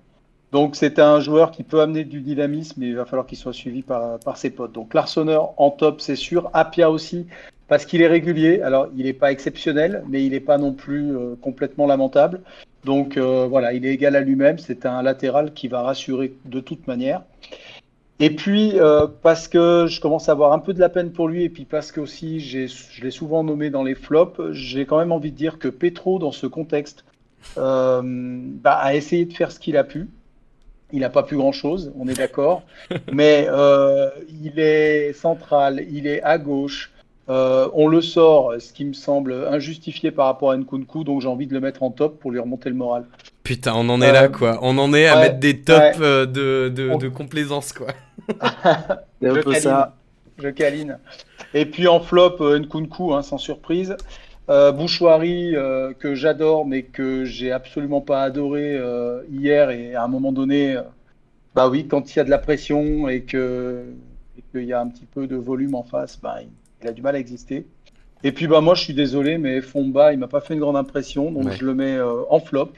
Donc 0.53 0.77
c'est 0.77 0.99
un 0.99 1.21
joueur 1.21 1.51
qui 1.51 1.63
peut 1.63 1.81
amener 1.81 2.05
du 2.05 2.21
dynamisme, 2.23 2.81
mais 2.81 2.89
il 2.89 2.97
va 2.97 3.05
falloir 3.05 3.27
qu'il 3.27 3.37
soit 3.39 3.53
suivi 3.53 3.83
par, 3.83 4.19
par 4.21 4.37
ses 4.39 4.51
potes. 4.51 4.73
Donc 4.73 4.95
l'Arseneur 4.95 5.53
en 5.61 5.71
top, 5.71 6.01
c'est 6.01 6.17
sûr. 6.17 6.51
Apia 6.55 6.91
aussi, 6.91 7.27
parce 7.69 7.85
qu'il 7.85 8.01
est 8.01 8.07
régulier. 8.07 8.63
Alors 8.63 8.89
il 8.97 9.05
n'est 9.05 9.13
pas 9.13 9.31
exceptionnel, 9.31 10.03
mais 10.09 10.25
il 10.25 10.31
n'est 10.33 10.41
pas 10.41 10.57
non 10.59 10.73
plus 10.73 11.15
euh, 11.17 11.35
complètement 11.41 11.87
lamentable. 11.87 12.41
Donc 12.85 13.17
euh, 13.19 13.47
voilà, 13.47 13.75
il 13.75 13.85
est 13.85 13.93
égal 13.93 14.17
à 14.17 14.21
lui-même. 14.21 14.59
C'est 14.59 14.87
un 14.87 15.03
latéral 15.03 15.53
qui 15.53 15.69
va 15.69 15.83
rassurer 15.83 16.35
de 16.47 16.61
toute 16.61 16.87
manière. 16.87 17.23
Et 18.21 18.31
puis 18.31 18.73
euh, 18.75 19.07
parce 19.23 19.47
que 19.47 19.87
je 19.89 20.01
commence 20.01 20.29
à 20.29 20.33
avoir 20.33 20.53
un 20.53 20.59
peu 20.59 20.75
de 20.75 20.81
la 20.81 20.89
peine 20.89 21.13
pour 21.13 21.29
lui, 21.29 21.45
et 21.45 21.49
puis 21.49 21.65
parce 21.65 21.93
que 21.93 22.01
aussi 22.01 22.41
je 22.41 23.03
l'ai 23.03 23.11
souvent 23.11 23.45
nommé 23.45 23.71
dans 23.71 23.85
les 23.85 23.95
flops, 23.95 24.41
j'ai 24.51 24.87
quand 24.87 24.99
même 24.99 25.13
envie 25.13 25.31
de 25.31 25.37
dire 25.37 25.59
que 25.59 25.69
Petro, 25.69 26.19
dans 26.19 26.33
ce 26.33 26.47
contexte, 26.47 27.05
euh, 27.57 28.03
bah, 28.05 28.75
a 28.75 28.95
essayé 28.95 29.25
de 29.25 29.33
faire 29.33 29.53
ce 29.53 29.61
qu'il 29.61 29.77
a 29.77 29.85
pu. 29.85 30.09
Il 30.93 31.01
n'a 31.01 31.11
pas 31.11 31.23
pu 31.23 31.37
grand-chose, 31.37 31.93
on 31.97 32.09
est 32.09 32.17
d'accord. 32.17 32.63
Mais 33.13 33.47
euh, 33.49 34.09
il 34.43 34.59
est 34.59 35.13
central, 35.13 35.85
il 35.91 36.07
est 36.07 36.23
à 36.23 36.39
gauche. 36.39 36.91
Euh, 37.31 37.69
on 37.75 37.89
le 37.89 38.01
sort, 38.01 38.55
ce 38.61 38.73
qui 38.73 38.85
me 38.87 38.93
semble 38.95 39.33
injustifié 39.49 40.11
par 40.11 40.27
rapport 40.27 40.51
à 40.53 40.57
Nkunku, 40.57 41.05
donc 41.05 41.21
j'ai 41.21 41.29
envie 41.29 41.47
de 41.47 41.55
le 41.55 41.61
mettre 41.61 41.83
en 41.83 41.91
top 41.91 42.19
pour 42.21 42.31
lui 42.33 42.39
remonter 42.41 42.71
le 42.71 42.75
moral. 42.77 43.07
Putain, 43.43 43.73
on 43.75 43.89
en 43.89 44.01
est 44.03 44.11
Euh, 44.11 44.13
là 44.13 44.29
quoi. 44.29 44.59
On 44.63 44.77
en 44.79 44.93
est 44.95 45.07
à 45.09 45.17
ouais, 45.17 45.17
mettre 45.17 45.39
des 45.41 45.63
tops 45.65 45.99
ouais. 45.99 46.01
euh, 46.01 46.27
de, 46.27 46.69
de, 46.69 46.91
On- 46.91 46.99
de 46.99 47.09
complaisance 47.09 47.73
quoi. 47.73 47.89
C'est 49.21 49.29
un 49.29 49.37
Je 49.37 49.41
peu 49.41 49.55
câline. 49.55 49.55
ça. 49.55 49.97
Je 50.39 50.49
câline. 50.49 50.99
Et 51.55 51.67
puis 51.67 51.89
en 51.89 52.01
flop, 52.01 52.37
euh, 52.41 52.59
Nkunku, 52.61 53.15
hein, 53.15 53.23
sans 53.23 53.39
surprise. 53.39 53.97
Euh, 54.51 54.73
Bouchoirie, 54.73 55.57
euh, 55.57 55.93
que 55.95 56.15
j'adore, 56.15 56.67
mais 56.67 56.85
que 56.85 57.25
j'ai 57.25 57.53
absolument 57.53 58.01
pas 58.01 58.23
adoré 58.23 58.75
euh, 58.77 59.23
hier. 59.31 59.71
Et 59.71 59.95
à 59.95 60.05
un 60.05 60.09
moment 60.09 60.33
donné, 60.33 60.77
euh, 60.77 60.83
bah 61.55 61.69
oui, 61.71 61.89
quand 61.89 62.15
il 62.15 62.19
y 62.19 62.21
a 62.21 62.25
de 62.25 62.31
la 62.31 62.39
pression 62.39 63.09
et 63.09 63.25
que 63.25 63.85
et 64.39 64.43
qu'il 64.53 64.65
y 64.65 64.73
a 64.75 64.81
un 64.81 64.89
petit 64.89 65.07
peu 65.07 65.27
de 65.29 65.37
volume 65.37 65.75
en 65.75 65.85
face, 65.85 66.19
bah, 66.21 66.39
il, 66.43 66.51
il 66.83 66.89
a 66.89 66.93
du 66.93 67.03
mal 67.03 67.17
à 67.17 67.19
exister. 67.19 67.67
Et 68.25 68.33
puis 68.33 68.47
bah 68.49 68.61
moi, 68.61 68.75
je 68.75 68.83
suis 68.83 68.95
désolé, 68.95 69.39
mais 69.39 69.61
Fomba, 69.61 70.13
il 70.13 70.19
m'a 70.19 70.27
pas 70.29 70.41
fait 70.41 70.55
une 70.55 70.61
grande 70.61 70.77
impression, 70.77 71.31
donc 71.31 71.45
Ouais. 71.47 71.57
je 71.57 71.65
le 71.65 71.75
mets 71.75 71.97
euh, 71.97 72.23
en 72.31 72.41
flop. 72.41 72.73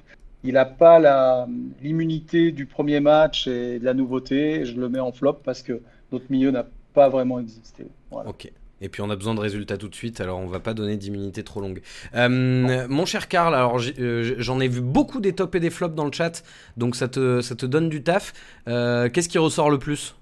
Il 0.45 0.55
n'a 0.55 0.65
pas 0.67 0.99
la- 0.99 1.47
l'immunité 1.83 2.53
du 2.53 2.67
premier 2.67 3.01
match 3.01 3.47
et 3.47 3.79
de 3.79 3.85
la 3.85 3.95
nouveauté. 3.95 4.65
Je 4.65 4.79
le 4.79 4.89
mets 4.89 5.01
en 5.01 5.13
flop 5.13 5.35
parce 5.45 5.63
que 5.63 5.81
notre 6.13 6.25
milieu 6.31 6.51
n'a 6.51 6.67
pas 6.95 7.09
vraiment 7.09 7.39
existé. 7.41 7.87
Voilà. 8.11 8.31
Ok. 8.31 8.51
Et 8.83 8.89
puis 8.89 9.03
on 9.03 9.11
a 9.11 9.17
besoin 9.17 9.35
de 9.35 9.41
résultats 9.41 9.77
tout 9.77 9.89
de 9.89 9.95
suite, 9.95 10.23
alors 10.23 10.39
on 10.39 10.47
va 10.47 10.59
pas 10.61 10.73
donner 10.73 10.97
d'immunité 10.97 11.43
trop 11.45 11.61
longue. 11.61 11.83
Euh, 12.15 12.87
mon 12.89 13.05
cher 13.05 13.29
Karl, 13.29 13.55
alors 13.55 13.79
euh, 13.99 14.35
j'en 14.39 14.59
ai 14.59 14.69
vu 14.69 14.81
beaucoup 14.81 15.21
des 15.21 15.35
tops 15.35 15.55
et 15.57 15.61
des 15.61 15.69
flops 15.69 15.95
dans 15.95 16.07
le 16.07 16.13
chat, 16.13 16.43
donc 16.79 16.97
ça 16.97 17.07
te, 17.07 17.43
ça 17.43 17.55
te 17.55 17.67
donne 17.67 17.91
du 17.91 18.03
taf. 18.03 18.33
Euh, 18.69 19.11
Qu'est-ce 19.11 19.29
qui 19.29 19.37
ressort 19.37 19.69
le 19.69 19.79
plus? 19.79 20.15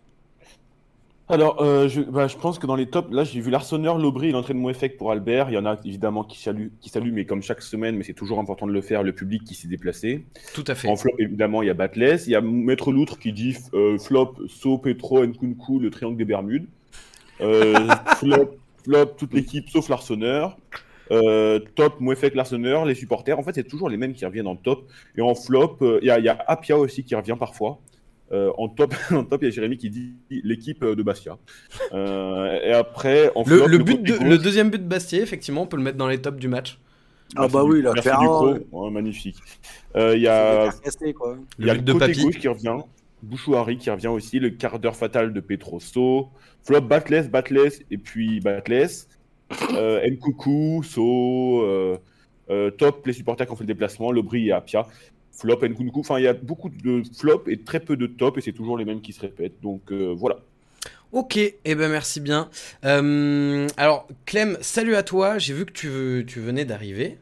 Alors, 1.30 1.60
euh, 1.60 1.88
je, 1.88 2.00
bah, 2.00 2.26
je 2.26 2.36
pense 2.36 2.58
que 2.58 2.66
dans 2.66 2.74
les 2.74 2.86
tops, 2.86 3.12
là, 3.12 3.22
j'ai 3.22 3.40
vu 3.40 3.50
l'Arseneur, 3.50 3.98
l'Aubry 3.98 4.28
et 4.28 4.32
l'entrée 4.32 4.54
de 4.54 4.58
Moefek 4.58 4.96
pour 4.96 5.12
Albert. 5.12 5.50
Il 5.50 5.54
y 5.54 5.58
en 5.58 5.66
a 5.66 5.76
évidemment 5.84 6.24
qui 6.24 6.38
saluent, 6.38 6.72
qui 6.80 6.88
saluent, 6.88 7.12
mais 7.12 7.26
comme 7.26 7.42
chaque 7.42 7.60
semaine, 7.60 7.96
mais 7.96 8.04
c'est 8.04 8.14
toujours 8.14 8.38
important 8.38 8.66
de 8.66 8.72
le 8.72 8.80
faire, 8.80 9.02
le 9.02 9.12
public 9.12 9.44
qui 9.44 9.54
s'est 9.54 9.68
déplacé. 9.68 10.24
Tout 10.54 10.64
à 10.66 10.74
fait. 10.74 10.88
En 10.88 10.96
flop, 10.96 11.12
évidemment, 11.18 11.62
il 11.62 11.66
y 11.66 11.70
a 11.70 11.74
Batless. 11.74 12.26
Il 12.26 12.30
y 12.30 12.34
a 12.34 12.40
Maître 12.40 12.92
Loutre 12.92 13.18
qui 13.18 13.32
dit 13.32 13.56
euh, 13.74 13.98
flop, 13.98 14.36
So, 14.48 14.78
Petro, 14.78 15.24
Nkunku, 15.24 15.78
le 15.80 15.90
triangle 15.90 16.16
des 16.16 16.24
Bermudes. 16.24 16.66
Euh, 17.42 17.74
flop, 18.16 18.56
flop, 18.84 19.06
toute 19.18 19.34
l'équipe 19.34 19.68
sauf 19.68 19.90
l'Arseneur. 19.90 20.56
Euh, 21.10 21.58
top, 21.74 22.00
Moefek, 22.00 22.34
l'Arseneur, 22.34 22.84
les 22.84 22.94
supporters. 22.94 23.38
En 23.38 23.42
fait, 23.42 23.54
c'est 23.54 23.68
toujours 23.68 23.88
les 23.88 23.96
mêmes 23.96 24.14
qui 24.14 24.24
reviennent 24.24 24.46
en 24.46 24.56
top. 24.56 24.88
Et 25.16 25.22
en 25.22 25.34
flop, 25.34 25.78
euh, 25.82 25.98
il 26.02 26.08
y, 26.08 26.10
a, 26.10 26.18
y 26.18 26.28
a 26.28 26.38
Apia 26.46 26.78
aussi 26.78 27.04
qui 27.04 27.14
revient 27.14 27.36
parfois. 27.38 27.80
Euh, 28.30 28.50
en 28.58 28.68
top, 28.68 28.94
en 29.10 29.24
top, 29.24 29.42
il 29.42 29.46
y 29.46 29.48
a 29.48 29.50
Jérémy 29.50 29.78
qui 29.78 29.88
dit 29.90 30.12
l'équipe 30.30 30.84
de 30.84 31.02
Bastia. 31.02 31.38
Euh, 31.92 32.60
et 32.62 32.72
après, 32.72 33.32
en 33.34 33.42
Le, 33.46 33.56
flop, 33.56 33.66
le 33.68 33.78
but 33.78 33.96
côté 33.98 34.12
de- 34.12 34.18
gauche- 34.18 34.28
le 34.28 34.38
deuxième 34.38 34.70
but 34.70 34.82
de 34.82 34.88
Bastier, 34.88 35.22
effectivement, 35.22 35.62
on 35.62 35.66
peut 35.66 35.76
le 35.78 35.82
mettre 35.82 35.96
dans 35.98 36.08
les 36.08 36.20
tops 36.20 36.38
du 36.38 36.48
match. 36.48 36.78
Ah 37.36 37.40
Merci 37.42 37.52
bah 37.54 37.64
oui, 37.64 37.82
là, 37.82 37.90
merci 37.94 38.08
Ferrand, 38.08 38.52
du 38.52 38.60
pro. 38.60 38.84
Ouais, 38.84 38.90
magnifique. 38.90 39.36
Euh, 39.96 40.14
Il 40.16 40.22
y 40.22 40.28
a 40.28 40.70
Cassé, 40.82 41.12
quoi. 41.12 41.36
il 41.58 41.66
y 41.66 41.70
a 41.70 41.74
Le 41.74 41.78
le 41.80 41.84
but 41.84 41.92
de 41.94 41.98
côté 41.98 42.12
gauche 42.22 42.38
qui 42.38 42.48
revient. 42.48 42.76
Bouchouari 43.22 43.76
qui 43.78 43.90
revient 43.90 44.06
aussi. 44.08 44.38
Le 44.38 44.50
quart 44.50 44.78
d'heure 44.78 44.96
fatal 44.96 45.32
de 45.32 45.40
Petroso. 45.40 46.28
Flop 46.64 46.82
Batless, 46.82 47.28
Batless 47.28 47.80
et 47.90 47.98
puis 47.98 48.40
Batless. 48.40 49.08
Euh, 49.74 50.06
Nkuku, 50.08 50.82
So. 50.84 51.62
Euh, 52.50 52.70
top, 52.78 53.06
les 53.06 53.12
supporters 53.12 53.46
qui 53.46 53.52
ont 53.52 53.56
fait 53.56 53.64
le 53.64 53.68
déplacement, 53.68 54.10
le 54.12 54.22
Brie 54.22 54.48
et 54.48 54.52
Apia. 54.52 54.86
Flop, 55.38 55.62
Nkunku. 55.62 56.00
Enfin, 56.00 56.18
il 56.18 56.24
y 56.24 56.28
a 56.28 56.34
beaucoup 56.34 56.68
de 56.68 57.02
flops 57.16 57.48
et 57.48 57.58
très 57.62 57.80
peu 57.80 57.96
de 57.96 58.06
top, 58.06 58.38
et 58.38 58.40
c'est 58.40 58.52
toujours 58.52 58.76
les 58.76 58.84
mêmes 58.84 59.00
qui 59.00 59.12
se 59.12 59.20
répètent. 59.20 59.60
Donc 59.62 59.92
voilà. 59.92 60.38
Ok, 61.12 61.36
et 61.38 61.58
eh 61.64 61.74
ben 61.74 61.90
merci 61.90 62.20
bien. 62.20 62.50
alors, 62.82 64.06
Clem, 64.26 64.58
salut 64.60 64.94
à 64.94 65.02
toi. 65.02 65.38
J'ai 65.38 65.54
vu 65.54 65.64
que 65.64 65.72
tu, 65.72 66.24
tu 66.26 66.40
venais 66.40 66.64
d'arriver. 66.64 67.18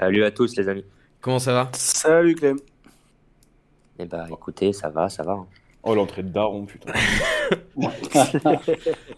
Salut 0.00 0.24
à 0.24 0.30
tous 0.30 0.56
les 0.56 0.68
amis. 0.68 0.84
Comment 1.20 1.38
ça 1.38 1.52
va? 1.52 1.70
Salut 1.74 2.34
Clem. 2.34 2.58
Eh 3.98 4.06
bah 4.06 4.26
écoutez, 4.30 4.72
ça 4.72 4.88
va, 4.88 5.10
ça 5.10 5.22
va. 5.22 5.44
Oh, 5.82 5.94
l'entrée 5.94 6.22
de 6.22 6.28
Daron, 6.28 6.66
putain. 6.66 6.92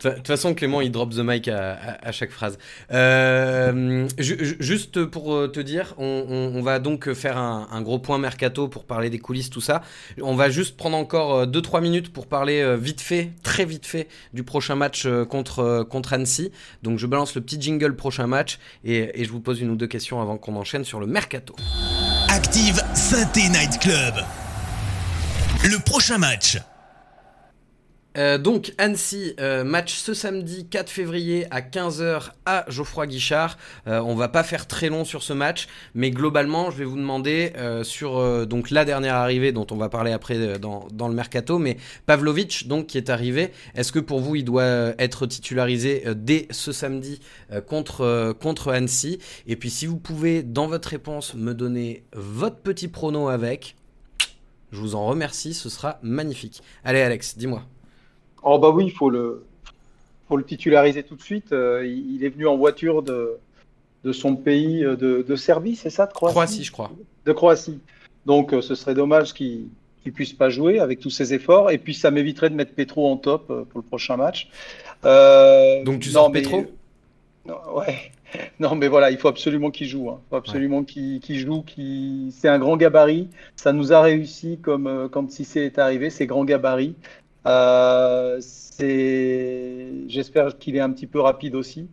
De 0.03 0.11
toute 0.11 0.27
façon, 0.27 0.55
Clément, 0.55 0.81
il 0.81 0.93
drop 0.93 1.11
the 1.11 1.19
mic 1.19 1.49
à, 1.49 2.13
chaque 2.13 2.31
phrase. 2.31 2.57
Euh, 2.93 4.07
juste 4.19 5.05
pour 5.07 5.35
euh, 5.35 5.49
te 5.49 5.59
dire, 5.59 5.95
on, 5.99 6.61
va 6.63 6.79
donc 6.79 7.13
faire 7.15 7.37
un, 7.37 7.83
gros 7.83 7.99
point 7.99 8.19
mercato 8.19 8.69
pour 8.69 8.85
parler 8.85 9.11
des 9.11 9.19
coulisses, 9.19 9.51
tout 9.51 9.61
ça. 9.61 9.83
On 10.21 10.37
va 10.37 10.51
juste 10.51 10.77
prendre 10.77 10.97
encore 10.97 11.47
2-3 11.47 11.79
euh, 11.79 11.81
minutes 11.81 12.13
pour 12.13 12.29
parler 12.29 12.77
vite 12.77 13.01
fait, 13.01 13.33
très 13.43 13.65
vite 13.65 13.87
fait, 13.87 14.07
du 14.33 14.45
prochain 14.45 14.77
match 14.77 15.09
contre, 15.29 15.85
contre 15.89 16.13
Annecy. 16.13 16.53
Donc 16.83 16.99
je 16.99 17.07
balance 17.07 17.35
le 17.35 17.41
petit 17.41 17.61
jingle 17.61 17.97
prochain 17.97 18.29
match 18.29 18.59
et, 18.85 19.21
et 19.21 19.25
je 19.25 19.33
vous 19.33 19.41
pose 19.41 19.61
une 19.61 19.71
ou 19.71 19.77
deux 19.77 19.89
questions 19.89 20.21
avant 20.21 20.39
qu'on 20.39 20.55
enchaîne 20.55 20.85
sur 20.85 21.01
le 21.01 21.07
mercato. 21.07 21.57
Active 22.29 22.81
Synthé 22.95 23.49
Night 23.49 23.79
Club. 23.81 24.15
Le 25.65 25.79
prochain 25.79 26.19
match. 26.19 26.59
Euh, 28.19 28.37
donc 28.37 28.75
Annecy, 28.79 29.35
euh, 29.39 29.63
match 29.63 29.95
ce 29.95 30.13
samedi 30.13 30.67
4 30.67 30.91
février 30.91 31.47
à 31.53 31.61
15h 31.61 32.31
à 32.45 32.65
Geoffroy 32.69 33.07
Guichard. 33.07 33.57
Euh, 33.87 34.01
on 34.01 34.17
va 34.17 34.29
pas 34.29 34.43
faire 34.43 34.67
très 34.67 34.89
long 34.89 35.05
sur 35.05 35.23
ce 35.23 35.33
match, 35.33 35.69
mais 35.95 36.11
globalement 36.11 36.73
je 36.73 36.79
vais 36.79 36.85
vous 36.85 36.97
demander 36.97 37.53
sur 37.85 38.21
la 38.73 38.85
dernière 38.85 39.15
arrivée 39.15 39.53
dont 39.53 39.67
on 39.71 39.77
va 39.77 39.89
parler 39.89 40.11
après 40.11 40.59
dans, 40.59 40.89
dans, 40.93 41.07
le 41.07 41.15
mercato, 41.15 41.61
mais 41.61 41.77
Pavlovic 42.07 42.67
donc 42.67 42.89
qui 42.89 42.99
est 42.99 43.09
arrivé. 43.09 43.53
Est-ce 43.77 43.93
que 43.93 44.01
pour 44.01 44.19
vous 44.19 44.35
il 44.35 44.45
doit 44.45 44.95
être 44.99 45.27
titularisé 45.27 46.03
dès 46.17 46.49
ce 46.51 46.73
samedi 46.73 47.21
contre 47.69 48.35
contre 48.41 48.73
Annecy? 48.73 49.21
Et 49.47 49.55
puis 49.55 49.71
si 49.71 49.87
vous 49.87 49.99
pouvez 49.99 50.43
dans 50.43 50.67
votre 50.67 50.89
réponse 50.89 51.35
me 51.35 51.55
donner 51.55 52.03
votre 52.15 52.57
petit 52.57 52.89
prono 52.89 53.29
avec, 53.29 53.77
je 54.73 54.79
vous 54.79 54.95
en 54.95 55.07
remercie, 55.07 55.55
ce 55.55 55.69
sera 55.69 55.99
magnifique. 56.03 56.63
Allez 56.83 57.01
Alex, 57.01 57.37
dis-moi. 57.37 57.63
Oh 58.43 58.59
bah 58.59 58.71
oui, 58.71 58.87
il 58.87 58.91
faut 58.91 59.11
le, 59.11 59.45
faut 60.29 60.37
le 60.37 60.45
titulariser 60.45 61.03
tout 61.03 61.15
de 61.15 61.23
suite. 61.23 61.53
Euh, 61.53 61.87
il 61.87 62.25
est 62.25 62.31
venu 62.31 62.47
en 62.47 62.57
voiture 62.57 63.03
de, 63.03 63.39
de 64.03 64.13
son 64.13 64.35
pays 64.35 64.85
euh, 64.85 64.97
de, 64.97 65.23
de 65.23 65.37
Serbie, 65.37 65.77
c'est 65.77 65.91
ça, 65.91 66.07
de 66.07 66.13
Croatie 66.13 66.33
Croatie, 66.33 66.65
je 66.65 66.73
crois. 66.73 66.91
De 67.25 67.33
Croatie. 67.33 67.79
Donc 68.27 68.53
euh, 68.53 68.63
ce 68.63 68.75
serait 68.75 68.95
dommage 68.95 69.35
qu'il 69.35 69.69
ne 70.07 70.11
puisse 70.11 70.33
pas 70.33 70.51
jouer 70.51 70.81
avec 70.81 70.99
tous 70.99 71.11
ses 71.11 71.35
efforts. 71.35 71.71
Et 71.71 71.79
puis 71.79 71.95
ça 71.95 72.11
m'éviterait 72.11 72.51
de 72.51 72.57
mettre 72.57 72.75
Petro 72.75 73.09
en 73.09 73.17
top 73.17 73.47
pour 73.47 73.81
le 73.81 73.87
prochain 73.87 74.17
match. 74.17 74.49
Donc 75.05 76.01
tu 76.01 76.11
sors 76.11 76.33
Petro? 76.33 76.65
Ouais. 77.75 78.13
Non, 78.61 78.75
mais 78.75 78.89
voilà, 78.89 79.11
il 79.11 79.19
faut 79.19 79.29
absolument 79.29 79.71
qu'il 79.71 79.87
joue. 79.87 80.11
Hein. 80.11 80.21
Il 80.27 80.31
faut 80.31 80.37
absolument 80.37 80.85
qu'il 80.85 81.39
joue. 81.39 81.65
C'est 82.31 82.49
un 82.49 82.59
grand 82.59 82.77
gabarit. 82.77 83.29
Ça 83.57 83.73
nous 83.73 83.93
a 83.93 84.01
réussi 84.01 84.59
comme 84.63 84.87
euh, 84.87 85.09
quand 85.09 85.31
Cissé 85.31 85.63
est 85.63 85.79
arrivé, 85.79 86.11
c'est 86.11 86.27
grand 86.27 86.45
gabarit. 86.45 86.95
Euh, 87.47 88.41
J'espère 90.09 90.59
qu'il 90.59 90.77
est 90.77 90.81
un 90.81 90.91
petit 90.91 91.07
peu 91.07 91.21
rapide 91.21 91.55
aussi. 91.55 91.89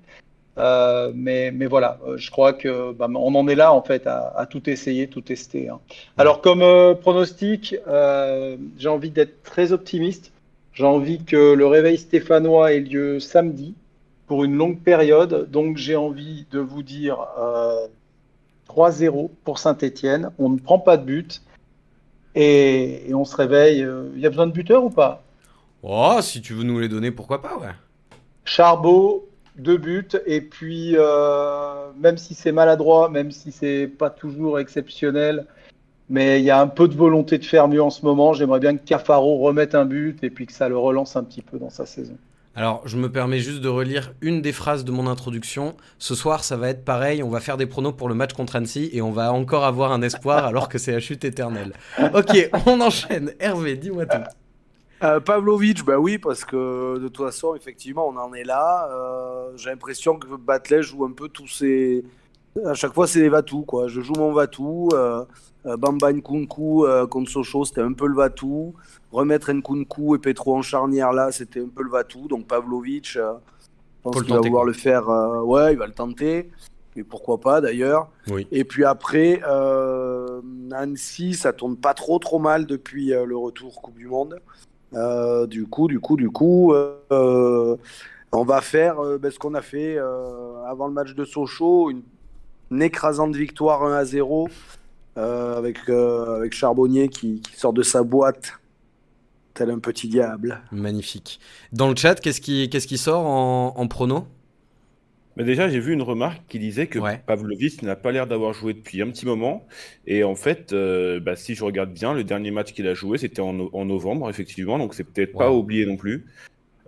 Euh, 0.58 1.12
mais, 1.16 1.52
mais, 1.52 1.68
voilà, 1.68 2.00
euh, 2.06 2.18
je 2.18 2.30
crois 2.32 2.54
que 2.54 2.92
bah, 2.92 3.08
on 3.10 3.34
en 3.36 3.48
est 3.48 3.56
là 3.56 3.72
en 3.72 3.82
fait 3.82 4.08
à, 4.08 4.34
à 4.36 4.46
tout 4.46 4.70
essayer, 4.70 5.08
tout 5.08 5.22
tester. 5.22 5.70
Hein. 5.70 5.80
Alors 6.18 6.42
comme 6.42 6.62
euh, 6.62 6.96
pronostic, 6.96 7.76
j'ai 8.78 8.90
envie 8.90 9.12
d'être 9.12 9.42
très 9.44 9.72
optimiste. 9.72 10.34
J'ai 10.74 10.86
envie 10.86 11.24
que 11.24 11.54
le 11.54 11.66
réveil 11.66 11.98
stéphanois 11.98 12.74
ait 12.74 12.80
lieu 12.80 13.20
samedi 13.20 13.74
pour 14.30 14.44
une 14.44 14.56
longue 14.56 14.80
période. 14.80 15.50
Donc 15.50 15.76
j'ai 15.78 15.96
envie 15.96 16.46
de 16.52 16.60
vous 16.60 16.84
dire 16.84 17.18
3-0 18.70 19.26
euh, 19.26 19.28
pour 19.44 19.58
Saint-Etienne. 19.58 20.32
On 20.38 20.50
ne 20.50 20.60
prend 20.60 20.78
pas 20.78 20.98
de 20.98 21.04
but 21.04 21.42
et, 22.36 23.12
on 23.14 23.26
se 23.26 23.36
réveille. 23.36 23.84
Euh, 23.84 24.08
il 24.16 24.22
y 24.22 24.28
a 24.28 24.30
besoin 24.30 24.46
de 24.46 24.52
buteurs 24.52 24.84
ou 24.84 24.92
pas? 24.92 25.24
Oh, 25.82 26.20
si 26.22 26.42
tu 26.42 26.54
veux 26.54 26.64
nous 26.64 26.80
les 26.80 26.88
donner, 26.88 27.10
pourquoi 27.10 27.42
pas, 27.42 27.58
ouais. 27.58 27.74
Charbot, 28.46 29.28
deux 29.58 29.78
buts, 29.78 30.08
et 30.26 30.42
puis 30.42 30.94
euh, 30.96 31.92
même 31.98 32.18
si 32.18 32.36
c'est 32.36 32.52
maladroit, 32.52 33.10
même 33.10 33.32
si 33.32 33.52
c'est 33.52 33.88
pas 33.88 34.12
toujours 34.12 34.60
exceptionnel, 34.60 35.48
mais 36.08 36.40
il 36.40 36.46
y 36.46 36.52
a 36.52 36.62
un 36.62 36.68
peu 36.68 36.88
de 36.88 36.96
volonté 36.96 37.40
de 37.40 37.46
faire 37.46 37.68
mieux 37.68 37.82
en 37.82 37.90
ce 37.90 38.06
moment. 38.06 38.34
J'aimerais 38.34 38.60
bien 38.60 38.78
que 38.78 38.86
Cafaro 38.86 39.40
remette 39.40 39.74
un 39.74 39.86
but 39.86 40.24
et 40.24 40.30
puis 40.30 40.46
que 40.46 40.54
ça 40.54 40.70
le 40.70 40.78
relance 40.78 41.16
un 41.16 41.24
petit 41.24 41.42
peu 41.42 41.58
dans 41.58 41.70
sa 41.70 41.86
saison. 41.88 42.18
Alors, 42.56 42.82
je 42.86 42.98
me 42.98 43.12
permets 43.12 43.40
juste 43.40 43.62
de 43.62 43.70
relire 43.70 44.14
une 44.22 44.42
des 44.42 44.52
phrases 44.52 44.84
de 44.84 44.92
mon 44.92 45.08
introduction. 45.08 45.78
Ce 45.98 46.16
soir, 46.16 46.44
ça 46.44 46.58
va 46.58 46.70
être 46.70 46.84
pareil. 46.84 47.24
On 47.24 47.30
va 47.30 47.40
faire 47.40 47.58
des 47.58 47.68
pronos 47.68 47.94
pour 47.96 48.10
le 48.10 48.16
match 48.16 48.34
contre 48.34 48.56
Annecy 48.56 48.90
et 48.92 49.02
on 49.02 49.12
va 49.12 49.32
encore 49.32 49.64
avoir 49.64 49.92
un 49.92 50.02
espoir 50.02 50.46
alors 50.46 50.68
que 50.68 50.78
c'est 50.78 50.92
la 50.92 51.00
chute 51.00 51.24
éternelle. 51.24 51.74
Ok, 52.14 52.50
on 52.66 52.82
enchaîne. 52.82 53.34
Hervé, 53.40 53.78
dis-moi 53.78 54.06
tout. 54.06 54.18
Euh, 55.02 55.20
Pavlovic, 55.22 55.86
bah 55.86 55.98
oui, 55.98 56.18
parce 56.18 56.44
que 56.44 56.98
de 56.98 57.08
toute 57.08 57.26
façon, 57.26 57.56
effectivement, 57.56 58.08
on 58.08 58.18
en 58.18 58.34
est 58.34 58.44
là. 58.44 58.90
Euh, 58.92 59.52
j'ai 59.56 59.70
l'impression 59.70 60.18
que 60.18 60.28
Batlet 60.36 60.84
joue 60.84 61.06
un 61.06 61.12
peu 61.12 61.30
tous 61.30 61.48
ses. 61.48 62.04
À 62.66 62.74
chaque 62.74 62.94
fois, 62.94 63.08
c'est 63.08 63.20
les 63.20 63.30
Vatou, 63.30 63.62
quoi. 63.62 63.88
Je 63.88 64.02
joue 64.02 64.14
mon 64.14 64.34
Vatou. 64.34 64.90
Euh, 64.94 65.24
euh 65.66 65.78
Bamba 65.78 66.14
Nkunku 66.14 66.86
contre 67.10 67.30
Sochaux, 67.30 67.66
c'était 67.66 67.82
un 67.82 67.94
peu 67.94 68.08
le 68.08 68.16
Vatou 68.16 68.74
remettre 69.12 69.52
Nkunku 69.52 70.16
et 70.16 70.20
Petro 70.20 70.56
en 70.56 70.62
charnière 70.62 71.14
là, 71.14 71.32
c'était 71.32 71.62
un 71.62 71.68
peu 71.68 71.84
le 71.84 71.90
Vatou. 71.90 72.28
Donc 72.28 72.48
Pavlovic, 72.48 73.16
euh, 73.16 73.34
je 73.34 74.04
pense 74.04 74.24
qu'il 74.24 74.34
va 74.34 74.42
vouloir 74.42 74.66
le 74.66 74.74
faire. 74.74 75.10
Euh, 75.10 75.42
ouais, 75.42 75.74
il 75.74 75.80
va 75.80 75.88
le 75.88 75.94
tenter. 75.94 76.50
Et 76.96 77.04
pourquoi 77.04 77.40
pas 77.40 77.62
d'ailleurs. 77.62 78.10
Oui. 78.30 78.48
Et 78.52 78.64
puis 78.64 78.84
après, 78.84 79.42
euh, 79.48 80.42
Annecy, 80.72 81.34
ça 81.34 81.54
tourne 81.54 81.78
pas 81.78 81.94
trop 81.94 82.20
trop 82.20 82.40
mal 82.40 82.66
depuis 82.66 83.14
euh, 83.14 83.26
le 83.26 83.38
retour 83.38 83.82
Coupe 83.82 83.98
du 83.98 84.08
Monde. 84.08 84.40
du 85.48 85.68
coup, 85.68 85.88
du 85.88 86.00
coup, 86.00 86.18
du 86.18 86.30
coup, 86.30 86.74
on 87.12 88.44
va 88.44 88.62
faire 88.62 89.02
ben, 89.20 89.32
ce 89.32 89.40
qu'on 89.40 89.54
a 89.54 89.62
fait 89.62 89.98
avant 90.68 90.88
le 90.88 90.94
match 90.94 91.14
de 91.14 91.26
Sochaux, 91.26 91.90
une, 91.92 92.02
écrasante 92.80 93.36
victoire 93.36 93.84
1 93.84 93.94
à 93.96 94.06
0 94.06 94.50
avec, 95.16 95.90
avec 95.90 96.54
Charbonnier 96.54 97.10
qui, 97.10 97.42
qui, 97.42 97.60
sort 97.60 97.74
de 97.74 97.84
sa 97.84 98.04
boîte 98.04 98.54
tel 99.54 99.70
un 99.70 99.80
petit 99.80 100.08
diable. 100.08 100.62
Magnifique. 100.72 101.40
Dans 101.74 101.90
le 101.90 101.96
chat, 101.96 102.16
qu'est-ce 102.16 102.40
qui, 102.40 102.70
qu'est-ce 102.70 102.88
qui 102.88 102.98
sort 102.98 103.26
en, 103.26 103.74
en 103.76 103.88
prono? 103.88 104.26
Mais 105.40 105.46
déjà, 105.46 105.70
j'ai 105.70 105.80
vu 105.80 105.94
une 105.94 106.02
remarque 106.02 106.42
qui 106.50 106.60
disait 106.60 106.88
que 106.88 107.00
Pavlovic 107.26 107.82
n'a 107.82 107.96
pas 107.96 108.12
l'air 108.12 108.28
d'avoir 108.28 108.52
joué 108.52 108.74
depuis 108.74 109.02
un 109.02 109.10
petit 109.10 109.26
moment. 109.26 109.66
Et 110.06 110.26
en 110.26 110.36
fait, 110.36 110.74
euh, 110.74 111.22
bah, 111.22 111.38
si 111.38 111.56
je 111.56 111.64
regarde 111.64 111.94
bien, 111.94 112.14
le 112.14 112.26
dernier 112.26 112.52
match 112.52 112.74
qu'il 112.74 112.88
a 112.88 112.94
joué, 112.94 113.18
c'était 113.18 113.42
en, 113.42 113.70
en, 113.72 113.86
novembre, 113.86 114.30
effectivement. 114.30 114.78
Donc, 114.78 114.94
c'est 114.94 115.06
peut-être 115.06 115.32
pas 115.32 115.52
oublié 115.52 115.86
non 115.86 115.96
plus. 115.96 116.26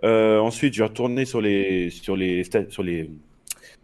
Euh, 0.04 0.38
ensuite, 0.38 0.74
je 0.74 0.80
vais 0.80 0.88
retourner 0.88 1.24
sur 1.24 1.40
les, 1.40 1.88
sur 1.88 2.14
les, 2.14 2.44
sur 2.68 2.82
les, 2.82 3.10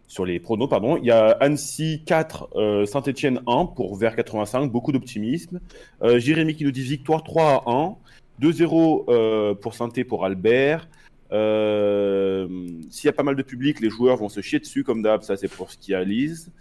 sur 0.09 0.25
les 0.25 0.41
pronos. 0.41 0.67
Pardon. 0.67 0.97
Il 0.97 1.05
y 1.05 1.11
a 1.11 1.29
Annecy 1.39 2.03
4, 2.05 2.49
euh, 2.57 2.85
Saint-Etienne 2.85 3.39
1 3.47 3.67
pour 3.67 3.95
vers 3.95 4.17
85. 4.17 4.69
Beaucoup 4.69 4.91
d'optimisme. 4.91 5.61
Jérémy 6.03 6.55
qui 6.55 6.65
nous 6.65 6.71
dit 6.71 6.81
victoire 6.81 7.23
3 7.23 7.63
à 7.65 7.71
1. 7.71 7.95
2-0 8.41 9.05
euh, 9.09 9.53
pour 9.53 9.73
Santé 9.73 10.03
pour 10.03 10.25
Albert. 10.25 10.87
Euh, 11.31 12.47
s'il 12.89 13.07
y 13.07 13.09
a 13.09 13.13
pas 13.13 13.23
mal 13.23 13.35
de 13.35 13.43
public, 13.43 13.79
les 13.81 13.89
joueurs 13.89 14.17
vont 14.17 14.29
se 14.29 14.41
chier 14.41 14.59
dessus 14.59 14.83
comme 14.83 15.03
d'hab, 15.03 15.21
ça 15.21 15.37
c'est 15.37 15.47
pour 15.47 15.71
ce 15.71 15.77
qui 15.77 15.93
a 15.93 16.03
Lise. 16.03 16.51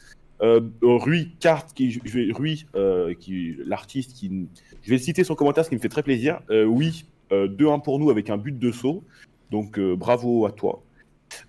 Euh, 0.40 0.60
Rui 0.82 1.32
Carte, 1.40 1.74
Rui, 1.78 2.66
qui, 3.18 3.56
l'artiste, 3.64 4.12
qui, 4.14 4.48
je 4.82 4.90
vais 4.90 4.98
citer 4.98 5.24
son 5.24 5.34
commentaire, 5.34 5.64
ce 5.64 5.70
qui 5.70 5.76
me 5.76 5.80
fait 5.80 5.88
très 5.88 6.02
plaisir. 6.02 6.40
oui, 6.50 7.06
2-1 7.30 7.82
pour 7.82 7.98
nous 7.98 8.10
avec 8.10 8.30
un 8.30 8.36
but 8.36 8.58
de 8.58 8.70
saut, 8.70 9.04
donc 9.50 9.80
bravo 9.80 10.46
à 10.46 10.52
toi. 10.52 10.82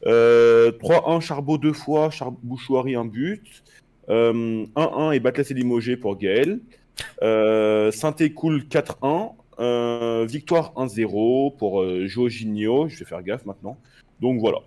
3-1 0.04 1.22
Charbot 1.22 1.58
deux 1.58 1.74
fois, 1.74 2.10
Char 2.10 2.32
Bouchouari 2.32 2.96
un 2.96 3.06
but. 3.06 3.64
1-1 4.08 5.14
et 5.14 5.20
Batlas 5.20 5.52
et 5.52 5.54
Limogé 5.54 5.98
pour 5.98 6.18
Gaël. 6.18 6.60
Santé 7.92 8.34
cool 8.34 8.64
4-1. 8.64 9.34
Euh, 9.60 10.26
victoire 10.26 10.72
1-0 10.76 11.58
pour 11.58 11.82
euh, 11.82 12.08
Jorginho. 12.08 12.88
Je 12.88 12.98
vais 13.00 13.06
faire 13.06 13.22
gaffe 13.22 13.46
maintenant. 13.46 13.78
Donc 14.22 14.40
voilà. 14.40 14.60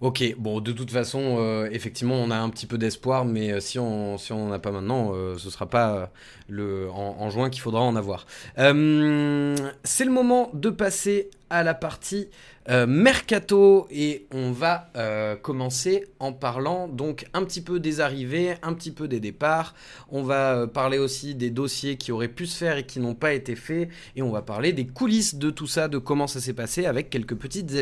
Ok, 0.00 0.22
bon, 0.36 0.60
de 0.60 0.72
toute 0.72 0.90
façon, 0.90 1.36
euh, 1.38 1.68
effectivement, 1.72 2.16
on 2.16 2.30
a 2.30 2.36
un 2.36 2.50
petit 2.50 2.66
peu 2.66 2.76
d'espoir, 2.76 3.24
mais 3.24 3.58
si 3.60 3.78
on 3.78 4.18
si 4.18 4.32
on 4.32 4.46
n'en 4.46 4.52
a 4.52 4.58
pas 4.58 4.72
maintenant, 4.72 5.14
ce 5.38 5.48
sera 5.48 5.70
pas 5.70 6.10
le 6.48 6.90
en, 6.90 7.30
juin 7.30 7.48
qu'il 7.48 7.62
faudra 7.62 7.80
en 7.80 7.96
avoir. 7.96 8.26
c'est 8.56 8.64
le 8.64 10.10
moment 10.10 10.50
de 10.52 10.68
passer 10.68 11.30
à 11.54 11.62
la 11.62 11.74
partie 11.74 12.28
euh, 12.68 12.86
mercato 12.86 13.86
et 13.90 14.26
on 14.32 14.50
va 14.50 14.88
euh, 14.96 15.36
commencer 15.36 16.06
en 16.18 16.32
parlant 16.32 16.88
donc 16.88 17.26
un 17.34 17.44
petit 17.44 17.60
peu 17.60 17.78
des 17.78 18.00
arrivées, 18.00 18.54
un 18.62 18.72
petit 18.72 18.90
peu 18.90 19.06
des 19.06 19.20
départs. 19.20 19.74
On 20.08 20.22
va 20.22 20.56
euh, 20.56 20.66
parler 20.66 20.98
aussi 20.98 21.34
des 21.34 21.50
dossiers 21.50 21.96
qui 21.96 22.10
auraient 22.10 22.28
pu 22.28 22.46
se 22.46 22.56
faire 22.56 22.78
et 22.78 22.86
qui 22.86 23.00
n'ont 23.00 23.14
pas 23.14 23.34
été 23.34 23.54
faits 23.54 23.90
et 24.16 24.22
on 24.22 24.30
va 24.30 24.42
parler 24.42 24.72
des 24.72 24.86
coulisses 24.86 25.36
de 25.36 25.50
tout 25.50 25.66
ça, 25.66 25.88
de 25.88 25.98
comment 25.98 26.26
ça 26.26 26.40
s'est 26.40 26.54
passé 26.54 26.86
avec 26.86 27.10
quelques 27.10 27.36
petites 27.36 27.72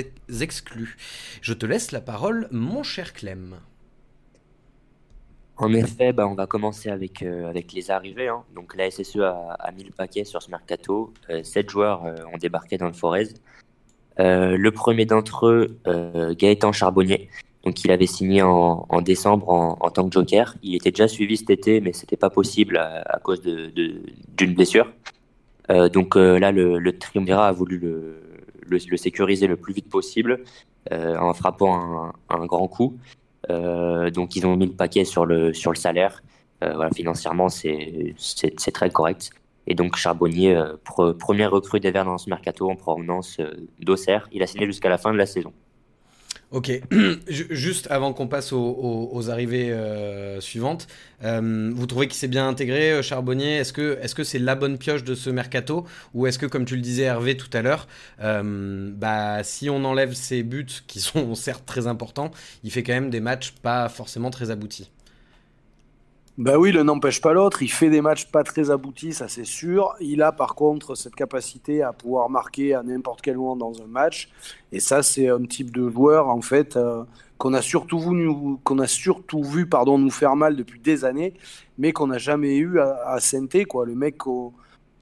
exclus. 0.40 0.96
Je 1.40 1.54
te 1.54 1.64
laisse 1.64 1.92
la 1.92 2.00
parole, 2.00 2.48
mon 2.50 2.82
cher 2.82 3.14
Clem. 3.14 3.56
En 5.58 5.72
effet, 5.74 6.12
bah, 6.12 6.26
on 6.26 6.34
va 6.34 6.46
commencer 6.46 6.90
avec, 6.90 7.20
les 7.20 7.90
arrivées. 7.90 8.28
Hein. 8.28 8.42
Donc 8.54 8.74
la 8.74 8.90
SSE 8.90 9.18
a, 9.18 9.56
a, 9.60 9.70
mis 9.70 9.84
le 9.84 9.92
paquet 9.92 10.24
sur 10.24 10.42
ce 10.42 10.50
mercato. 10.50 11.14
Sept 11.44 11.70
joueurs 11.70 12.02
ont 12.02 12.38
débarqué 12.38 12.78
dans 12.78 12.88
le 12.88 12.94
Forez. 12.94 13.28
Euh, 14.20 14.56
le 14.56 14.70
premier 14.70 15.06
d'entre 15.06 15.46
eux, 15.46 15.78
euh, 15.86 16.34
Gaëtan 16.34 16.72
Charbonnier. 16.72 17.28
Donc, 17.64 17.84
il 17.84 17.92
avait 17.92 18.06
signé 18.06 18.42
en, 18.42 18.86
décembre 19.02 19.48
en, 19.48 19.90
tant 19.90 20.08
que 20.08 20.12
joker. 20.12 20.56
Il 20.64 20.74
était 20.74 20.90
déjà 20.90 21.06
suivi 21.06 21.36
cet 21.36 21.50
été, 21.50 21.80
mais 21.80 21.92
c'était 21.92 22.16
pas 22.16 22.30
possible 22.30 22.76
à, 22.76 23.20
cause 23.22 23.40
d'une 23.40 24.54
blessure. 24.54 24.90
Euh, 25.70 25.88
donc 25.88 26.16
là, 26.16 26.50
le, 26.50 26.98
Triumvirat 26.98 27.46
a 27.46 27.52
voulu 27.52 27.78
le, 27.78 28.78
sécuriser 28.96 29.46
le 29.46 29.56
plus 29.56 29.72
vite 29.72 29.88
possible 29.88 30.42
en 30.90 31.32
frappant 31.34 31.74
un, 31.74 32.12
un 32.30 32.46
grand 32.46 32.66
coup. 32.66 32.98
donc, 33.48 34.34
ils 34.34 34.44
ont 34.44 34.56
mis 34.56 34.66
le 34.66 34.72
paquet 34.72 35.04
sur 35.04 35.24
le, 35.24 35.54
sur 35.54 35.70
le 35.70 35.76
salaire. 35.76 36.20
voilà, 36.60 36.90
financièrement, 36.90 37.48
c'est 37.48 38.72
très 38.72 38.90
correct. 38.90 39.30
Et 39.66 39.74
donc 39.74 39.96
Charbonnier, 39.96 40.56
euh, 40.56 41.12
premier 41.18 41.46
recrue 41.46 41.80
des 41.80 41.90
Verts 41.90 42.04
dans 42.04 42.18
ce 42.18 42.28
mercato 42.28 42.70
en 42.70 42.76
provenance 42.76 43.36
euh, 43.40 43.68
d'Auxerre. 43.80 44.28
Il 44.32 44.42
a 44.42 44.46
signé 44.46 44.66
jusqu'à 44.66 44.88
la 44.88 44.98
fin 44.98 45.12
de 45.12 45.18
la 45.18 45.26
saison. 45.26 45.52
Ok, 46.50 46.70
juste 47.28 47.90
avant 47.90 48.12
qu'on 48.12 48.28
passe 48.28 48.52
aux, 48.52 49.30
arrivées 49.30 49.72
euh, 49.72 50.38
suivantes, 50.42 50.86
vous 51.22 51.86
trouvez 51.86 52.08
qu'il 52.08 52.18
s'est 52.18 52.28
bien 52.28 52.46
intégré, 52.46 53.02
Charbonnier? 53.02 53.56
Est-ce 53.56 53.72
que 53.72 53.98
c'est 54.02 54.18
-ce 54.18 54.24
c'est 54.24 54.38
la 54.38 54.54
bonne 54.54 54.76
pioche 54.76 55.02
de 55.02 55.14
ce 55.14 55.30
mercato? 55.30 55.86
Ou 56.12 56.26
est-ce 56.26 56.38
que, 56.38 56.44
comme 56.44 56.66
tu 56.66 56.76
le 56.76 56.82
disais 56.82 57.04
Hervé 57.04 57.38
tout 57.38 57.48
à 57.54 57.62
l'heure, 57.62 57.86
bah, 58.18 59.42
si 59.44 59.70
on 59.70 59.82
enlève 59.86 60.12
ses 60.12 60.42
buts, 60.42 60.82
qui 60.86 61.00
sont 61.00 61.34
certes 61.46 61.64
très 61.64 61.86
importants, 61.86 62.32
il 62.64 62.70
fait 62.70 62.82
quand 62.82 62.92
même 62.92 63.08
des 63.08 63.20
matchs 63.20 63.52
pas 63.62 63.88
forcément 63.88 64.30
très 64.30 64.50
aboutis? 64.50 64.90
Ben 66.38 66.56
oui, 66.56 66.72
le 66.72 66.82
n'empêche 66.82 67.20
pas 67.20 67.34
l'autre. 67.34 67.62
Il 67.62 67.70
fait 67.70 67.90
des 67.90 68.00
matchs 68.00 68.26
pas 68.26 68.42
très 68.42 68.70
aboutis, 68.70 69.12
ça 69.12 69.28
c'est 69.28 69.44
sûr. 69.44 69.94
Il 70.00 70.22
a 70.22 70.32
par 70.32 70.54
contre 70.54 70.94
cette 70.94 71.14
capacité 71.14 71.82
à 71.82 71.92
pouvoir 71.92 72.30
marquer 72.30 72.74
à 72.74 72.82
n'importe 72.82 73.20
quel 73.20 73.36
moment 73.36 73.54
dans 73.56 73.82
un 73.82 73.86
match. 73.86 74.30
Et 74.72 74.80
ça, 74.80 75.02
c'est 75.02 75.28
un 75.28 75.44
type 75.44 75.70
de 75.70 75.90
joueur 75.90 76.28
en 76.28 76.40
fait 76.40 76.76
euh, 76.76 77.04
qu'on 77.36 77.52
a 77.52 77.60
surtout 77.60 77.98
vu, 77.98 78.30
qu'on 78.64 78.78
a 78.78 78.86
surtout 78.86 79.42
vu, 79.42 79.66
pardon, 79.68 79.98
nous 79.98 80.10
faire 80.10 80.34
mal 80.34 80.56
depuis 80.56 80.80
des 80.80 81.04
années, 81.04 81.34
mais 81.76 81.92
qu'on 81.92 82.06
n'a 82.06 82.18
jamais 82.18 82.56
eu 82.56 82.78
à, 82.78 83.14
à 83.14 83.18
quoi. 83.68 83.84
Le 83.84 83.94
mec 83.94 84.16
qu'on 84.16 84.52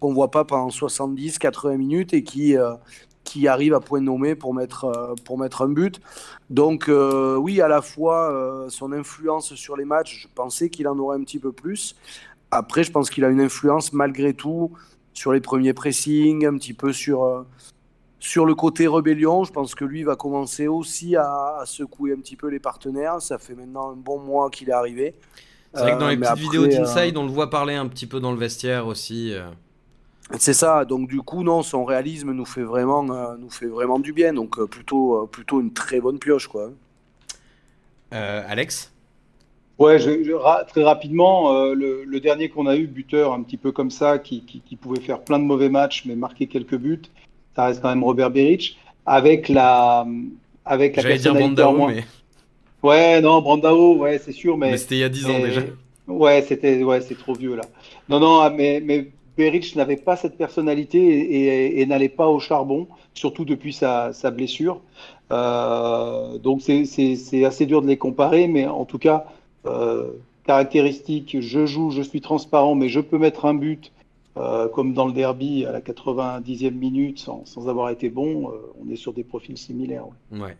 ne 0.03 0.12
voit 0.12 0.33
pas 0.33 0.45
pendant 0.45 0.70
70, 0.70 1.39
80 1.39 1.76
minutes 1.76 2.12
et 2.12 2.24
qui 2.24 2.57
euh, 2.57 2.74
qui 3.24 3.48
arrive 3.48 3.74
à 3.74 3.80
point 3.80 4.00
nommé 4.00 4.34
pour 4.34 4.54
mettre, 4.54 4.84
euh, 4.84 5.14
pour 5.24 5.38
mettre 5.38 5.62
un 5.62 5.68
but. 5.68 6.00
Donc 6.48 6.88
euh, 6.88 7.36
oui, 7.36 7.60
à 7.60 7.68
la 7.68 7.82
fois 7.82 8.32
euh, 8.32 8.68
son 8.68 8.92
influence 8.92 9.54
sur 9.54 9.76
les 9.76 9.84
matchs, 9.84 10.22
je 10.22 10.28
pensais 10.34 10.68
qu'il 10.70 10.88
en 10.88 10.98
aurait 10.98 11.16
un 11.16 11.22
petit 11.22 11.38
peu 11.38 11.52
plus. 11.52 11.96
Après, 12.50 12.82
je 12.82 12.90
pense 12.90 13.10
qu'il 13.10 13.24
a 13.24 13.28
une 13.28 13.40
influence 13.40 13.92
malgré 13.92 14.34
tout 14.34 14.72
sur 15.12 15.32
les 15.32 15.40
premiers 15.40 15.72
pressings, 15.72 16.46
un 16.46 16.56
petit 16.56 16.74
peu 16.74 16.92
sur, 16.92 17.44
sur 18.18 18.44
le 18.44 18.54
côté 18.54 18.88
rébellion. 18.88 19.44
Je 19.44 19.52
pense 19.52 19.74
que 19.74 19.84
lui 19.84 20.02
va 20.02 20.16
commencer 20.16 20.66
aussi 20.66 21.14
à, 21.14 21.62
secouer 21.64 22.12
un 22.12 22.16
petit 22.16 22.36
peu 22.36 22.48
les 22.48 22.58
partenaires. 22.58 23.20
Ça 23.20 23.38
fait 23.38 23.54
maintenant 23.54 23.90
un 23.90 23.96
bon 23.96 24.18
mois 24.18 24.50
qu'il 24.50 24.68
est 24.68 24.72
arrivé. 24.72 25.14
C'est 25.74 25.82
vrai 25.82 25.94
que 25.94 26.00
dans 26.00 26.08
les 26.08 26.16
petites 26.16 26.38
vidéos 26.38 26.66
d'Inside, 26.66 27.16
on 27.16 27.24
le 27.24 27.30
voit 27.30 27.50
parler 27.50 27.74
un 27.74 27.86
petit 27.86 28.06
peu 28.06 28.18
dans 28.18 28.32
le 28.32 28.38
vestiaire 28.38 28.88
aussi. 28.88 29.32
C'est 30.39 30.55
ça, 30.55 30.85
donc 30.85 31.09
du 31.09 31.20
coup, 31.22 31.43
non, 31.43 31.62
son 31.62 31.85
réalisme 31.85 32.33
nous 32.33 32.45
fait 32.45 32.62
vraiment, 32.62 33.05
euh, 33.11 33.37
nous 33.39 33.51
fait 33.51 33.66
vraiment 33.66 33.99
du 33.99 34.12
bien, 34.12 34.33
donc 34.33 34.59
euh, 34.59 34.66
plutôt, 34.66 35.22
euh, 35.22 35.26
plutôt 35.26 35.61
une 35.61 35.72
très 35.72 36.01
bonne 36.01 36.18
pioche, 36.18 36.47
quoi. 36.47 36.70
Alex? 38.12 38.93
Ouais, 39.78 39.99
très 40.68 40.83
rapidement, 40.83 41.53
le, 41.72 42.18
dernier 42.18 42.49
qu'on 42.49 42.66
a 42.66 42.76
eu, 42.76 42.87
buteur 42.87 43.33
un 43.33 43.43
petit 43.43 43.57
peu 43.57 43.72
comme 43.72 43.91
ça, 43.91 44.18
qui, 44.18 44.43
pouvait 44.81 45.01
faire 45.01 45.20
plein 45.20 45.39
de 45.39 45.45
mauvais 45.45 45.68
matchs, 45.68 46.05
mais 46.07 46.16
marquer 46.16 46.47
quelques 46.47 46.76
buts, 46.76 47.03
ça 47.57 47.66
reste 47.66 47.81
quand 47.81 47.89
même 47.89 48.05
Robert 48.05 48.31
Beric, 48.31 48.78
avec 49.07 49.49
la, 49.49 50.07
avec 50.64 50.97
la 50.97 51.03
J'allais 51.03 51.18
dire 51.18 51.35
Brandao, 51.35 51.87
mais... 51.87 52.05
Ouais, 52.83 53.20
non, 53.20 53.41
Brandao, 53.41 53.97
ouais, 53.97 54.18
c'est 54.18 54.33
sûr, 54.33 54.59
mais... 54.59 54.72
mais 54.72 54.76
c'était 54.76 54.97
il 54.97 55.01
y 55.01 55.05
a 55.05 55.09
10 55.09 55.26
ans 55.26 55.39
déjà. 55.39 55.62
Ouais, 56.09 56.45
c'était, 56.47 56.83
ouais, 56.83 57.01
c'est 57.01 57.16
trop 57.16 57.35
vieux 57.35 57.55
là. 57.55 57.62
Non, 58.09 58.18
non, 58.18 58.51
mais, 58.51 58.83
mais 58.85 59.11
Perich 59.41 59.74
n'avait 59.74 59.97
pas 59.97 60.16
cette 60.16 60.36
personnalité 60.36 61.80
et, 61.80 61.86
n'allait 61.86 62.11
pas 62.11 62.28
au 62.28 62.41
charbon, 62.41 62.88
surtout 63.14 63.47
depuis 63.47 63.72
sa, 63.72 64.12
blessure. 64.30 64.82
Euh, 65.32 66.36
donc 66.36 66.61
c'est 66.61 67.45
assez 67.47 67.64
dur 67.64 67.80
de 67.80 67.86
les 67.86 67.97
comparer, 67.97 68.49
mais 68.49 68.66
en 68.66 68.84
tout 68.84 68.99
cas, 68.99 69.24
euh, 69.64 70.11
caractéristique, 70.45 71.38
je 71.41 71.64
joue, 71.64 71.91
je 71.91 72.03
suis 72.03 72.20
transparent, 72.20 72.74
mais 72.74 72.91
je 72.91 73.01
peux 73.01 73.16
mettre 73.16 73.47
un 73.47 73.55
but, 73.55 73.93
euh, 74.36 74.68
comme 74.68 74.93
dans 74.93 75.07
le 75.07 75.14
derby 75.14 75.64
à 75.64 75.72
la 75.72 75.80
90e 75.80 76.72
minute, 76.72 77.18
sans, 77.18 77.66
avoir 77.66 77.88
été 77.88 78.11
bon, 78.11 78.53
on 78.78 78.93
est 78.93 78.97
sur 78.97 79.14
des 79.14 79.24
profils 79.24 79.57
similaires. 79.57 80.05
Ouais. 80.32 80.55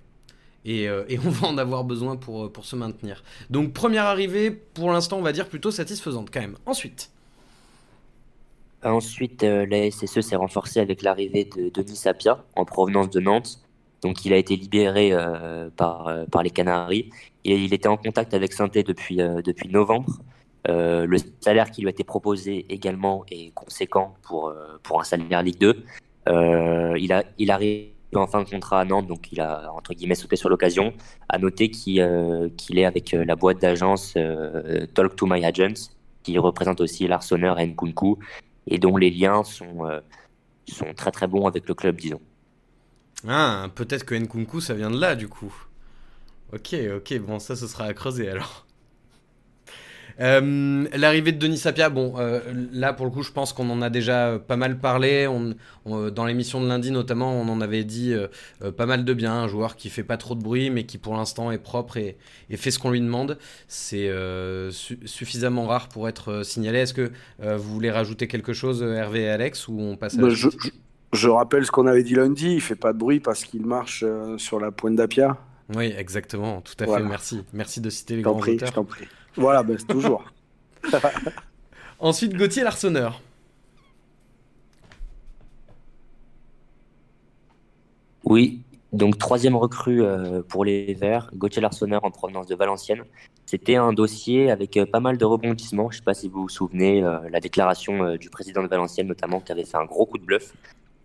Et, 0.65 0.89
on 1.23 1.29
va 1.29 1.49
en 1.49 1.59
avoir 1.59 1.85
besoin 1.85 2.17
pour, 2.17 2.51
pour 2.51 2.65
se 2.65 2.77
maintenir. 2.77 3.25
Donc 3.51 3.75
première 3.75 4.07
arrivée, 4.07 4.51
pour 4.51 4.91
l'instant 4.91 5.19
on 5.19 5.23
va 5.23 5.33
dire 5.33 5.51
plutôt 5.51 5.71
satisfaisante 5.71 6.31
quand 6.33 6.41
même. 6.41 6.57
Ensuite 6.65 7.11
Ensuite, 8.83 9.43
euh, 9.43 9.67
la 9.67 9.91
SSE 9.91 10.21
s'est 10.21 10.37
renforcée 10.37 10.81
avec 10.81 11.03
l'arrivée 11.03 11.45
de 11.45 11.69
Denis 11.69 11.97
Sapia 11.97 12.43
en 12.57 12.65
provenance 12.65 13.11
de 13.11 13.21
Nantes. 13.21 13.61
Donc, 14.01 14.25
il 14.25 14.33
a 14.33 14.37
été 14.37 14.57
libéré 14.57 15.13
euh, 15.13 15.69
par, 15.77 16.09
euh, 16.09 16.25
par 16.25 16.43
les 16.43 16.49
Canaries 16.49 17.11
et 17.45 17.57
il 17.57 17.75
était 17.75 17.89
en 17.89 17.99
contact 17.99 18.33
avec 18.33 18.55
saint 18.55 18.69
depuis, 18.69 19.17
depuis 19.17 19.69
novembre. 19.69 20.21
le 20.67 21.17
salaire 21.41 21.71
qui 21.71 21.83
lui 21.83 21.89
a 21.89 21.91
été 21.91 22.05
proposé 22.05 22.67
également 22.71 23.25
est 23.31 23.53
conséquent 23.55 24.15
pour, 24.23 24.53
pour 24.83 25.01
un 25.01 25.05
salaire 25.05 25.43
Ligue 25.43 25.59
2. 25.59 25.85
il, 26.97 27.13
a, 27.13 27.25
il 27.39 27.51
arrive 27.51 27.89
en 28.15 28.27
fin 28.27 28.43
de 28.43 28.49
contrat 28.49 28.81
à 28.81 28.85
Nantes, 28.85 29.07
donc 29.07 29.33
il 29.33 29.41
a 29.41 29.73
entre 29.73 29.95
guillemets 29.95 30.15
sauté 30.15 30.37
sur 30.37 30.51
l'occasion. 30.51 30.93
À 31.31 31.39
noter 31.39 31.71
qu'il 31.71 31.99
est 31.99 32.85
avec 32.85 33.13
la 33.13 33.37
boîte 33.37 33.61
d'agence 33.61 34.15
Talk 34.95 35.17
to 35.17 35.27
My 35.27 35.43
Agents, 35.45 35.91
qui 36.23 36.39
représente 36.39 36.83
aussi 36.83 37.09
l'Arseneur 37.09 37.59
et 37.59 37.67
Nkunku, 37.67 38.19
et 38.71 38.79
dont 38.79 38.97
les 38.97 39.11
liens 39.11 39.45
sont, 39.45 39.85
euh, 39.87 40.01
sont 40.69 40.95
très 40.95 41.11
très 41.11 41.27
bons 41.27 41.47
avec 41.47 41.69
le 41.69 41.75
club, 41.75 41.97
disons. 41.97 42.23
Ah, 43.29 43.69
peut-être 43.75 44.05
que 44.05 44.15
Nkunku, 44.15 44.61
ça 44.61 44.75
vient 44.75 44.91
de 44.91 44.99
là, 44.99 45.15
du 45.15 45.29
coup. 45.29 45.55
Ok, 46.53 46.75
ok, 46.97 47.19
bon, 47.21 47.39
ça, 47.39 47.57
ce 47.57 47.67
sera 47.67 47.85
à 47.85 47.95
creuser 47.95 48.29
alors. 48.29 48.67
Euh, 50.21 50.87
l'arrivée 50.95 51.33
de 51.33 51.39
Denis 51.39 51.59
Sapia, 51.59 51.89
bon, 51.89 52.15
euh, 52.19 52.41
là 52.73 52.93
pour 52.93 53.07
le 53.07 53.13
coup, 53.13 53.23
je 53.23 53.33
pense 53.33 53.53
qu'on 53.53 53.69
en 53.71 53.83
a 53.83 53.91
déjà 53.91 54.39
pas 54.39 54.57
mal 54.57 54.79
parlé. 54.79 55.27
On, 55.27 55.55
dans 56.11 56.25
l'émission 56.25 56.61
de 56.61 56.69
lundi 56.69 56.91
notamment, 56.91 57.33
on 57.33 57.49
en 57.49 57.61
avait 57.61 57.85
dit 57.85 58.15
euh, 58.15 58.71
pas 58.73 58.87
mal 58.87 59.05
de 59.05 59.15
bien. 59.15 59.33
Un 59.33 59.49
joueur 59.49 59.77
qui 59.77 59.91
fait 59.91 60.03
pas 60.03 60.17
trop 60.17 60.35
de 60.35 60.43
bruit, 60.43 60.71
mais 60.71 60.85
qui 60.85 60.99
pour 60.99 61.15
l'instant 61.15 61.51
est 61.51 61.59
propre 61.59 61.97
et, 61.97 62.17
fait 62.57 62.71
ce 62.71 62.79
qu'on 62.79 62.91
lui 62.91 63.01
demande. 63.01 63.39
C'est 63.69 64.11
suffisamment 65.05 65.67
rare 65.67 65.89
pour 65.89 66.09
être 66.09 66.45
signalé. 66.45 66.81
Est-ce 66.81 66.95
que 66.95 67.11
vous 67.41 67.73
voulez 67.75 67.91
rajouter 67.91 68.27
quelque 68.27 68.53
chose, 68.53 68.83
Hervé 68.83 69.23
et 69.23 69.29
Alex, 69.29 69.69
ou 69.69 69.79
on 69.81 69.97
passe 69.97 70.19
à 70.19 70.23
bah, 70.23 70.29
je, 71.13 71.29
rappelle 71.29 71.67
ce 71.67 71.73
qu'on 71.73 71.87
avait 71.87 72.05
dit 72.05 72.15
lundi. 72.15 72.55
Il 72.55 72.61
fait 72.61 72.77
pas 72.77 72.93
de 72.93 72.99
bruit 72.99 73.21
parce 73.21 73.45
qu'il 73.45 73.67
marche 73.67 74.05
sur 74.37 74.61
la 74.61 74.71
pointe 74.71 74.97
d'Apia. 74.97 75.37
Oui, 75.77 75.93
exactement, 75.97 76.61
tout 76.61 76.75
à 76.83 76.87
fait. 76.87 77.03
Merci, 77.03 77.45
merci 77.53 77.81
de 77.81 77.91
citer 77.91 78.17
les 78.17 78.23
grands 78.23 78.39
auteurs. 78.39 78.69
Je 78.69 78.73
t'en 78.73 78.85
prie. 78.85 79.07
Voilà, 79.37 79.63
ben, 79.63 79.77
c'est 79.79 79.87
toujours. 79.87 80.25
Ensuite, 81.99 82.35
Gauthier 82.35 82.65
Larsonneur. 82.65 83.21
Oui, 88.25 88.63
donc 88.93 89.19
troisième 89.19 89.57
recrue 89.57 90.03
euh, 90.03 90.43
pour 90.43 90.65
les 90.65 90.95
Verts, 90.95 91.31
Gauthier 91.35 91.63
Larsonneur 91.63 92.05
en 92.05 92.11
provenance 92.11 92.47
de 92.47 92.55
Valenciennes. 92.55 93.05
C'était 93.47 93.77
un 93.77 93.93
dossier 93.93 94.51
avec 94.51 94.77
euh, 94.77 94.87
pas 94.87 95.01
mal 95.01 95.17
de 95.17 95.25
rebondissements. 95.25 95.91
Je 95.91 95.97
ne 95.97 95.99
sais 95.99 96.05
pas 96.05 96.15
si 96.15 96.29
vous 96.29 96.43
vous 96.43 96.49
souvenez, 96.49 97.03
euh, 97.03 97.19
la 97.31 97.41
déclaration 97.41 98.17
du 98.17 98.31
président 98.31 98.63
de 98.63 98.69
Valenciennes 98.69 99.07
notamment 99.07 99.41
qui 99.41 99.53
avait 99.53 99.65
fait 99.65 99.77
un 99.77 99.85
gros 99.85 100.07
coup 100.07 100.19
de 100.19 100.25
bluff. 100.25 100.55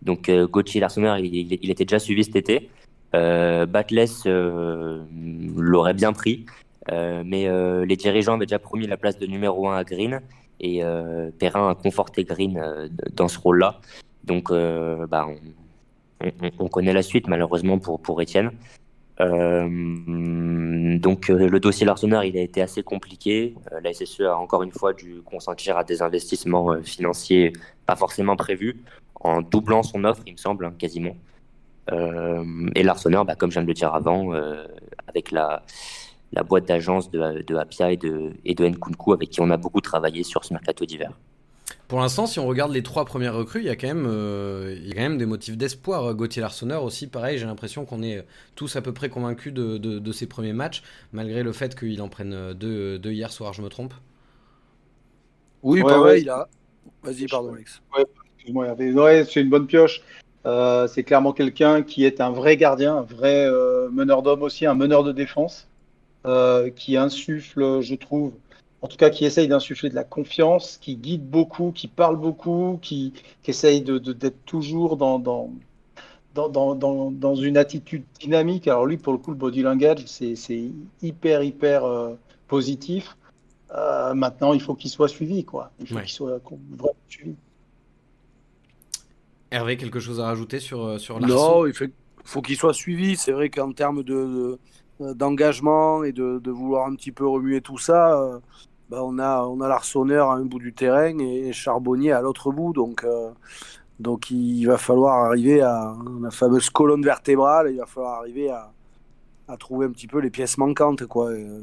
Donc 0.02 0.30
Gauthier 0.30 0.82
Larsonneur, 0.82 1.18
il, 1.18 1.34
il, 1.36 1.72
était 1.72 1.86
déjà 1.86 1.98
suivi 1.98 2.24
cet 2.24 2.36
été. 2.36 2.70
Batless 3.12 4.26
l'aurait 4.26 5.96
bien 5.96 6.14
pris. 6.14 6.46
Euh, 6.92 7.24
mais 7.26 7.48
euh, 7.48 7.86
les 7.86 7.96
dirigeants 7.96 8.36
avaient 8.36 8.46
déjà 8.46 8.60
promis 8.60 8.88
la 8.88 8.98
place 8.98 9.18
de 9.18 9.26
numéro 9.26 9.68
1 9.68 9.78
à 9.78 9.84
Green 9.84 10.22
et 10.60 10.84
euh, 10.84 11.32
Perrin 11.38 11.70
a 11.70 11.76
conforté 11.76 12.24
Green 12.24 12.90
dans 13.14 13.28
ce 13.28 13.40
rôle-là. 13.40 13.80
Donc 14.24 14.52
bah, 14.52 15.28
on, 16.60 16.68
connaît 16.68 16.94
la 16.94 17.04
suite 17.04 17.28
malheureusement 17.28 17.80
pour, 17.80 18.00
pour 18.00 18.22
Etienne. 18.22 18.52
Donc 19.20 21.28
le 21.28 21.60
dossier 21.60 21.86
Larsonneur, 21.86 22.24
il 22.24 22.38
a 22.38 22.42
été 22.42 22.62
assez 22.62 22.84
compliqué. 22.84 23.56
Euh, 23.72 23.82
la 23.82 23.94
SSE 23.94 24.22
a 24.22 24.38
encore 24.38 24.64
une 24.64 24.72
fois 24.72 24.94
dû 24.94 25.22
consentir 25.24 25.78
à 25.78 25.84
des 25.84 26.02
investissements 26.02 26.82
financiers 26.82 27.54
pas 27.86 27.96
forcément 27.96 28.36
prévus, 28.36 28.82
en 29.20 29.44
doublant 29.44 29.84
son 29.84 30.06
offre, 30.06 30.24
il 30.26 30.34
me 30.34 30.38
semble, 30.38 30.66
hein, 30.66 30.74
quasiment. 30.78 31.16
et 31.92 32.84
Larsonneur, 32.84 33.26
bah, 33.26 33.36
comme 33.36 33.52
je 33.52 33.56
viens 33.56 33.64
de 33.64 33.68
le 33.68 33.76
dire 33.76 33.94
avant, 33.94 34.32
avec 35.08 35.32
la, 35.32 35.64
la 36.34 36.44
boîte 36.44 36.68
d'agence 36.68 37.12
de, 37.12 37.42
de 37.42 37.56
Apia 37.56 37.92
et 37.92 37.98
de, 37.98 38.32
et 38.44 38.56
de 38.56 38.66
Nkunku, 38.66 39.14
avec 39.14 39.30
qui 39.30 39.42
on 39.42 39.50
a 39.50 39.58
beaucoup 39.58 39.82
travaillé 39.82 40.24
sur 40.24 40.44
ce 40.44 40.54
mercato 40.54 40.86
d'hiver. 40.86 41.12
Pour 41.88 42.00
l'instant, 42.00 42.26
si 42.26 42.40
on 42.40 42.48
regarde 42.48 42.72
les 42.72 42.84
trois 42.84 43.06
premières 43.06 43.36
recrues, 43.36 43.60
il 43.60 43.66
y 43.66 43.70
a 43.70 43.76
quand 43.76 43.88
même, 43.88 44.08
euh, 44.08 44.76
il 44.78 44.88
y 44.88 44.92
a 44.92 44.96
quand 44.96 45.02
même 45.02 45.18
des 45.18 45.26
motifs 45.26 45.56
d'espoir. 45.56 46.14
Gauthier 46.16 46.42
Larsonneur 46.42 46.84
aussi, 46.84 47.08
pareil, 47.08 47.38
j'ai 47.38 47.46
l'impression 47.46 47.86
qu'on 47.86 48.02
est 48.02 48.26
tous 48.56 48.76
à 48.76 48.82
peu 48.82 48.92
près 48.92 49.10
convaincus 49.10 49.54
de, 49.54 49.78
de, 49.78 50.12
ses 50.12 50.28
premiers 50.28 50.54
matchs, 50.54 50.82
malgré 51.14 51.44
le 51.44 51.52
fait 51.52 51.78
qu'il 51.78 52.02
en 52.02 52.10
prenne 52.10 52.54
deux, 52.54 52.98
deux, 52.98 53.12
hier 53.12 53.32
soir, 53.32 53.54
je 53.54 53.62
me 53.62 53.70
trompe? 53.70 53.94
Oui, 55.62 55.82
pareil, 55.82 56.24
il 56.24 56.30
a. 56.30 56.48
Vas-y, 57.04 57.28
pardon, 57.28 57.54
Alex. 57.54 57.82
Ouais, 57.94 59.26
c'est 59.26 59.42
une 59.42 59.50
bonne 59.50 59.68
pioche. 59.68 60.02
Euh, 60.46 60.88
c'est 60.88 61.04
clairement 61.04 61.34
quelqu'un 61.34 61.82
qui 61.82 62.06
est 62.06 62.22
un 62.22 62.30
vrai 62.30 62.56
gardien, 62.58 62.98
un 62.98 63.02
vrai 63.02 63.48
euh, 63.48 63.90
meneur 63.90 64.22
d'homme 64.22 64.44
aussi, 64.44 64.66
un 64.66 64.76
meneur 64.76 65.04
de 65.04 65.12
défense, 65.12 65.68
qui 66.76 66.98
insuffle, 66.98 67.82
je 67.82 67.96
trouve, 67.96 68.34
en 68.82 68.88
tout 68.88 68.98
cas 68.98 69.10
qui 69.10 69.26
essaye 69.26 69.48
d'insuffler 69.48 69.90
de 69.90 69.96
la 69.96 70.04
confiance, 70.04 70.78
qui 70.78 70.96
guide 70.96 71.28
beaucoup, 71.28 71.72
qui 71.72 71.88
parle 71.88 72.18
beaucoup, 72.18 72.78
qui, 72.82 73.14
essaye 73.48 73.82
d'être 73.82 74.46
toujours 74.46 74.98
dans, 74.98 75.18
dans, 75.20 75.50
dans, 76.36 77.36
une 77.36 77.58
attitude 77.58 78.04
dynamique. 78.20 78.68
Alors 78.68 78.86
lui, 78.86 78.98
pour 78.98 79.14
le 79.14 79.20
coup, 79.20 79.32
le 79.32 79.38
body 79.38 79.62
language, 79.62 80.04
c'est 80.06 80.70
hyper, 81.02 81.42
hyper 81.42 81.86
euh, 81.86 82.14
positif. 82.48 83.18
Euh, 83.72 84.14
maintenant, 84.14 84.54
il 84.54 84.62
faut 84.62 84.76
qu'il 84.76 84.92
soit 84.92 85.08
suivi, 85.08 85.44
quoi. 85.44 85.72
Il 85.80 85.88
faut 85.88 86.00
qu'il 86.00 86.10
soit 86.10 86.40
vraiment 86.44 86.96
suivi. 87.10 87.36
Hervé, 89.52 89.78
quelque 89.78 90.00
chose 90.00 90.20
à 90.20 90.26
rajouter 90.26 90.60
sur, 90.60 90.84
euh, 90.84 90.98
sur 90.98 91.20
Non, 91.20 91.66
il 91.66 91.74
faut, 92.24 92.42
qu'il 92.42 92.58
soit 92.58 92.74
suivi. 92.74 93.16
C'est 93.16 93.32
vrai 93.32 93.50
qu'en 93.50 93.72
termes 93.72 94.04
de, 94.04 94.60
d'engagement 95.00 96.04
et 96.04 96.12
de, 96.12 96.50
vouloir 96.50 96.88
un 96.88 96.96
petit 96.96 97.12
peu 97.12 97.28
remuer 97.28 97.62
tout 97.62 97.78
ça, 97.78 98.40
bah, 98.90 99.00
on 99.04 99.18
a 99.18 99.42
on 99.44 99.62
a 99.62 99.68
l'arçonneur 99.68 100.30
à 100.30 100.36
un 100.36 100.46
bout 100.46 100.60
du 100.60 100.74
terrain 100.74 101.18
et 101.18 101.52
Charbonnier 101.54 102.12
à 102.12 102.22
l'autre 102.22 102.52
bout. 102.52 102.72
Donc, 102.74 103.04
euh, 103.04 103.32
donc 104.00 104.30
il 104.30 104.66
va 104.66 104.78
falloir 104.78 105.26
arriver 105.26 105.62
à 105.62 105.96
la 106.22 106.30
fameuse 106.30 106.70
colonne 106.70 107.02
vertébrale. 107.02 107.72
Il 107.72 107.78
va 107.78 107.86
falloir 107.88 108.20
arriver 108.20 108.52
à, 108.52 108.72
à 109.48 109.58
trouver 109.58 109.88
un 109.88 109.92
petit 109.92 110.08
peu 110.08 110.20
les 110.20 110.30
pièces 110.30 110.58
manquantes. 110.58 111.06
Quoi. 111.08 111.32
Euh, 111.32 111.62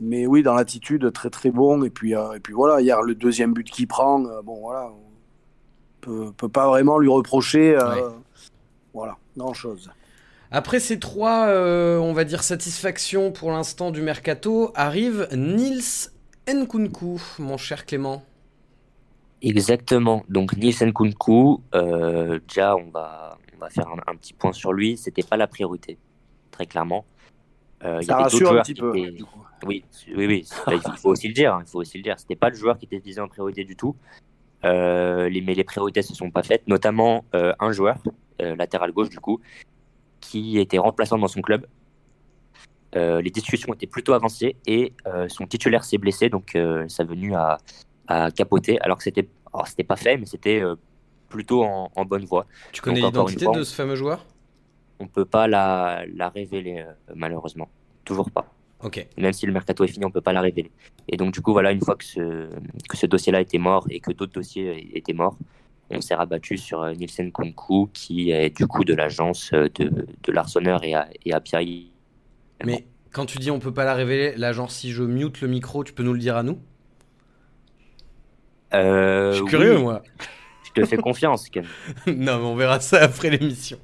mais 0.00 0.26
oui, 0.26 0.42
dans 0.42 0.54
l'attitude, 0.54 1.12
très 1.12 1.30
très 1.30 1.50
bon. 1.50 1.82
Et 1.82 1.90
puis, 1.90 2.14
euh, 2.14 2.34
et 2.34 2.40
puis 2.40 2.54
voilà, 2.54 2.80
hier, 2.80 3.02
le 3.02 3.16
deuxième 3.16 3.52
but 3.52 3.68
qu'il 3.68 3.88
prend, 3.88 4.20
bon 4.44 4.60
voilà, 4.60 4.90
on 4.90 6.00
peut, 6.00 6.32
peut 6.36 6.48
pas 6.48 6.68
vraiment 6.68 6.98
lui 6.98 7.08
reprocher. 7.08 7.76
Voilà, 8.94 9.16
grand 9.36 9.54
chose. 9.54 9.90
Après 10.52 10.80
ces 10.80 10.98
trois, 10.98 11.48
on 11.48 12.12
va 12.12 12.24
dire, 12.24 12.42
satisfactions 12.42 13.32
pour 13.32 13.50
l'instant 13.50 13.90
du 13.90 14.02
mercato, 14.02 14.70
arrive 14.74 15.26
Nils 15.32 16.10
Nkunku, 16.48 17.20
mon 17.38 17.56
cher 17.56 17.86
Clément. 17.86 18.22
Exactement. 19.42 20.24
Donc 20.28 20.56
Nils 20.56 20.76
Nkunku, 20.82 21.60
euh, 21.74 22.38
déjà 22.48 22.76
on 22.76 22.90
va, 22.90 23.38
on 23.54 23.58
va 23.58 23.70
faire 23.70 23.88
un, 24.06 24.16
petit 24.16 24.32
point 24.32 24.52
sur 24.52 24.72
lui. 24.72 24.96
C'était 24.96 25.22
pas 25.22 25.36
la 25.36 25.46
priorité, 25.46 25.98
très 26.50 26.66
clairement. 26.66 27.04
Euh, 27.84 27.98
il 28.00 28.08
y 28.08 28.10
avait 28.10 28.22
d'autres 28.24 28.38
joueurs 28.38 28.62
qui 28.62 28.74
peu, 28.74 28.96
étaient... 28.96 29.24
Oui, 29.64 29.84
oui, 30.16 30.26
oui. 30.26 30.48
il 30.68 30.98
faut 30.98 31.10
aussi 31.10 31.28
le 31.28 31.34
dire. 31.34 31.54
Hein, 31.54 31.62
il 31.66 31.70
faut 31.70 31.80
aussi 31.80 31.98
le 31.98 32.04
dire. 32.04 32.18
C'était 32.18 32.36
pas 32.36 32.50
le 32.50 32.56
joueur 32.56 32.78
qui 32.78 32.84
était 32.84 32.98
visé 32.98 33.20
en 33.20 33.28
priorité 33.28 33.64
du 33.64 33.76
tout. 33.76 33.96
Euh, 34.64 35.28
les, 35.28 35.40
mais 35.40 35.54
les 35.54 35.64
priorités 35.64 36.02
se 36.02 36.14
sont 36.14 36.30
pas 36.30 36.44
faites, 36.44 36.68
notamment 36.68 37.24
un 37.32 37.72
joueur 37.72 37.98
latéral 38.38 38.90
gauche 38.90 39.08
du 39.08 39.20
coup, 39.20 39.40
qui 40.22 40.58
était 40.58 40.78
remplaçant 40.78 41.18
dans 41.18 41.28
son 41.28 41.42
club, 41.42 41.66
euh, 42.94 43.20
les 43.20 43.30
discussions 43.30 43.72
étaient 43.74 43.86
plutôt 43.86 44.14
avancées 44.14 44.56
et 44.66 44.92
euh, 45.06 45.26
son 45.28 45.46
titulaire 45.46 45.84
s'est 45.84 45.98
blessé, 45.98 46.28
donc 46.28 46.54
euh, 46.54 46.86
ça 46.88 47.02
a 47.02 47.06
venu 47.06 47.34
à, 47.34 47.58
capoter, 48.34 48.78
alors 48.80 48.98
que 48.98 49.04
c'était, 49.04 49.26
c'était 49.64 49.84
pas 49.84 49.96
fait, 49.96 50.18
mais 50.18 50.26
c'était 50.26 50.62
plutôt 51.30 51.64
en, 51.64 52.04
bonne 52.04 52.26
voie. 52.26 52.46
Tu 52.70 52.82
connais 52.82 53.00
l'identité 53.00 53.46
de 53.46 53.62
ce 53.62 53.74
fameux 53.74 53.94
joueur? 53.94 54.26
On 55.00 55.06
peut 55.06 55.24
pas 55.24 55.48
la, 55.48 56.04
la 56.14 56.28
révéler, 56.28 56.84
malheureusement. 57.14 57.70
Toujours 58.04 58.30
pas. 58.30 58.52
Ok. 58.82 59.06
Même 59.16 59.32
si 59.32 59.46
le 59.46 59.52
mercato 59.54 59.82
est 59.84 59.88
fini, 59.88 60.04
on 60.04 60.10
peut 60.10 60.20
pas 60.20 60.34
la 60.34 60.42
révéler. 60.42 60.70
Et 61.08 61.16
donc, 61.16 61.32
du 61.32 61.40
coup, 61.40 61.52
voilà, 61.52 61.72
une 61.72 61.80
fois 61.80 61.94
que 61.96 62.04
ce, 62.04 62.50
que 62.86 62.98
ce 62.98 63.06
dossier-là 63.06 63.40
était 63.40 63.56
mort 63.56 63.86
et 63.88 64.00
que 64.00 64.12
d'autres 64.12 64.34
dossiers 64.34 64.94
étaient 64.94 65.14
morts, 65.14 65.38
on 65.96 66.00
s'est 66.00 66.14
rabattu 66.14 66.56
sur 66.56 66.86
Nielsen 66.86 67.32
Kunku, 67.32 67.88
qui 67.92 68.30
est 68.30 68.56
du 68.56 68.66
coup 68.66 68.84
de 68.84 68.94
l'agence 68.94 69.50
de, 69.52 69.68
de 69.68 70.84
et 70.84 70.94
à, 70.94 71.08
et 71.24 71.32
à 71.32 71.40
Pierre 71.40 71.62
mais 72.64 72.86
quand 73.12 73.26
tu 73.26 73.38
dis 73.38 73.50
on 73.50 73.58
peut 73.58 73.74
pas 73.74 73.84
la 73.84 73.94
révéler, 73.94 74.34
là, 74.36 74.52
genre 74.52 74.70
si 74.70 74.92
je 74.92 75.02
mute 75.02 75.40
le 75.40 75.48
micro, 75.48 75.84
tu 75.84 75.92
peux 75.92 76.02
nous 76.02 76.12
le 76.12 76.18
dire 76.18 76.36
à 76.36 76.42
nous? 76.42 76.58
Euh, 78.74 79.32
Je 79.32 79.36
suis 79.36 79.46
curieux, 79.46 79.78
moi. 79.78 80.02
Je 80.74 80.82
te 80.82 80.86
fais 80.86 80.96
confiance, 80.96 81.48
Ken. 81.48 81.64
non, 82.06 82.38
mais 82.38 82.44
on 82.44 82.56
verra 82.56 82.80
ça 82.80 83.02
après 83.02 83.30
l'émission. 83.30 83.78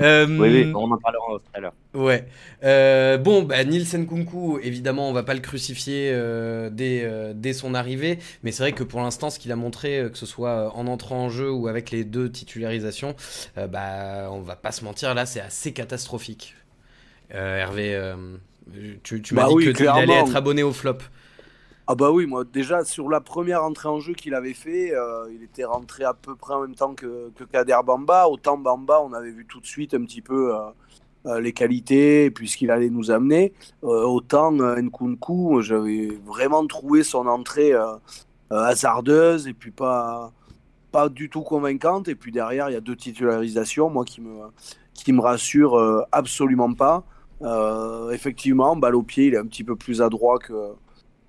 Euh, 0.00 0.26
oui, 0.26 0.64
oui, 0.64 0.72
on 0.74 0.90
en 0.90 0.96
parlera 0.96 1.38
tout 1.38 1.50
à 1.52 1.60
l'heure. 1.60 1.74
Ouais. 1.94 2.26
Euh, 2.64 3.18
bon, 3.18 3.42
bah, 3.42 3.62
Nielsen 3.64 4.06
Kunku, 4.06 4.58
évidemment, 4.62 5.08
on 5.08 5.12
va 5.12 5.22
pas 5.22 5.34
le 5.34 5.40
crucifier 5.40 6.12
dès, 6.72 7.08
dès, 7.34 7.52
son 7.52 7.74
arrivée, 7.74 8.18
mais 8.42 8.52
c'est 8.52 8.62
vrai 8.62 8.72
que 8.72 8.84
pour 8.84 9.00
l'instant, 9.00 9.30
ce 9.30 9.38
qu'il 9.38 9.52
a 9.52 9.56
montré, 9.56 10.08
que 10.10 10.18
ce 10.18 10.26
soit 10.26 10.74
en 10.76 10.86
entrant 10.86 11.24
en 11.24 11.28
jeu 11.28 11.50
ou 11.50 11.68
avec 11.68 11.90
les 11.90 12.04
deux 12.04 12.30
titularisations, 12.30 13.14
bah, 13.56 14.28
on 14.30 14.40
va 14.40 14.56
pas 14.56 14.72
se 14.72 14.84
mentir, 14.84 15.14
là, 15.14 15.26
c'est 15.26 15.40
assez 15.40 15.72
catastrophique. 15.72 16.54
Euh, 17.34 17.58
Hervé, 17.58 17.94
euh, 17.94 18.14
tu, 19.02 19.22
m'as 19.32 19.42
bah 19.42 19.48
dit 19.48 19.64
que 19.64 19.70
tu 19.70 19.88
allais 19.88 20.14
être 20.14 20.36
abonné 20.36 20.62
au 20.62 20.72
flop. 20.72 20.98
Ah 21.86 21.94
bah 21.94 22.10
oui, 22.10 22.24
moi 22.26 22.44
déjà 22.44 22.84
sur 22.84 23.10
la 23.10 23.20
première 23.20 23.62
entrée 23.62 23.88
en 23.88 24.00
jeu 24.00 24.14
qu'il 24.14 24.34
avait 24.34 24.54
fait, 24.54 24.94
euh, 24.94 25.30
il 25.34 25.42
était 25.42 25.64
rentré 25.64 26.02
à 26.04 26.14
peu 26.14 26.34
près 26.34 26.54
en 26.54 26.62
même 26.62 26.74
temps 26.74 26.94
que, 26.94 27.30
Kader 27.52 27.78
Bamba. 27.84 28.26
Autant 28.26 28.56
Bamba, 28.56 29.02
on 29.02 29.12
avait 29.12 29.30
vu 29.30 29.44
tout 29.46 29.60
de 29.60 29.66
suite 29.66 29.92
un 29.94 30.02
petit 30.04 30.22
peu 30.22 30.52
les 31.26 31.52
qualités 31.52 32.30
puisqu'il 32.30 32.70
allait 32.70 32.90
nous 32.90 33.10
amener. 33.10 33.52
autant 33.82 34.52
Nkunku, 34.52 35.60
j'avais 35.62 36.08
vraiment 36.24 36.66
trouvé 36.66 37.02
son 37.02 37.26
entrée 37.26 37.72
hasardeuse 38.50 39.46
et 39.48 39.54
puis 39.54 39.70
pas, 39.70 40.32
pas 40.90 41.08
du 41.10 41.28
tout 41.28 41.42
convaincante. 41.42 42.08
Et 42.08 42.14
puis 42.14 42.32
derrière, 42.32 42.70
il 42.70 42.74
y 42.74 42.76
a 42.76 42.80
deux 42.80 42.96
titularisations, 42.96 43.90
moi 43.90 44.04
qui 44.06 44.22
me, 44.22 44.34
qui 44.94 45.12
me 45.12 45.20
rassurent 45.20 46.06
absolument 46.12 46.72
pas. 46.72 47.04
Euh, 47.42 48.10
effectivement, 48.10 48.76
balle 48.76 48.94
au 48.94 49.02
pied, 49.02 49.26
il 49.26 49.34
est 49.34 49.38
un 49.38 49.46
petit 49.46 49.64
peu 49.64 49.76
plus 49.76 50.00
adroit 50.00 50.38
que, 50.38 50.72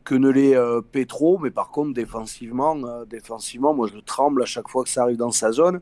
que 0.06 0.16
ne 0.16 0.30
l'est 0.30 0.56
euh, 0.56 0.82
Petro, 0.82 1.38
mais 1.39 1.51
par 1.51 1.72
contre, 1.72 1.93
défensivement, 1.93 2.78
euh, 2.86 3.03
défensivement, 3.06 3.74
moi 3.74 3.89
je 3.93 3.99
tremble 3.99 4.43
à 4.43 4.45
chaque 4.45 4.70
fois 4.70 4.84
que 4.84 4.89
ça 4.89 5.01
arrive 5.01 5.18
dans 5.18 5.32
sa 5.32 5.51
zone. 5.51 5.82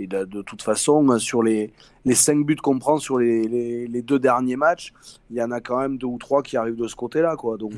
Et 0.00 0.06
de, 0.06 0.42
toute 0.42 0.62
façon, 0.62 1.18
sur 1.18 1.42
les, 1.42 1.72
les 2.04 2.14
cinq 2.14 2.46
buts 2.46 2.54
qu'on 2.54 2.78
prend 2.78 2.98
sur 2.98 3.18
les, 3.18 3.48
les, 3.88 4.02
deux 4.02 4.20
derniers 4.20 4.54
matchs, 4.54 4.92
il 5.28 5.36
y 5.36 5.42
en 5.42 5.50
a 5.50 5.60
quand 5.60 5.80
même 5.80 5.98
deux 5.98 6.06
ou 6.06 6.18
trois 6.18 6.40
qui 6.44 6.56
arrivent 6.56 6.76
de 6.76 6.86
ce 6.86 6.94
côté-là. 6.94 7.34
Quoi. 7.34 7.56
Donc, 7.56 7.72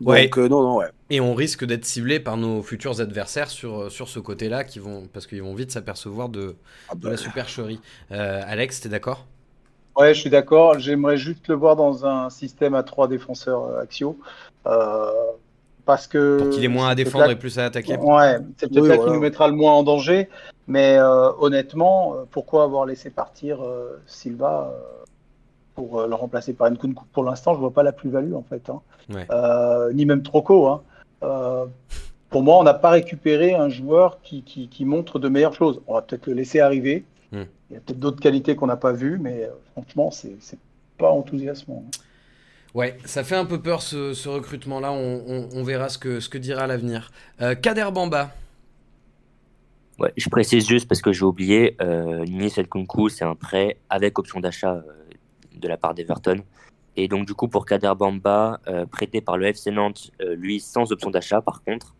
ouais. 0.00 0.30
non, 0.36 0.62
non, 0.62 0.76
ouais. 0.76 0.86
Et 1.10 1.20
on 1.20 1.34
risque 1.34 1.64
d'être 1.64 1.84
ciblé 1.84 2.20
par 2.20 2.36
nos 2.36 2.62
futurs 2.62 3.00
adversaires 3.00 3.50
sur, 3.50 3.90
sur 3.90 4.08
ce 4.08 4.20
côté-là, 4.20 4.62
qui 4.62 4.78
vont, 4.78 5.08
parce 5.12 5.26
qu'ils 5.26 5.42
vont 5.42 5.56
vite 5.56 5.72
s'apercevoir 5.72 6.28
de, 6.28 6.54
ah 6.88 6.94
de 6.94 7.04
la 7.04 7.10
bah. 7.10 7.16
supercherie. 7.16 7.80
Alex, 8.10 8.80
t'es 8.80 8.88
d'accord? 8.88 9.26
Ouais, 9.96 10.14
je 10.14 10.20
suis 10.20 10.30
d'accord. 10.30 10.78
J'aimerais 10.78 11.16
juste 11.16 11.48
le 11.48 11.54
voir 11.54 11.76
dans 11.76 12.06
un 12.06 12.30
système 12.30 12.74
à 12.74 12.82
trois 12.82 13.08
défenseurs 13.08 13.64
euh, 13.64 13.82
axiaux. 13.82 14.18
Euh, 14.66 15.10
parce 15.84 16.06
que. 16.06 16.38
Pour 16.38 16.50
qu'il 16.50 16.64
ait 16.64 16.68
moins 16.68 16.88
à 16.88 16.94
défendre 16.94 17.30
et 17.30 17.36
plus 17.36 17.58
à 17.58 17.66
attaquer. 17.66 17.96
Ouais, 17.96 18.38
c'est 18.56 18.70
peut-être 18.70 18.86
là 18.86 18.98
qui 18.98 19.10
nous 19.10 19.20
mettra 19.20 19.48
le 19.48 19.54
moins 19.54 19.72
en 19.72 19.82
danger. 19.82 20.28
Mais 20.68 20.96
euh, 20.98 21.30
honnêtement, 21.38 22.14
pourquoi 22.30 22.62
avoir 22.62 22.86
laissé 22.86 23.10
partir 23.10 23.58
Silva 24.06 24.72
pour 25.74 26.06
le 26.06 26.14
remplacer 26.14 26.52
par 26.52 26.70
Nkunku? 26.70 27.04
Pour 27.12 27.24
l'instant, 27.24 27.54
je 27.54 27.58
vois 27.58 27.72
pas 27.72 27.82
la 27.82 27.92
plus-value 27.92 28.34
en 28.34 28.44
fait. 28.48 28.70
Hein. 28.70 29.90
ni 29.94 30.06
même 30.06 30.22
Troco. 30.22 30.68
Hein. 30.68 30.82
pour 32.28 32.42
moi, 32.42 32.58
on 32.58 32.62
n'a 32.62 32.74
pas 32.74 32.90
récupéré 32.90 33.54
un 33.54 33.68
joueur 33.68 34.20
qui, 34.22 34.42
qui, 34.42 34.68
qui 34.68 34.84
montre 34.84 35.18
de 35.18 35.28
meilleures 35.28 35.54
choses. 35.54 35.80
On 35.88 35.94
va 35.94 36.02
peut-être 36.02 36.26
le 36.28 36.34
laisser 36.34 36.60
arriver. 36.60 37.04
Hmm. 37.32 37.44
Il 37.70 37.74
y 37.74 37.76
a 37.76 37.80
peut-être 37.80 37.98
d'autres 38.00 38.20
qualités 38.20 38.56
qu'on 38.56 38.66
n'a 38.66 38.76
pas 38.76 38.92
vues, 38.92 39.18
mais 39.18 39.44
euh, 39.44 39.50
franchement, 39.72 40.10
c'est 40.10 40.58
pas 40.98 41.10
enthousiasmant. 41.10 41.84
Ouais, 42.74 42.98
ça 43.04 43.24
fait 43.24 43.36
un 43.36 43.44
peu 43.44 43.60
peur 43.60 43.82
ce, 43.82 44.28
recrutement-là. 44.28 44.92
On, 44.92 45.62
verra 45.64 45.88
ce 45.88 45.98
que, 45.98 46.20
ce 46.20 46.28
que 46.28 46.38
dira 46.38 46.66
l'avenir. 46.66 47.10
Euh, 47.40 47.54
Kader 47.54 47.88
Bamba. 47.92 48.32
Ouais, 49.98 50.12
je 50.16 50.28
précise 50.30 50.66
juste 50.66 50.88
parce 50.88 51.02
que 51.02 51.12
j'ai 51.12 51.24
oublié, 51.24 51.76
euh, 51.82 52.24
Nice 52.24 52.58
Nkunku, 52.58 53.10
c'est 53.10 53.24
un 53.24 53.34
prêt 53.34 53.76
avec 53.90 54.18
option 54.18 54.40
d'achat 54.40 54.76
euh, 54.76 54.82
de 55.54 55.68
la 55.68 55.76
part 55.76 55.94
d'Everton. 55.94 56.42
Et 56.96 57.08
donc, 57.08 57.26
du 57.26 57.34
coup, 57.34 57.48
pour 57.48 57.66
Kader 57.66 57.92
Bamba, 57.96 58.60
euh, 58.66 58.86
prêté 58.86 59.20
par 59.20 59.36
le 59.36 59.46
FC 59.46 59.70
Nantes, 59.70 60.10
euh, 60.20 60.34
lui, 60.34 60.60
sans 60.60 60.90
option 60.92 61.10
d'achat, 61.10 61.40
par 61.40 61.62
contre, 61.62 61.94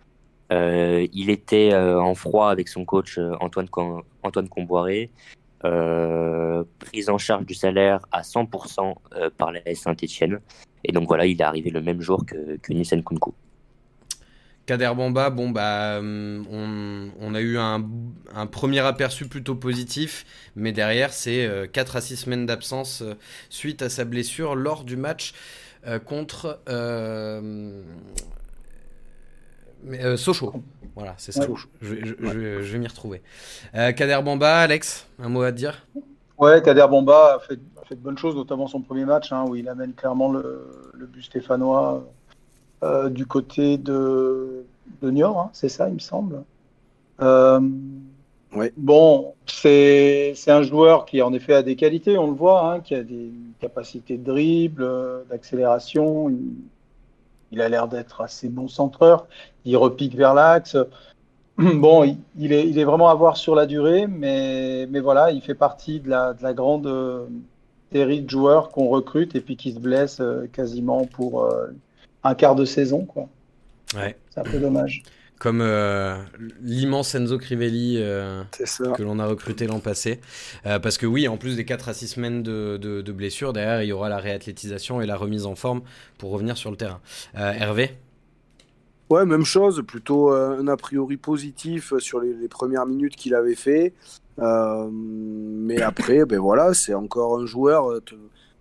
il 0.51 1.31
était 1.31 1.73
euh, 1.73 2.01
en 2.01 2.15
froid 2.15 2.51
avec 2.51 2.69
son 2.69 2.85
coach 2.85 3.19
euh, 3.19 3.33
Antoine, 3.41 3.69
Com- 3.69 4.03
Comboiré, 4.51 5.11
euh, 5.65 6.65
prise 6.79 7.09
en 7.09 7.19
charge 7.19 7.47
du 7.47 7.55
salaire 7.55 8.01
à 8.13 8.23
100% 8.23 8.95
euh, 9.15 9.31
par 9.37 9.53
la 9.53 9.61
Saint-Etienne. 9.75 10.41
Et 10.85 10.93
donc, 10.93 11.09
voilà, 11.09 11.27
il 11.27 11.41
est 11.41 11.45
arrivé 11.45 11.71
le 11.71 11.81
même 11.81 12.01
jour 12.01 12.25
que, 12.27 12.57
que 12.57 12.73
Nice 12.73 12.93
Nkunku. 12.93 13.35
Kader 14.67 14.93
Bamba, 14.97 15.31
bon 15.31 15.51
bah 15.51 15.99
hum, 15.99 16.45
on, 17.19 17.35
a 17.35 17.41
eu 17.41 17.59
un, 17.59 17.83
premier 18.47 18.79
aperçu 18.79 19.27
plutôt 19.27 19.57
positif, 19.57 20.25
mais 20.55 20.71
derrière 20.71 21.13
c'est 21.13 21.69
4 21.73 21.97
à 21.97 22.01
6 22.01 22.19
semaines 22.19 22.47
d'absence 22.47 23.03
euh, 23.03 23.15
suite 23.49 23.83
à 23.83 23.89
sa 23.89 24.05
blessure 24.05 24.55
lors 24.55 24.85
du 24.85 24.97
match 24.97 25.35
euh, 25.87 25.99
contre 25.99 26.61
euh, 26.69 27.83
mais, 29.85 30.05
euh, 30.05 30.17
Sochaux. 30.17 30.53
Voilà, 30.97 31.15
c'est 31.19 31.33
ça. 31.33 31.49
Ouais. 31.49 31.57
Je, 31.81 31.95
vais- 31.95 32.01
je- 32.05 32.15
je 32.21 32.39
vais- 32.39 32.63
je 32.63 32.73
vais 32.73 32.79
m'y 32.79 32.87
retrouver. 32.89 33.23
Euh, 33.75 33.93
Kader 33.93 34.21
Bamba, 34.25 34.59
Alex, 34.61 35.07
un 35.19 35.29
mot 35.29 35.43
à 35.43 35.53
te 35.53 35.57
dire? 35.57 35.87
Ouais, 36.39 36.61
Kader 36.63 36.87
Bamba 36.91 37.35
a 37.37 37.39
fait, 37.39 37.59
a 37.81 37.85
fait 37.85 37.95
de 37.95 38.01
bonnes 38.01 38.19
choses, 38.19 38.35
notamment 38.35 38.67
son 38.67 38.81
premier 38.81 39.05
match, 39.05 39.33
hein, 39.33 39.45
où 39.49 39.57
il 39.57 39.69
amène 39.69 39.93
clairement 39.95 40.31
le, 40.33 40.91
le 40.95 41.07
but 41.07 41.23
stéphanois 41.23 42.05
euh, 42.83 43.09
du 43.11 43.27
côté 43.27 43.77
de, 43.79 44.65
de 45.03 45.11
Niort, 45.11 45.39
hein, 45.39 45.51
c'est 45.53 45.69
ça, 45.69 45.89
il 45.89 45.95
me 45.95 45.99
semble. 45.99 46.43
Euh, 47.21 47.61
Ouais. 48.53 48.73
Bon, 48.77 49.35
c'est 49.47 50.35
un 50.49 50.63
joueur 50.63 51.05
qui 51.05 51.23
en 51.23 51.33
effet 51.33 51.55
a 51.55 51.63
des 51.63 51.77
qualités, 51.77 52.19
on 52.19 52.27
le 52.27 52.37
voit, 52.37 52.73
hein, 52.73 52.81
qui 52.81 52.97
a 52.97 53.05
des 53.05 53.31
capacités 53.61 54.19
de 54.19 54.25
dribble, 54.25 54.85
d'accélération. 55.31 56.31
Il, 56.31 56.41
il 57.53 57.61
a 57.61 57.69
l'air 57.69 57.89
d'être 57.89 58.21
assez 58.21 58.49
bon 58.49 58.69
centreur. 58.69 59.27
Il 59.65 59.77
repique 59.77 60.15
vers 60.15 60.35
l'axe. 60.35 60.77
Bon, 61.59 62.05
il, 62.05 62.17
il 62.39 62.53
est, 62.55 62.67
il 62.67 62.79
est 62.79 62.85
vraiment 62.85 63.11
à 63.11 63.15
voir 63.15 63.37
sur 63.37 63.55
la 63.55 63.67
durée, 63.67 64.07
mais, 64.07 64.87
mais 64.91 65.01
voilà, 65.01 65.31
il 65.31 65.43
fait 65.43 65.55
partie 65.55 66.01
de 66.01 66.09
la, 66.09 66.33
de 66.33 66.43
la 66.43 66.55
grande 66.55 66.87
euh, 66.87 67.27
série 67.93 68.23
de 68.23 68.31
joueurs 68.31 68.71
qu'on 68.71 68.89
recrute 68.89 69.35
et 69.35 69.43
puis 69.43 69.57
qui 69.57 69.73
se 69.73 69.79
blessent 69.79 70.21
euh, 70.21 70.47
quasiment 70.51 71.05
pour 71.05 71.45
euh, 71.45 71.67
un 72.25 72.35
quart 72.35 72.55
de 72.55 72.65
saison, 72.65 73.05
quoi. 73.05 73.29
Ouais. 73.95 74.17
C'est 74.31 74.41
un 74.41 74.45
peu 74.45 74.59
dommage. 74.59 75.03
Comme 75.41 75.63
euh, 75.63 76.19
l'immense 76.61 77.15
Enzo 77.15 77.39
Crivelli 77.39 77.97
euh, 77.99 78.43
que 78.95 79.03
l'on 79.03 79.19
a 79.19 79.27
recruté 79.27 79.67
l'an 79.67 79.81
passé. 79.81 80.21
Euh, 80.67 80.79
parce 80.79 80.99
que 80.99 81.07
oui, 81.07 81.29
en 81.29 81.39
plus 81.39 81.57
des 81.57 81.65
4 81.65 81.89
à 81.89 81.95
6 81.95 82.09
semaines 82.09 82.43
de, 82.43 82.77
de, 82.77 83.01
de 83.01 83.13
blessures, 83.13 83.55
derrière, 83.55 83.83
il 83.83 83.87
y 83.87 83.93
aura 83.93 84.11
la 84.11 84.19
réathlétisation 84.19 85.01
et 85.01 85.07
la 85.07 85.17
remise 85.17 85.47
en 85.47 85.55
forme 85.55 85.81
pour 86.19 86.31
revenir 86.31 86.59
sur 86.59 86.71
le 86.71 86.77
terrain. 86.77 87.01
Hervé? 87.33 87.97
Ouais, 89.09 89.25
même 89.25 89.47
chose, 89.47 89.83
plutôt 89.87 90.29
un 90.29 90.69
a 90.69 90.77
priori 90.77 91.17
positif 91.17 91.95
sur 92.01 92.21
les, 92.21 92.35
les 92.35 92.49
premières 92.49 92.85
minutes 92.85 93.17
qu'il 93.17 93.35
avait 93.35 93.55
fait. 93.55 93.95
Mais 94.37 95.81
après, 95.81 96.27
ben 96.27 96.39
voilà, 96.39 96.75
c'est 96.75 96.93
encore 96.93 97.39
un 97.41 97.47
joueur, 97.47 97.99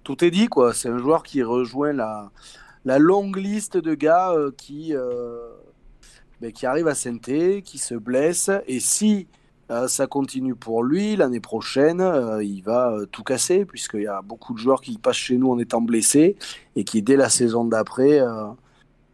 tout 0.04 0.24
est 0.24 0.32
dit 0.32 0.48
quoi. 0.48 0.74
C'est 0.74 0.88
un 0.88 0.98
joueur 0.98 1.24
qui 1.24 1.44
rejoint 1.44 1.92
la, 1.92 2.32
la 2.86 3.00
longue 3.00 3.36
liste 3.36 3.76
de 3.76 3.94
gars 3.96 4.34
qui, 4.56 4.94
ben, 6.42 6.52
qui 6.52 6.66
arrivent 6.66 6.88
à 6.88 6.96
Sainté, 6.96 7.62
qui 7.62 7.78
se 7.78 7.96
blessent. 7.96 8.52
Et 8.68 8.80
si 8.80 9.28
euh, 9.72 9.88
ça 9.88 10.08
continue 10.08 10.56
pour 10.56 10.84
lui, 10.84 11.16
l'année 11.16 11.40
prochaine, 11.40 12.02
euh, 12.02 12.44
il 12.44 12.62
va 12.64 12.92
euh, 12.92 13.06
tout 13.06 13.24
casser, 13.24 13.66
puisqu'il 13.66 14.02
y 14.04 14.08
a 14.08 14.22
beaucoup 14.22 14.54
de 14.54 14.60
joueurs 14.60 14.82
qui 14.82 14.98
passent 14.98 15.16
chez 15.18 15.38
nous 15.38 15.52
en 15.52 15.60
étant 15.60 15.82
blessés 15.82 16.38
et 16.76 16.84
qui, 16.84 17.02
dès 17.02 17.16
la 17.16 17.30
saison 17.30 17.66
d'après, 17.66 18.20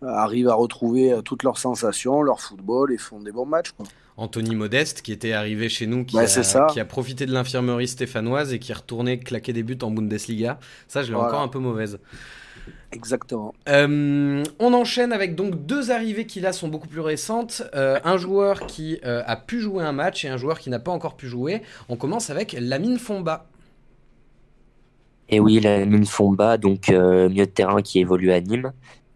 arrivent 0.01 0.49
à 0.49 0.53
retrouver 0.53 1.15
toutes 1.25 1.43
leurs 1.43 1.57
sensations, 1.57 2.21
leur 2.21 2.39
football 2.39 2.93
et 2.93 2.97
font 2.97 3.19
des 3.19 3.31
bons 3.31 3.45
matchs. 3.45 3.71
Quoi. 3.71 3.85
Anthony 4.17 4.55
Modeste, 4.55 5.01
qui 5.01 5.11
était 5.11 5.33
arrivé 5.33 5.67
chez 5.67 5.87
nous, 5.87 6.05
qui, 6.05 6.15
Ouais, 6.15 6.23
a, 6.23 6.27
c'est 6.27 6.43
ça. 6.43 6.67
qui 6.71 6.79
a 6.79 6.85
profité 6.85 7.25
de 7.25 7.33
l'infirmerie 7.33 7.87
stéphanoise 7.87 8.53
et 8.53 8.59
qui 8.59 8.71
est 8.71 8.75
retourné 8.75 9.19
claquer 9.19 9.51
des 9.51 9.63
buts 9.63 9.77
en 9.81 9.91
Bundesliga. 9.91 10.59
Ça, 10.87 11.01
je 11.03 11.07
l'ai 11.09 11.15
Voilà. 11.15 11.29
encore 11.29 11.41
un 11.41 11.47
peu 11.49 11.59
mauvaise. 11.59 11.99
Exactement. 12.95 13.53
Euh, 13.67 14.43
on 14.57 14.73
enchaîne 14.73 15.11
avec 15.11 15.35
donc 15.35 15.65
deux 15.65 15.91
arrivées 15.91 16.25
qui 16.25 16.39
là 16.39 16.53
sont 16.53 16.69
beaucoup 16.69 16.87
plus 16.87 17.01
récentes. 17.01 17.61
Euh, 17.75 17.99
un 18.05 18.15
joueur 18.15 18.65
qui 18.67 18.99
euh, 19.03 19.21
a 19.27 19.35
pu 19.35 19.59
jouer 19.59 19.83
un 19.83 19.91
match 19.91 20.23
et 20.23 20.29
un 20.29 20.37
joueur 20.37 20.59
qui 20.59 20.69
n'a 20.69 20.79
pas 20.79 20.91
encore 20.91 21.17
pu 21.17 21.27
jouer. 21.27 21.61
On 21.89 21.97
commence 21.97 22.29
avec 22.29 22.55
Lamine 22.57 22.97
Fomba. 22.97 23.47
Et 25.27 25.41
oui, 25.41 25.59
la 25.59 25.85
mine 25.85 26.05
Fomba, 26.05 26.57
donc 26.57 26.87
milieu 26.87 27.45
de 27.45 27.51
terrain 27.51 27.81
qui 27.81 27.99
évolue 27.99 28.31
à 28.31 28.39
Nîmes. 28.39 28.71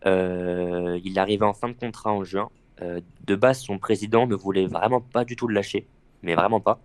Il 0.05 1.13
arrivé 1.17 1.45
en 1.45 1.53
fin 1.53 1.69
de 1.69 1.73
contrat 1.73 2.11
en 2.11 2.23
juin. 2.23 2.49
De 2.81 3.35
base, 3.35 3.59
son 3.59 3.77
président 3.77 4.27
ne 4.27 4.35
voulait 4.35 4.65
vraiment 4.65 5.01
pas 5.01 5.23
du 5.23 5.35
tout 5.35 5.47
le 5.47 5.53
lâcher, 5.53 5.85
mais 6.23 6.33
vraiment 6.33 6.59
pas. 6.59 6.81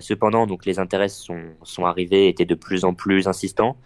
Cependant, 0.00 0.48
donc 0.48 0.66
les 0.66 0.80
intérêts 0.80 1.08
sont, 1.08 1.40
sont 1.62 1.86
arrivés, 1.86 2.28
étaient 2.28 2.44
de 2.44 2.56
plus 2.56 2.84
en 2.84 2.92
plus 2.92 3.28
insistants. 3.28 3.76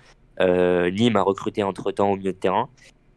Euh, 0.41 0.91
Nîmes 0.91 1.17
a 1.17 1.23
recruté 1.23 1.63
entre-temps 1.63 2.13
au 2.13 2.17
milieu 2.17 2.33
de 2.33 2.39
terrain. 2.39 2.69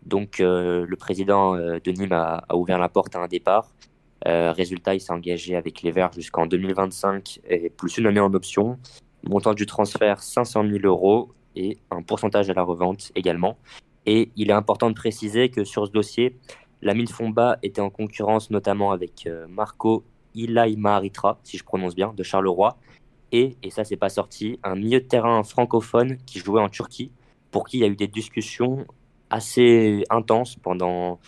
Donc 0.06 0.40
euh, 0.40 0.86
le 0.88 0.96
président 0.96 1.56
euh, 1.56 1.80
de 1.84 1.92
Nîmes 1.92 2.14
a, 2.14 2.46
ouvert 2.54 2.78
la 2.78 2.90
porte 2.90 3.16
à 3.16 3.20
un 3.20 3.28
départ. 3.28 3.74
Résultat, 4.28 4.96
il 4.96 5.00
s'est 5.00 5.14
engagé 5.14 5.56
avec 5.56 5.84
les 5.84 5.92
Verts 5.92 6.14
jusqu'en 6.14 6.48
2025 6.48 7.42
et 7.48 7.70
plus 7.70 8.00
une 8.00 8.08
année 8.08 8.20
en 8.20 8.34
option. 8.34 8.80
Montant 9.24 9.54
du 9.54 9.68
transfert 9.68 10.24
500 10.24 10.64
000 10.68 10.80
euros 10.84 11.32
et 11.56 11.78
un 11.92 12.02
pourcentage 12.02 12.50
à 12.50 12.54
la 12.56 12.64
revente 12.64 13.12
également. 13.14 13.60
Et 14.08 14.32
il 14.36 14.50
est 14.50 14.54
important 14.54 14.90
de 14.90 14.96
préciser 14.96 15.50
que 15.50 15.64
sur 15.64 15.86
ce 15.86 15.92
dossier, 15.92 16.40
la 16.82 16.96
mine 16.96 17.08
Fomba 17.08 17.60
était 17.62 17.82
en 17.82 17.92
concurrence 17.92 18.50
notamment 18.50 18.92
avec 18.92 19.30
Marco 19.48 20.04
Ilaimaritra, 20.34 21.40
si 21.44 21.60
je 21.60 21.64
prononce 21.64 21.94
bien, 21.94 22.12
de 22.12 22.24
Charleroi. 22.24 22.78
Et, 23.38 23.58
et 23.64 23.70
ça, 23.70 23.84
c'est 23.84 23.98
pas 23.98 24.08
sorti, 24.08 24.60
un 24.64 24.76
milieu 24.76 25.02
de 25.02 25.06
terrain 25.06 25.44
francophone 25.44 26.16
qui 26.26 26.40
jouait 26.40 26.62
en 26.62 26.70
Turquie, 26.70 27.12
pour 27.52 27.68
qui 27.68 27.80
il 27.80 27.82
y 27.82 27.84
a 27.84 27.88
eu 27.88 27.96
des 27.98 28.08
discussions 28.08 28.86
assez 29.30 30.06
intenses 30.10 30.56
pendant, 30.56 31.20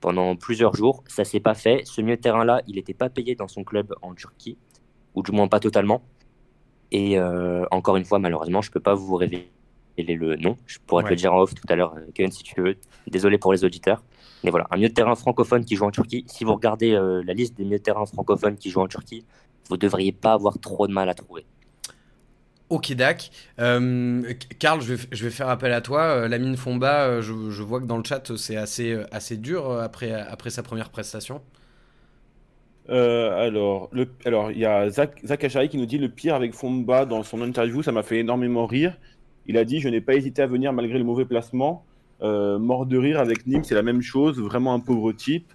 pendant 0.00 0.34
plusieurs 0.34 0.74
jours. 0.74 1.04
Ça 1.06 1.22
s'est 1.22 1.38
pas 1.38 1.54
fait. 1.54 1.82
Ce 1.84 2.00
milieu 2.00 2.16
de 2.16 2.20
terrain-là, 2.20 2.62
il 2.66 2.74
n'était 2.74 2.92
pas 2.92 3.08
payé 3.08 3.36
dans 3.36 3.46
son 3.46 3.62
club 3.62 3.94
en 4.02 4.14
Turquie, 4.14 4.58
ou 5.14 5.22
du 5.22 5.30
moins 5.30 5.46
pas 5.46 5.60
totalement. 5.60 6.02
Et 6.90 7.16
euh, 7.20 7.66
encore 7.70 7.96
une 7.96 8.04
fois, 8.04 8.18
malheureusement, 8.18 8.60
je 8.60 8.72
peux 8.72 8.80
pas 8.80 8.94
vous 8.94 9.14
révéler 9.14 9.46
le 9.96 10.34
nom. 10.34 10.56
Je 10.66 10.78
pourrais 10.84 11.04
te 11.04 11.10
le 11.10 11.14
dire 11.14 11.32
en 11.32 11.38
off 11.38 11.54
tout 11.54 11.66
à 11.68 11.76
l'heure, 11.76 11.94
euh, 11.94 12.10
Kevin, 12.14 12.32
si 12.32 12.42
tu 12.42 12.60
veux. 12.60 12.76
Désolé 13.06 13.38
pour 13.38 13.52
les 13.52 13.64
auditeurs. 13.64 14.02
Mais 14.44 14.50
voilà, 14.50 14.66
un 14.70 14.76
milieu 14.76 14.88
de 14.88 14.94
terrain 14.94 15.14
francophone 15.14 15.64
qui 15.64 15.76
joue 15.76 15.84
en 15.84 15.90
Turquie. 15.90 16.24
Si 16.28 16.44
vous 16.44 16.54
regardez 16.54 16.92
euh, 16.94 17.22
la 17.24 17.32
liste 17.34 17.56
des 17.56 17.64
milieux 17.64 17.78
de 17.78 17.82
terrain 17.82 18.06
francophones 18.06 18.56
qui 18.56 18.70
jouent 18.70 18.80
en 18.82 18.88
Turquie, 18.88 19.24
vous 19.68 19.76
devriez 19.76 20.12
pas 20.12 20.32
avoir 20.34 20.58
trop 20.58 20.86
de 20.86 20.92
mal 20.92 21.08
à 21.08 21.14
trouver. 21.14 21.46
Ok, 22.70 22.92
Dak. 22.94 23.30
Euh, 23.60 24.32
Karl, 24.58 24.80
je 24.80 24.94
vais, 24.94 25.08
je 25.12 25.24
vais 25.24 25.30
faire 25.30 25.48
appel 25.50 25.72
à 25.72 25.82
toi. 25.82 26.02
Euh, 26.04 26.28
Lamine 26.28 26.56
Fomba, 26.56 27.04
euh, 27.06 27.22
je, 27.22 27.50
je 27.50 27.62
vois 27.62 27.80
que 27.80 27.84
dans 27.86 27.98
le 27.98 28.04
chat, 28.04 28.34
c'est 28.36 28.56
assez, 28.56 28.98
assez 29.12 29.36
dur 29.36 29.70
après, 29.70 30.12
après 30.12 30.48
sa 30.50 30.62
première 30.62 30.90
prestation. 30.90 31.42
Euh, 32.88 33.46
alors, 33.46 33.88
le, 33.92 34.08
alors, 34.24 34.50
il 34.50 34.58
y 34.58 34.64
a 34.66 34.90
Zach, 34.90 35.20
Zach 35.24 35.44
Achari 35.44 35.68
qui 35.68 35.78
nous 35.78 35.86
dit 35.86 35.98
le 35.98 36.08
pire 36.08 36.34
avec 36.34 36.54
Fomba 36.54 37.06
dans 37.06 37.22
son 37.22 37.40
interview, 37.42 37.82
ça 37.82 37.92
m'a 37.92 38.02
fait 38.02 38.18
énormément 38.18 38.66
rire. 38.66 38.98
Il 39.46 39.56
a 39.56 39.64
dit 39.64 39.80
Je 39.80 39.88
n'ai 39.88 40.00
pas 40.00 40.14
hésité 40.14 40.42
à 40.42 40.46
venir 40.46 40.72
malgré 40.72 40.98
le 40.98 41.04
mauvais 41.04 41.24
placement. 41.24 41.84
Euh, 42.22 42.58
mort 42.58 42.86
de 42.86 42.96
rire 42.98 43.18
avec 43.18 43.46
Nîmes, 43.46 43.64
c'est 43.64 43.74
la 43.74 43.82
même 43.82 44.00
chose, 44.02 44.38
vraiment 44.40 44.74
un 44.74 44.80
pauvre 44.80 45.12
type. 45.12 45.52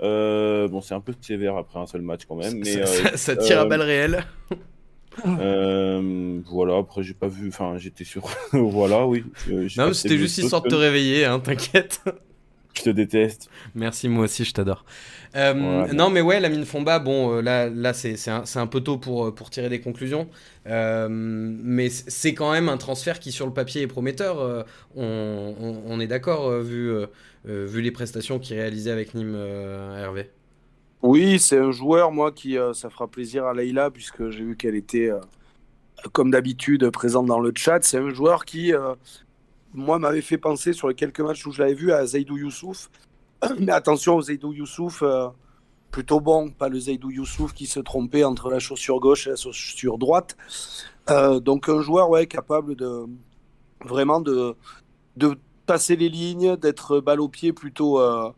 Euh, 0.00 0.68
bon, 0.68 0.80
c'est 0.80 0.94
un 0.94 1.00
peu 1.00 1.12
sévère 1.20 1.56
après 1.56 1.78
un 1.78 1.86
seul 1.86 2.02
match 2.02 2.22
quand 2.28 2.36
même, 2.36 2.58
mais 2.58 2.72
ça, 2.72 2.78
euh, 2.80 2.86
ça- 2.86 3.16
ça 3.16 3.36
tire 3.36 3.60
à 3.60 3.64
balles 3.64 3.82
réelles. 3.82 4.24
euh, 5.26 6.40
voilà. 6.50 6.76
Après, 6.78 7.02
j'ai 7.02 7.14
pas 7.14 7.28
vu, 7.28 7.48
enfin, 7.48 7.76
j'étais 7.78 8.04
sûr. 8.04 8.22
voilà, 8.52 9.06
oui. 9.06 9.24
Euh, 9.50 9.68
Non, 9.76 9.92
c'était 9.92 10.16
juste 10.18 10.38
histoire 10.38 10.62
de 10.62 10.68
te 10.68 10.74
réveiller, 10.74 11.24
hein, 11.24 11.40
t'inquiète. 11.40 12.00
Je 12.74 12.82
te 12.82 12.90
déteste. 12.90 13.48
Merci, 13.74 14.08
moi 14.08 14.24
aussi, 14.24 14.44
je 14.44 14.52
t'adore. 14.52 14.84
Euh, 15.34 15.52
Voilà. 15.52 15.92
Non, 15.92 16.10
mais 16.10 16.20
ouais, 16.20 16.38
Lamine 16.38 16.64
Fomba, 16.64 17.00
bon, 17.00 17.38
euh, 17.38 17.40
là, 17.42 17.68
là 17.68 17.92
c'est 17.92 18.16
c'est 18.16 18.30
un, 18.30 18.44
un 18.54 18.66
peu 18.68 18.80
tôt 18.80 18.98
pour, 18.98 19.26
euh, 19.26 19.34
pour 19.34 19.50
tirer 19.50 19.68
des 19.68 19.80
conclusions. 19.80 20.28
Euh, 20.68 21.08
mais 21.10 21.88
c'est 21.90 22.34
quand 22.34 22.52
même 22.52 22.68
un 22.68 22.76
transfert 22.76 23.18
qui, 23.18 23.32
sur 23.32 23.46
le 23.46 23.52
papier, 23.52 23.82
est 23.82 23.86
prometteur. 23.88 24.38
Euh, 24.40 24.62
on, 24.94 25.54
on- 25.60 25.82
on 25.86 26.00
est 26.00 26.06
d'accord, 26.06 26.46
euh, 26.48 26.62
vu, 26.62 26.92
vu 27.44 27.80
les 27.82 27.90
prestations 27.90 28.38
qu'il 28.38 28.56
réalisait 28.58 28.90
avec 28.92 29.14
Nîmes, 29.14 29.34
euh, 29.34 29.96
Hervé. 30.04 30.30
Oui, 31.02 31.38
c'est 31.38 31.58
un 31.58 31.70
joueur, 31.70 32.10
moi, 32.10 32.32
qui 32.32 32.58
euh, 32.58 32.72
ça 32.72 32.90
fera 32.90 33.06
plaisir 33.08 33.44
à 33.46 33.54
Leïla, 33.54 33.90
puisque 33.90 34.30
j'ai 34.30 34.44
vu 34.44 34.56
qu'elle 34.56 34.74
était, 34.74 35.10
euh, 35.10 35.20
comme 36.12 36.30
d'habitude, 36.30 36.90
présente 36.90 37.26
dans 37.26 37.40
le 37.40 37.52
chat. 37.56 37.82
C'est 37.84 37.98
un 37.98 38.10
joueur 38.10 38.44
qui, 38.44 38.74
euh, 38.74 38.94
moi, 39.78 39.98
m'avait 39.98 40.20
fait 40.20 40.38
penser 40.38 40.72
sur 40.72 40.88
les 40.88 40.94
quelques 40.94 41.20
matchs 41.20 41.46
où 41.46 41.52
je 41.52 41.62
l'avais 41.62 41.74
vu 41.74 41.92
à 41.92 42.04
Zaidou 42.04 42.36
Youssouf. 42.36 42.90
Mais 43.58 43.72
attention, 43.72 44.20
Zaidou 44.20 44.52
Youssouf, 44.52 45.02
euh, 45.02 45.28
plutôt 45.90 46.20
bon, 46.20 46.50
pas 46.50 46.68
le 46.68 46.78
Zaidou 46.78 47.10
Youssouf 47.10 47.52
qui 47.52 47.66
se 47.66 47.80
trompait 47.80 48.24
entre 48.24 48.50
la 48.50 48.58
chaussure 48.58 49.00
gauche 49.00 49.26
et 49.26 49.30
la 49.30 49.36
chaussure 49.36 49.98
droite. 49.98 50.36
Euh, 51.10 51.40
donc 51.40 51.68
un 51.68 51.80
joueur 51.80 52.10
ouais, 52.10 52.26
capable 52.26 52.74
de 52.74 53.06
vraiment 53.84 54.20
de, 54.20 54.54
de 55.16 55.38
passer 55.66 55.96
les 55.96 56.08
lignes, 56.08 56.56
d'être 56.56 57.00
balle 57.00 57.20
au 57.20 57.28
pied 57.28 57.52
plutôt, 57.52 58.00
euh, 58.00 58.30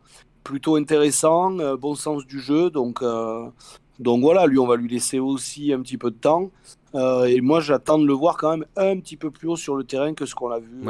plutôt 0.43 0.75
intéressant, 0.75 1.59
euh, 1.59 1.77
bon 1.77 1.95
sens 1.95 2.25
du 2.25 2.39
jeu. 2.39 2.69
Donc, 2.69 3.03
donc 3.99 4.21
voilà, 4.21 4.47
lui 4.47 4.59
on 4.59 4.67
va 4.67 4.75
lui 4.75 4.89
laisser 4.89 5.19
aussi 5.19 5.73
un 5.73 5.81
petit 5.81 5.97
peu 5.97 6.11
de 6.11 6.15
temps. 6.15 6.51
et 6.95 7.41
moi 7.41 7.59
j'attends 7.59 7.99
de 7.99 8.05
le 8.05 8.13
voir 8.13 8.37
quand 8.37 8.51
même 8.51 8.65
un 8.75 8.99
petit 8.99 9.17
peu 9.17 9.31
plus 9.31 9.47
haut 9.47 9.55
sur 9.55 9.75
le 9.75 9.83
terrain 9.83 10.13
que 10.13 10.25
ce 10.25 10.35
qu'on 10.35 10.51
a 10.51 10.59
vu. 10.59 10.83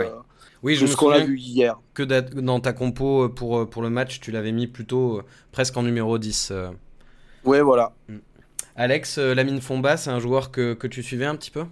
Oui, 0.63 0.75
je 0.75 0.85
ce 0.85 0.95
qu'on 0.95 1.09
a 1.09 1.19
vu 1.19 1.37
hier. 1.37 1.79
Que 1.93 2.03
dans 2.03 2.59
ta 2.59 2.73
compo 2.73 3.29
pour, 3.29 3.67
pour 3.69 3.81
le 3.81 3.89
match, 3.89 4.19
tu 4.19 4.31
l'avais 4.31 4.51
mis 4.51 4.67
plutôt 4.67 5.21
presque 5.51 5.75
en 5.75 5.83
numéro 5.83 6.17
10. 6.17 6.53
Ouais, 7.43 7.61
voilà. 7.61 7.93
Mm. 8.07 8.17
Alex, 8.75 9.17
euh, 9.17 9.33
Lamine 9.33 9.61
Fomba, 9.61 9.97
c'est 9.97 10.09
un 10.09 10.19
joueur 10.19 10.51
que, 10.51 10.73
que, 10.73 10.87
tu 10.87 11.03
suivais 11.03 11.25
un 11.25 11.35
petit 11.35 11.51
peu? 11.51 11.65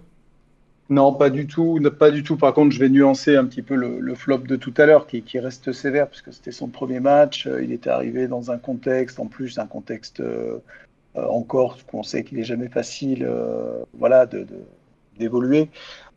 Non, 0.90 1.14
pas 1.14 1.30
du 1.30 1.46
tout. 1.46 1.78
Pas 1.98 2.10
du 2.10 2.24
tout. 2.24 2.36
Par 2.36 2.52
contre, 2.52 2.74
je 2.74 2.80
vais 2.80 2.88
nuancer 2.88 3.36
un 3.36 3.44
petit 3.44 3.62
peu 3.62 3.76
le, 3.76 4.14
flop 4.16 4.38
de 4.38 4.56
tout 4.56 4.74
à 4.76 4.86
l'heure, 4.86 5.06
qui, 5.06 5.38
reste 5.38 5.72
sévère, 5.72 6.08
puisque 6.08 6.32
c'était 6.32 6.50
son 6.50 6.66
premier 6.68 6.98
match. 6.98 7.46
Euh, 7.46 7.62
il 7.62 7.72
était 7.72 7.90
arrivé 7.90 8.26
dans 8.26 8.50
un 8.50 8.58
contexte, 8.58 9.20
en 9.20 9.26
plus, 9.26 9.58
un 9.58 9.66
contexte 9.66 10.18
euh, 10.20 10.58
encore, 11.14 11.78
qu'on 11.86 12.02
sait 12.02 12.24
qu'il 12.24 12.38
n'est 12.38 12.44
jamais 12.44 12.68
facile 12.68 13.28
voilà, 13.94 14.26
d'évoluer. 15.18 15.62
De, 15.62 15.68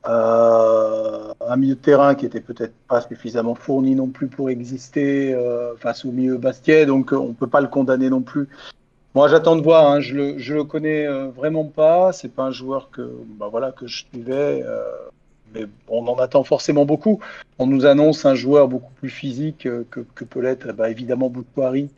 un 0.06 1.56
milieu 1.56 1.76
de 1.76 1.80
terrain 1.80 2.16
qui 2.16 2.26
était 2.26 2.42
peut-être 2.42 2.74
pas 2.90 3.02
suffisamment 3.02 3.56
fourni 3.56 3.96
non 3.96 4.08
plus 4.08 4.28
pour 4.28 4.50
exister 4.50 5.34
face 5.78 6.04
au 6.04 6.12
milieu 6.12 6.38
Bastiet, 6.38 6.86
donc 6.86 7.14
on 7.14 7.30
ne 7.30 7.34
peut 7.34 7.48
pas 7.48 7.62
le 7.62 7.70
condamner 7.70 8.10
non 8.10 8.22
plus 8.22 8.50
moi, 9.16 9.28
j'attends 9.28 9.56
de 9.56 9.62
voir. 9.62 9.90
Hein. 9.90 10.00
Je 10.02 10.16
le, 10.16 10.38
je 10.40 10.54
le 10.54 10.64
connais 10.64 11.06
euh, 11.06 11.28
vraiment 11.28 11.66
pas. 11.66 12.12
C'est 12.14 12.30
pas 12.30 12.44
un 12.44 12.52
joueur 12.52 12.90
que, 12.90 13.02
bah, 13.38 13.48
voilà, 13.50 13.72
que 13.72 13.88
je 13.88 14.06
suivais. 14.06 14.64
Euh, 14.66 14.84
mais 15.54 15.66
on 15.88 16.08
en 16.08 16.16
attend 16.16 16.44
forcément 16.44 16.86
beaucoup. 16.86 17.20
On 17.60 17.68
nous 17.68 17.86
annonce 17.86 18.26
un 18.26 18.34
joueur 18.34 18.68
beaucoup 18.68 18.92
plus 18.94 19.10
physique 19.10 19.68
euh, 19.68 19.86
que, 19.92 20.00
que 20.16 20.24
peut 20.24 20.42
l'être, 20.42 20.72
bah, 20.74 20.90
évidemment, 20.90 21.30
Boutouari. 21.30 21.90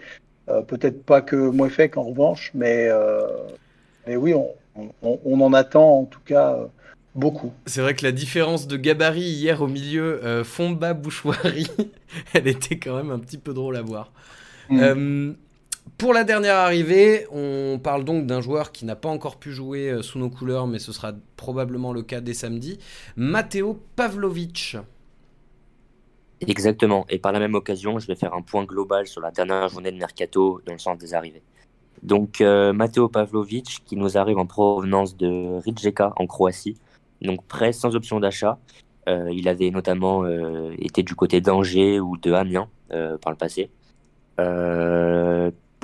Euh, 0.50 0.62
Peut-être 0.62 1.04
pas 1.04 1.22
que 1.22 1.36
Mouefek, 1.36 1.98
en 1.98 2.04
revanche, 2.04 2.52
mais, 2.54 2.90
mais 4.06 4.16
oui, 4.16 4.34
on, 4.34 4.50
on, 5.02 5.20
on, 5.24 5.42
en 5.42 5.54
attend 5.54 6.02
en 6.02 6.06
tout 6.06 6.20
cas 6.24 6.60
beaucoup. 7.16 7.52
C'est 7.66 7.82
vrai 7.82 7.96
que 7.96 8.04
la 8.04 8.12
différence 8.12 8.68
de 8.68 8.78
gabarit 8.78 9.22
hier 9.22 9.62
au 9.62 9.68
milieu, 9.68 10.44
Fomba 10.44 10.94
Bouchoirie, 10.94 11.72
elle 12.34 12.48
était 12.48 12.78
quand 12.78 12.96
même 12.96 13.10
un 13.10 13.18
petit 13.18 13.40
peu 13.40 13.54
drôle 13.54 13.78
à 13.78 13.82
voir. 13.82 14.12
Mm. 14.70 15.34
Pour 15.98 16.14
la 16.14 16.26
dernière 16.26 16.58
arrivée, 16.58 17.26
on 17.32 17.80
parle 17.82 18.04
donc 18.04 18.26
d'un 18.26 18.42
joueur 18.42 18.74
qui 18.74 18.84
n'a 18.84 18.98
pas 18.98 19.08
encore 19.08 19.38
pu 19.38 19.52
jouer 19.52 19.90
euh, 19.90 20.02
sous 20.02 20.20
nos 20.20 20.30
couleurs, 20.30 20.68
mais 20.68 20.78
ce 20.78 20.92
sera 20.92 21.14
probablement 21.38 21.94
le 21.94 22.02
cas 22.02 22.20
dès 22.20 22.34
samedi, 22.34 22.80
Matteo 23.16 23.80
Pavlovic. 23.96 24.76
Exactement, 26.42 27.06
et 27.08 27.18
par 27.18 27.32
la 27.32 27.40
même 27.40 27.56
occasion, 27.56 27.98
je 27.98 28.08
vais 28.08 28.16
faire 28.16 28.34
un 28.34 28.42
point 28.42 28.66
global 28.66 29.08
sur 29.08 29.22
la 29.22 29.32
dernière 29.32 29.70
journée 29.70 29.92
de 29.92 29.98
Mercato 29.98 30.60
dans 30.66 30.74
le 30.74 30.80
sens 30.80 30.98
des 30.98 31.14
arrivées. 31.14 31.44
Donc 32.04 32.42
euh, 32.42 32.74
Matteo 32.74 33.08
Pavlovic 33.08 33.82
qui 33.86 33.96
nous 33.96 34.18
arrive 34.18 34.38
en 34.38 34.46
provenance 34.46 35.16
de 35.16 35.62
Rijeka 35.62 36.12
en 36.18 36.28
Croatie, 36.28 36.76
donc 37.22 37.46
prêt 37.46 37.72
sans 37.72 37.96
option 37.96 38.20
d'achat. 38.20 38.60
Euh, 39.08 39.30
il 39.32 39.48
avait 39.48 39.70
notamment 39.72 40.26
été 40.78 41.04
du 41.04 41.16
côté 41.16 41.40
d'Angers 41.40 42.02
ou 42.02 42.18
de 42.18 42.34
Amiens 42.34 42.68
par 42.90 43.32
le 43.32 43.38
passé. 43.38 43.70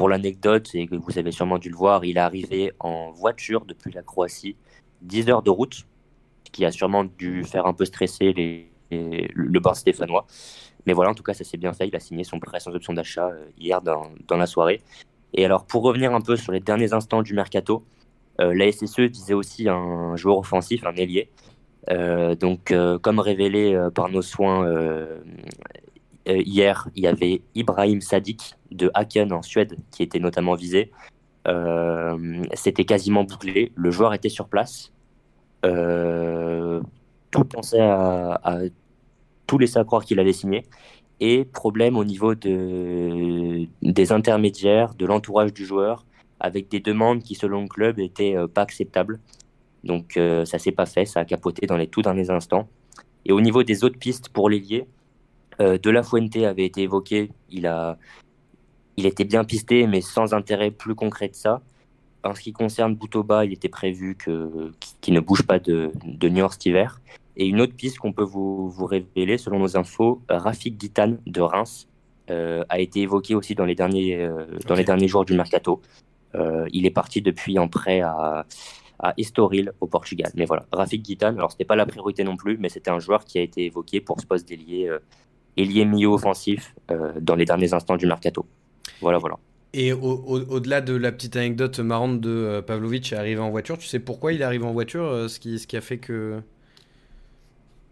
Pour 0.02 0.10
l'anecdote, 0.10 0.72
et 0.74 0.88
que 0.88 0.96
vous 0.96 1.20
avez 1.20 1.32
sûrement 1.32 1.60
dû 1.60 1.70
le 1.70 1.76
voir, 1.76 2.04
il 2.04 2.18
est 2.18 2.20
arrivé 2.20 2.72
en 2.80 3.12
voiture 3.12 3.66
depuis 3.66 3.92
la 3.92 4.02
Croatie, 4.02 4.56
10 5.04 5.30
heures 5.30 5.44
de 5.44 5.52
route, 5.52 5.76
ce 5.76 6.52
qui 6.52 6.66
a 6.66 6.72
sûrement 6.72 7.04
dû 7.04 7.44
faire 7.44 7.68
un 7.68 7.74
peu 7.74 7.86
stresser 7.86 8.34
les, 8.34 8.72
le 8.90 9.60
bord 9.60 9.76
stéphanois. 9.76 10.26
Mais 10.88 10.94
voilà, 10.94 11.12
en 11.12 11.14
tout 11.14 11.22
cas, 11.22 11.36
ça 11.36 11.44
s'est 11.44 11.58
bien 11.58 11.72
fait. 11.74 11.88
Il 11.88 11.96
a 11.96 12.00
signé 12.00 12.24
son 12.24 12.40
prêt 12.40 12.60
sans 12.60 12.74
option 12.74 12.94
d'achat 12.94 13.28
euh, 13.28 13.46
hier 13.60 13.80
dans, 13.84 14.10
la 14.32 14.48
soirée. 14.48 14.82
Et 15.36 15.46
alors, 15.46 15.68
pour 15.68 15.84
revenir 15.84 16.16
un 16.16 16.22
peu 16.22 16.36
sur 16.36 16.52
les 16.52 16.62
derniers 16.62 16.94
instants 16.94 17.22
du 17.22 17.36
mercato, 17.36 17.86
euh, 18.40 18.56
la 18.56 18.72
SSE 18.72 19.02
disait 19.02 19.36
aussi 19.36 19.70
un 19.70 20.16
joueur 20.16 20.40
offensif, 20.40 20.84
un 20.84 20.96
ailier. 20.96 21.30
Euh, 21.92 22.34
donc, 22.34 22.74
comme 23.04 23.20
révélé 23.20 23.80
par 23.94 24.10
nos 24.10 24.24
soins 24.24 24.66
euh, 26.28 26.42
hier, 26.46 26.88
il 26.96 27.04
y 27.04 27.08
avait 27.08 27.42
Ibrahim 27.56 28.02
Sadik 28.02 28.56
de 28.72 28.92
Haken 28.94 29.34
en 29.34 29.42
Suède 29.42 29.78
qui 29.92 30.04
était 30.04 30.20
notamment 30.20 30.56
visé. 30.56 30.92
Euh, 31.48 32.44
c'était 32.54 32.86
quasiment 32.86 33.24
bouclé. 33.24 33.72
Le 33.76 33.92
joueur 33.92 34.14
était 34.14 34.30
sur 34.30 34.48
place. 34.48 34.92
Euh, 35.66 36.82
tout 37.32 37.46
pensait 37.46 37.82
à, 37.82 38.40
à, 38.44 38.60
tout 39.48 39.58
laisser 39.58 39.80
à 39.80 39.84
croire 39.84 40.06
qu'il 40.06 40.20
allait 40.20 40.34
signer. 40.34 40.66
Et 41.20 41.46
problème 41.46 41.98
au 41.98 42.04
niveau 42.04 42.36
de, 42.36 43.68
des 43.82 44.12
intermédiaires, 44.12 44.94
de 44.96 45.06
l'entourage 45.06 45.54
du 45.54 45.66
joueur, 45.66 46.06
avec 46.40 46.70
des 46.70 46.80
demandes 46.80 47.22
qui, 47.22 47.36
selon 47.36 47.64
le 47.64 47.68
club, 47.68 48.00
étaient 48.00 48.36
pas 48.54 48.64
acceptables. 48.64 49.20
Donc 49.84 50.14
ça 50.46 50.58
s'est 50.58 50.72
pas 50.72 50.88
fait, 50.88 51.06
ça 51.06 51.20
a 51.20 51.26
capoté 51.26 51.68
dans 51.68 51.78
les 51.78 51.88
tout 51.88 52.02
derniers 52.02 52.32
instants. 52.32 52.68
Et 53.26 53.32
au 53.32 53.42
niveau 53.42 53.62
des 53.62 53.84
autres 53.84 54.00
pistes 54.00 54.30
pour 54.30 54.50
l'ailier, 54.50 54.88
de 55.62 55.90
La 55.90 56.04
Fuente 56.04 56.36
avait 56.38 56.66
été 56.66 56.82
évoqué. 56.82 57.32
Il, 57.50 57.68
a, 57.68 57.98
il 58.98 59.06
était 59.06 59.26
bien 59.26 59.44
pisté, 59.44 59.88
mais 59.88 60.02
sans 60.02 60.34
intérêt 60.34 60.72
plus 60.72 60.96
concret 60.96 61.30
de 61.30 61.36
ça. 61.36 61.62
En 62.24 62.36
ce 62.36 62.42
qui 62.42 62.54
concerne 62.54 62.96
Boutoba, 62.96 63.46
il 63.46 63.54
était 63.54 63.70
prévu 63.70 64.16
qu'il 64.16 65.14
ne 65.14 65.20
bouge 65.20 65.44
pas 65.44 65.60
de, 65.60 65.92
de 66.06 66.30
Niort 66.30 66.54
cet 66.54 66.66
hiver. 66.68 67.02
Et 67.38 67.48
une 67.48 67.62
autre 67.62 67.76
piste 67.76 67.98
qu'on 67.98 68.14
peut 68.14 68.24
vous, 68.24 68.70
vous, 68.70 68.86
révéler, 68.86 69.38
selon 69.38 69.60
nos 69.60 69.78
infos, 69.78 70.22
Rafik 70.30 70.78
Guitane 70.78 71.20
de 71.26 71.42
Reims 71.42 71.88
euh, 72.30 72.64
a 72.70 72.80
été 72.80 73.02
évoqué 73.02 73.36
aussi 73.36 73.56
dans 73.56 73.66
les 73.66 73.76
derniers, 73.76 74.18
euh, 74.18 74.46
dans 74.68 74.76
les 74.76 74.84
derniers 74.84 75.08
jours 75.08 75.26
du 75.26 75.34
mercato. 75.34 75.82
Euh, 76.36 76.68
il 76.72 76.86
est 76.86 76.92
parti 76.92 77.22
depuis 77.22 77.58
en 77.58 77.68
prêt 77.68 78.02
à, 78.02 78.46
à 79.02 79.14
Estoril 79.18 79.74
au 79.82 79.88
Portugal. 79.88 80.32
Mais 80.36 80.46
voilà, 80.46 80.66
Rafik 80.72 81.02
Guitane, 81.02 81.38
alors 81.38 81.52
c'était 81.52 81.66
pas 81.66 81.76
la 81.76 81.86
priorité 81.86 82.24
non 82.24 82.38
plus, 82.38 82.58
mais 82.58 82.70
c'était 82.70 82.92
un 82.92 83.00
joueur 83.00 83.26
qui 83.26 83.40
a 83.40 83.42
été 83.42 83.66
évoqué 83.66 84.00
pour 84.00 84.22
ce 84.22 84.26
poste 84.26 84.50
euh, 84.52 85.00
ailier 85.58 85.86
milieu 85.86 86.10
offensif 86.10 86.76
euh, 86.90 87.14
dans 87.20 87.36
les 87.36 87.46
derniers 87.46 87.74
instants 87.74 87.98
du 87.98 88.06
mercato. 88.06 88.46
Voilà, 89.02 89.18
voilà. 89.18 89.38
Et 89.74 89.94
au-delà 89.94 90.80
au, 90.80 90.82
de 90.82 90.96
la 90.96 91.12
petite 91.12 91.36
anecdote 91.38 91.80
marrante 91.80 92.20
de 92.20 92.30
euh, 92.30 92.62
Pavlovic 92.62 93.14
arrivé 93.14 93.40
en 93.40 93.50
voiture, 93.52 93.78
tu 93.78 93.88
sais 93.88 94.00
pourquoi 94.00 94.34
il 94.34 94.42
est 94.42 94.44
arrivé 94.44 94.66
en 94.66 94.74
voiture 94.74 95.06
euh, 95.06 95.28
ce, 95.28 95.40
qui, 95.40 95.60
ce 95.60 95.68
qui 95.68 95.78
a 95.78 95.82
fait 95.82 95.98
que. 95.98 96.42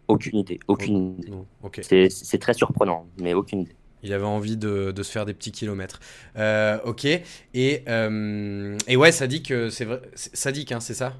Aucune 0.09 0.39
idée, 0.39 0.59
aucune 0.67 1.19
idée. 1.19 1.31
Okay. 1.63 1.83
C'est 1.83 2.39
très 2.39 2.53
surprenant, 2.53 3.07
mais 3.17 3.33
aucune 3.33 3.61
idée. 3.61 3.75
Il 4.01 4.13
avait 4.13 4.25
envie 4.25 4.57
de, 4.57 4.91
de 4.91 5.03
se 5.03 5.11
faire 5.11 5.25
des 5.25 5.33
petits 5.33 5.51
kilomètres. 5.51 5.99
Euh, 6.37 6.79
ok. 6.85 7.05
Et, 7.05 7.83
euh, 7.87 8.77
et 8.87 8.97
ouais, 8.97 9.11
ça 9.11 9.27
dit 9.27 9.43
que 9.43 9.69
c'est 9.69 9.85
vrai. 9.85 10.01
Ça 10.15 10.51
dit 10.51 10.65
hein, 10.71 10.79
c'est 10.79 10.93
ça? 10.93 11.15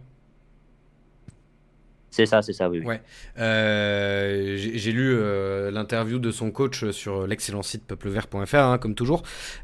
C'est 2.11 2.25
ça, 2.25 2.41
c'est 2.41 2.53
ça, 2.53 2.69
oui. 2.69 2.81
Ouais. 2.81 3.01
Euh, 3.37 4.57
J'ai 4.57 4.91
lu 4.91 5.13
euh, 5.13 5.69
l'interview 5.71 6.19
de 6.19 6.31
son 6.31 6.51
coach 6.51 6.89
sur 6.89 7.27
l'excellent 7.27 7.61
site 7.61 7.85
peuplevert.fr, 7.85 8.55
hein, 8.55 8.77
comme 8.77 8.95
toujours, 8.95 9.23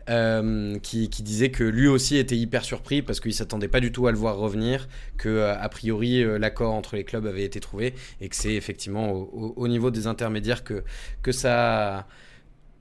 euh, 0.09 0.77
qui, 0.79 1.07
disait 1.07 1.49
que 1.49 1.63
lui 1.63 1.87
aussi 1.87 2.17
était 2.17 2.37
hyper 2.37 2.63
surpris 2.63 3.01
parce 3.01 3.19
qu'il 3.19 3.33
s'attendait 3.33 3.67
pas 3.67 3.79
du 3.79 3.91
tout 3.91 4.05
à 4.07 4.11
le 4.11 4.17
voir 4.17 4.37
revenir, 4.37 4.87
que 5.17 5.43
a 5.43 5.69
priori 5.69 6.23
l'accord 6.39 6.73
entre 6.73 6.95
les 6.95 7.03
clubs 7.03 7.25
avait 7.25 7.43
été 7.43 7.59
trouvé 7.59 7.95
et 8.21 8.29
que 8.29 8.35
c'est 8.35 8.53
effectivement 8.53 9.11
au, 9.11 9.53
au, 9.55 9.67
niveau 9.67 9.89
des 9.89 10.05
intermédiaires 10.05 10.63
que, 10.63 10.83
que 11.23 11.31
ça 11.31 12.05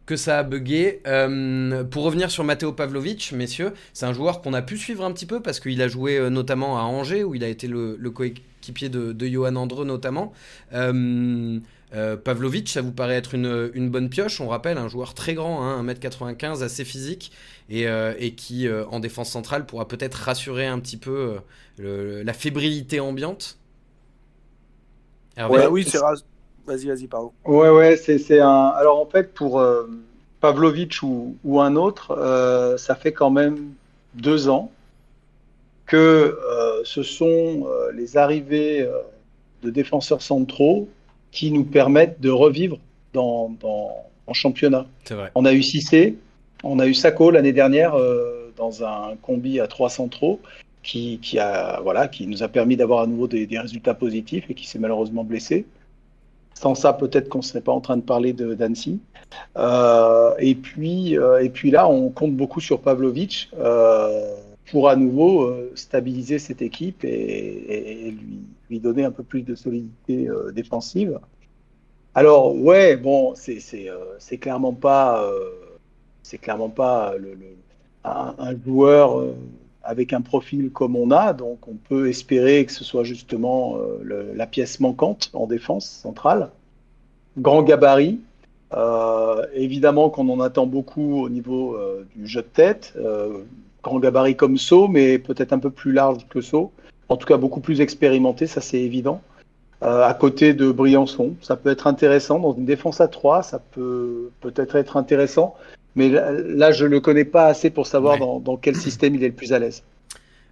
que 0.06 0.16
ça 0.16 0.38
a 0.38 0.42
bugué. 0.42 1.00
Euh, 1.06 1.84
pour 1.84 2.04
revenir 2.04 2.30
sur 2.30 2.44
Matteo 2.44 2.72
Pavlovic, 2.72 3.32
messieurs, 3.32 3.72
c'est 3.92 4.06
un 4.06 4.12
joueur 4.12 4.40
qu'on 4.40 4.54
a 4.54 4.62
pu 4.62 4.76
suivre 4.76 5.04
un 5.04 5.12
petit 5.12 5.26
peu 5.26 5.40
parce 5.40 5.60
qu'il 5.60 5.80
a 5.82 5.88
joué 5.88 6.18
euh, 6.18 6.30
notamment 6.30 6.78
à 6.78 6.82
Angers 6.82 7.24
où 7.24 7.34
il 7.34 7.44
a 7.44 7.48
été 7.48 7.66
le, 7.66 7.96
le 7.98 8.10
coéquipier 8.10 8.88
de, 8.88 9.12
de, 9.12 9.26
Johan 9.26 9.56
Andreux 9.56 9.84
notamment. 9.84 10.32
Euh, 10.72 11.58
euh, 11.94 12.16
Pavlovic, 12.16 12.68
ça 12.68 12.82
vous 12.82 12.90
paraît 12.90 13.14
être 13.14 13.34
une, 13.34 13.70
une, 13.74 13.88
bonne 13.88 14.08
pioche? 14.08 14.40
On 14.40 14.48
rappelle, 14.48 14.78
un 14.78 14.88
joueur 14.88 15.14
très 15.14 15.34
grand, 15.34 15.62
hein, 15.62 15.84
1m95, 15.84 16.62
assez 16.62 16.84
physique 16.84 17.30
et, 17.68 17.86
euh, 17.86 18.14
et 18.18 18.34
qui, 18.34 18.66
euh, 18.66 18.84
en 18.86 18.98
défense 18.98 19.30
centrale, 19.30 19.64
pourra 19.64 19.86
peut-être 19.86 20.14
rassurer 20.14 20.66
un 20.66 20.80
petit 20.80 20.96
peu 20.96 21.36
le, 21.78 22.22
la 22.22 22.32
fébrilité 22.32 22.98
ambiante. 22.98 23.58
Hervé, 25.36 25.54
ouais, 25.54 25.66
oui, 25.66 25.86
c'est 25.88 25.98
Vas-y, 26.66 26.86
vas-y, 26.86 27.06
pardon. 27.06 27.32
Ouais, 27.44 27.70
ouais, 27.70 27.96
c'est 27.96 28.40
un. 28.40 28.68
Alors 28.76 28.98
en 29.00 29.06
fait, 29.06 29.34
pour 29.34 29.60
euh, 29.60 29.86
Pavlovic 30.40 31.02
ou, 31.02 31.36
ou, 31.44 31.60
un 31.60 31.76
autre, 31.76 32.12
euh, 32.12 32.76
ça 32.78 32.94
fait 32.94 33.12
quand 33.12 33.30
même 33.30 33.72
deux 34.14 34.48
ans 34.48 34.70
que 35.86 35.96
euh, 35.96 36.80
ce 36.84 37.02
sont 37.02 37.66
euh, 37.66 37.92
les 37.92 38.16
arrivées 38.16 38.82
euh, 38.82 38.98
de 39.62 39.70
défenseurs 39.70 40.22
centraux 40.22 40.88
qui 41.30 41.50
nous 41.50 41.64
permettent 41.64 42.20
de 42.20 42.30
revivre 42.30 42.78
dans, 43.12 43.54
dans 43.60 43.90
en 44.26 44.32
championnat. 44.32 44.86
Vrai. 45.10 45.30
On 45.34 45.44
a 45.44 45.52
eu 45.52 45.62
Cissé, 45.62 46.16
on 46.62 46.78
a 46.78 46.86
eu 46.86 46.94
Sako 46.94 47.30
l'année 47.30 47.52
dernière 47.52 47.94
dans 48.56 48.82
un 48.84 49.16
combi 49.20 49.60
à 49.60 49.66
trois 49.66 49.90
centraux 49.90 50.40
qui, 50.82 51.18
qui, 51.20 51.38
a, 51.38 51.80
voilà, 51.82 52.08
qui 52.08 52.26
nous 52.26 52.42
a 52.42 52.48
permis 52.48 52.76
d'avoir 52.76 53.00
à 53.00 53.06
nouveau 53.06 53.26
des, 53.26 53.46
des, 53.46 53.58
résultats 53.58 53.92
positifs 53.92 54.46
et 54.48 54.54
qui 54.54 54.66
s'est 54.66 54.78
malheureusement 54.78 55.24
blessé. 55.24 55.66
Sans 56.54 56.74
ça, 56.74 56.92
peut-être 56.92 57.28
qu'on 57.28 57.38
ne 57.38 57.44
serait 57.44 57.60
pas 57.60 57.72
en 57.72 57.80
train 57.80 57.96
de 57.96 58.02
parler 58.02 58.32
d'Annecy. 58.32 59.00
Euh, 59.56 60.34
et, 60.38 60.54
puis, 60.54 61.18
euh, 61.18 61.42
et 61.42 61.50
puis 61.50 61.70
là, 61.70 61.88
on 61.88 62.10
compte 62.10 62.34
beaucoup 62.34 62.60
sur 62.60 62.80
Pavlovic 62.80 63.50
euh, 63.58 64.34
pour 64.70 64.88
à 64.88 64.96
nouveau 64.96 65.42
euh, 65.42 65.72
stabiliser 65.74 66.38
cette 66.38 66.62
équipe 66.62 67.04
et, 67.04 68.10
lui, 68.10 68.40
lui 68.70 68.80
donner 68.80 69.04
un 69.04 69.10
peu 69.10 69.22
plus 69.22 69.42
de 69.42 69.54
solidité 69.54 70.28
euh, 70.28 70.52
défensive. 70.52 71.18
Alors, 72.14 72.54
ouais, 72.56 72.96
bon, 72.96 73.34
c'est 73.34 74.38
clairement 74.38 74.72
pas, 74.72 75.28
clairement 76.40 76.70
pas 76.70 77.14
un, 78.04 78.56
joueur 78.64 79.24
avec 79.84 80.12
un 80.12 80.20
profil 80.20 80.70
comme 80.70 80.96
on 80.96 81.10
a, 81.10 81.32
donc 81.32 81.68
on 81.68 81.74
peut 81.74 82.08
espérer 82.08 82.64
que 82.64 82.72
ce 82.72 82.84
soit 82.84 83.04
justement 83.04 83.76
euh, 83.76 84.32
la 84.34 84.46
pièce 84.46 84.80
manquante 84.80 85.30
en 85.34 85.46
défense 85.46 85.86
centrale. 85.86 86.50
Grand 87.38 87.62
gabarit, 87.62 88.20
euh, 88.72 89.46
évidemment 89.54 90.10
qu'on 90.10 90.28
en 90.28 90.40
attend 90.40 90.66
beaucoup 90.66 91.22
au 91.22 91.28
niveau 91.28 91.74
euh, 91.74 92.06
du 92.16 92.26
jeu 92.26 92.42
de 92.42 92.46
tête, 92.46 92.94
grand 93.82 93.98
gabarit 93.98 94.36
comme 94.36 94.56
saut, 94.56 94.88
mais 94.88 95.18
peut-être 95.18 95.52
un 95.52 95.58
peu 95.58 95.70
plus 95.70 95.92
large 95.92 96.26
que 96.28 96.40
saut, 96.40 96.72
en 97.08 97.16
tout 97.16 97.26
cas 97.26 97.36
beaucoup 97.36 97.60
plus 97.60 97.80
expérimenté, 97.80 98.46
ça 98.46 98.60
c'est 98.60 98.80
évident. 98.80 99.20
À 99.82 100.14
côté 100.14 100.54
de 100.54 100.72
Briançon, 100.72 101.34
ça 101.42 101.56
peut 101.56 101.68
être 101.68 101.86
intéressant 101.86 102.38
dans 102.38 102.54
une 102.54 102.64
défense 102.64 103.02
à 103.02 103.08
3, 103.08 103.42
ça 103.42 103.58
peut 103.58 104.30
peut-être 104.40 104.76
être 104.76 104.96
intéressant. 104.96 105.56
Mais 105.96 106.08
là, 106.08 106.32
là 106.32 106.72
je 106.72 106.84
ne 106.84 106.90
le 106.90 107.00
connais 107.00 107.24
pas 107.24 107.46
assez 107.46 107.70
pour 107.70 107.86
savoir 107.86 108.14
ouais. 108.14 108.20
dans, 108.20 108.40
dans, 108.40 108.56
quel 108.56 108.76
système 108.76 109.14
il 109.14 109.24
est 109.24 109.28
le 109.28 109.34
plus 109.34 109.52
à 109.52 109.58
l'aise. 109.58 109.82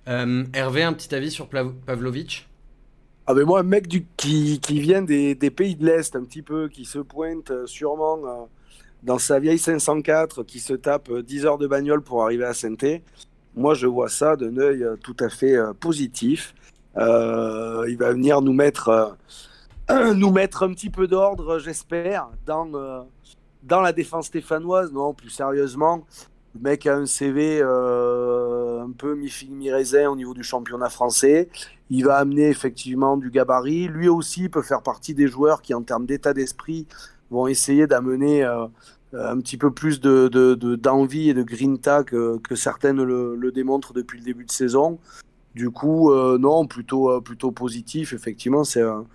Euh, 0.09 0.45
Hervé, 0.53 0.83
un 0.83 0.93
petit 0.93 1.15
avis 1.15 1.31
sur 1.31 1.49
Pavlovic 1.49 2.49
ah 3.25 3.35
ben 3.35 3.45
moi, 3.45 3.61
un 3.61 3.63
mec 3.63 3.87
du, 3.87 4.05
qui, 4.17 4.59
qui 4.59 4.81
vient 4.81 5.01
des, 5.01 5.37
des 5.37 5.51
pays 5.53 5.77
de 5.77 5.87
l'Est 5.87 6.17
un 6.17 6.25
petit 6.25 6.43
peu, 6.43 6.69
qui 6.69 6.85
se 6.85 6.99
pointe 6.99 7.53
euh, 7.53 7.67
sûrement 7.67 8.19
euh, 8.27 8.45
dans 9.05 9.19
sa 9.19 9.39
vieille 9.39 9.61
504, 9.61 10.43
qui 10.43 10.59
se 10.59 10.75
tape 10.75 11.13
10 11.13 11.47
heures 11.47 11.59
de 11.59 11.69
bagnole 11.69 12.03
pour 12.03 12.25
arriver 12.25 12.45
à 12.45 12.53
saint 12.53 12.75
moi 13.55 13.75
je 13.75 13.87
vois 13.87 14.09
ça 14.09 14.35
d'un 14.35 14.57
œil 14.57 14.85
tout 15.03 15.17
à 15.21 15.29
fait 15.29 15.57
positif. 15.79 16.55
Euh, 16.97 17.85
il 17.89 17.97
va 17.97 18.13
venir 18.13 18.41
nous 18.41 18.55
mettre, 18.55 19.17
nous 20.15 20.31
mettre 20.31 20.63
un 20.63 20.73
petit 20.73 20.91
peu 20.91 21.07
d'ordre, 21.07 21.59
j'espère, 21.59 22.29
dans 22.47 23.07
dans 23.63 23.81
la 23.81 23.93
défense 23.93 24.27
stéphanoise, 24.27 24.93
non, 24.93 25.15
plus 25.15 25.31
sérieusement, 25.31 26.05
le 26.55 26.61
mec 26.61 26.87
a 26.87 26.97
un 26.97 27.07
CV 27.07 27.61
euh, 27.63 28.83
un 28.83 28.91
peu 28.91 29.15
mi-figue, 29.15 29.53
mi-raisin 29.53 30.11
au 30.11 30.17
niveau 30.17 30.35
du 30.35 30.43
championnat 30.43 30.91
français. 30.91 31.49
Il 31.89 32.05
va 32.05 32.17
amener 32.17 32.49
effectivement 32.49 33.17
du 33.17 33.31
gabarit. 33.31 33.89
Lui 33.89 34.09
aussi 34.09 34.49
peut 34.49 34.63
faire 34.63 34.83
partie 34.83 35.15
des 35.15 35.29
joueurs 35.29 35.63
qui, 35.63 35.73
en 35.73 35.83
termes 35.83 36.05
d'état 36.05 36.35
d'esprit, 36.35 36.87
vont 37.31 37.47
essayer 37.47 37.87
d'amener 37.87 38.45
euh, 38.45 38.67
un 39.15 39.39
petit 39.41 39.57
peu 39.57 39.71
plus 39.71 40.01
d'envie 40.01 40.31
de, 40.31 40.55
de, 40.55 41.31
et 41.31 41.35
de 41.35 41.43
grinta 41.43 42.05
que, 42.05 42.39
que 42.39 42.55
certaines 42.55 43.03
le, 43.03 43.51
démontrent 43.53 43.95
depuis 43.95 44.19
le 44.19 44.25
début 44.25 44.45
de 44.45 44.53
saison. 44.53 44.99
Du 45.55 45.71
coup, 45.71 46.13
euh, 46.13 46.37
non, 46.39 46.67
plutôt, 46.67 47.19
plutôt 47.23 47.51
positif. 47.51 48.13
Effectivement, 48.13 48.65
c'est 48.65 48.83
un, 48.83 49.07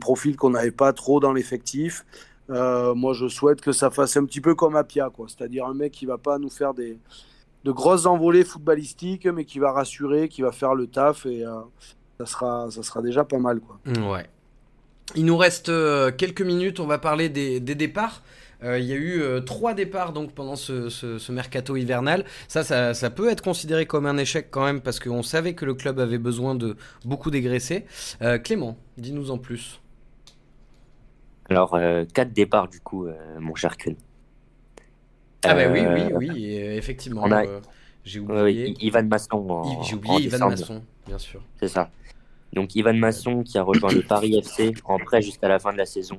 profil 0.00 0.36
qu'on 0.36 0.50
n'avait 0.50 0.70
pas 0.70 0.94
trop 0.94 1.20
dans 1.20 1.34
l'effectif. 1.34 2.06
Euh, 2.50 2.94
moi, 2.94 3.12
je 3.12 3.28
souhaite 3.28 3.60
que 3.60 3.72
ça 3.72 3.90
fasse 3.90 4.16
un 4.16 4.24
petit 4.24 4.40
peu 4.40 4.54
comme 4.54 4.76
Apia, 4.76 5.10
quoi. 5.10 5.26
C'est-à-dire 5.28 5.66
un 5.66 5.74
mec 5.74 5.92
qui 5.92 6.06
va 6.06 6.18
pas 6.18 6.38
nous 6.38 6.50
faire 6.50 6.74
des 6.74 6.98
de 7.64 7.70
grosses 7.70 8.06
envolées 8.06 8.44
footballistiques, 8.44 9.26
mais 9.26 9.44
qui 9.44 9.60
va 9.60 9.70
rassurer, 9.70 10.28
qui 10.28 10.42
va 10.42 10.50
faire 10.50 10.74
le 10.74 10.88
taf 10.88 11.26
et 11.26 11.46
euh, 11.46 11.60
ça 12.18 12.26
sera 12.26 12.70
ça 12.72 12.82
sera 12.82 13.02
déjà 13.02 13.24
pas 13.24 13.38
mal, 13.38 13.60
quoi. 13.60 13.78
Ouais. 14.12 14.26
Il 15.14 15.26
nous 15.26 15.36
reste 15.36 15.68
euh, 15.68 16.10
quelques 16.10 16.42
minutes. 16.42 16.80
On 16.80 16.86
va 16.86 16.98
parler 16.98 17.28
des, 17.28 17.60
départs. 17.60 18.22
Il 18.64 18.84
y 18.84 18.92
a 18.92 18.96
eu 18.96 19.20
trois 19.44 19.74
départs 19.74 20.12
donc 20.12 20.34
pendant 20.34 20.54
ce, 20.54 21.32
mercato 21.32 21.76
hivernal. 21.76 22.24
Ça, 22.46 22.94
ça, 22.94 23.10
peut 23.10 23.28
être 23.28 23.42
considéré 23.42 23.86
comme 23.86 24.06
un 24.06 24.16
échec 24.16 24.52
quand 24.52 24.64
même 24.64 24.80
parce 24.80 25.00
qu'on 25.00 25.24
savait 25.24 25.54
que 25.54 25.64
le 25.64 25.74
club 25.74 25.98
avait 25.98 26.18
besoin 26.18 26.54
de 26.54 26.76
beaucoup 27.04 27.32
dégraisser. 27.32 27.86
Clément, 28.44 28.78
dis-nous 28.98 29.32
en 29.32 29.38
plus. 29.38 29.81
Alors, 31.48 31.74
euh, 31.74 32.04
quatre 32.04 32.32
départs 32.32 32.68
du 32.68 32.80
coup, 32.80 33.06
euh, 33.06 33.14
mon 33.40 33.54
cher 33.54 33.76
Kun. 33.76 33.94
Ah 35.44 35.54
bah 35.54 35.68
oui, 35.70 35.80
oui, 35.80 36.12
oui, 36.14 36.54
effectivement. 36.56 37.24
A... 37.24 37.44
euh, 37.44 37.60
j'ai 38.04 38.20
oublié. 38.20 38.74
Ivan 38.80 39.04
Masson. 39.04 39.62
J'ai 39.82 39.94
oublié 39.94 40.26
Ivan 40.26 40.50
Masson, 40.50 40.82
bien 41.06 41.18
sûr. 41.18 41.42
C'est 41.58 41.68
ça. 41.68 41.90
Donc 42.52 42.74
Ivan 42.74 42.94
Masson 42.94 43.42
qui 43.42 43.58
a 43.58 43.62
rejoint 43.62 43.92
le 43.92 44.02
Paris 44.02 44.36
FC 44.36 44.72
en 44.84 44.98
prêt 44.98 45.22
jusqu'à 45.22 45.48
la 45.48 45.58
fin 45.58 45.72
de 45.72 45.78
la 45.78 45.86
saison, 45.86 46.18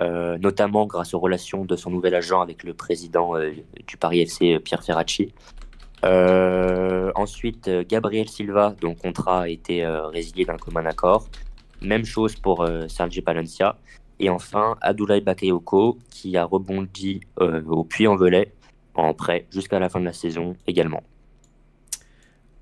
euh, 0.00 0.38
notamment 0.38 0.86
grâce 0.86 1.14
aux 1.14 1.20
relations 1.20 1.64
de 1.64 1.76
son 1.76 1.90
nouvel 1.90 2.14
agent 2.14 2.40
avec 2.40 2.64
le 2.64 2.74
président 2.74 3.36
euh, 3.36 3.52
du 3.86 3.96
Paris 3.96 4.20
FC, 4.20 4.58
Pierre 4.58 4.82
Ferracci. 4.82 5.32
Euh, 6.04 7.12
ensuite, 7.14 7.70
Gabriel 7.88 8.28
Silva, 8.28 8.74
dont 8.80 8.94
contrat 8.94 9.42
a 9.42 9.48
été 9.48 9.86
résilié 9.86 10.44
d'un 10.44 10.56
commun 10.58 10.84
accord. 10.86 11.28
Même 11.80 12.04
chose 12.04 12.36
pour 12.36 12.66
Sergi 12.88 13.22
Palencia. 13.22 13.76
Et 14.20 14.30
enfin, 14.30 14.76
Abdoulaye 14.80 15.20
Bakayoko, 15.20 15.98
qui 16.10 16.36
a 16.36 16.44
rebondi 16.44 17.20
euh, 17.40 17.62
au 17.64 17.84
Puy-en-Velay 17.84 18.52
en 18.94 19.12
prêt 19.14 19.46
jusqu'à 19.50 19.78
la 19.78 19.88
fin 19.88 20.00
de 20.00 20.04
la 20.04 20.12
saison 20.12 20.56
également. 20.66 21.02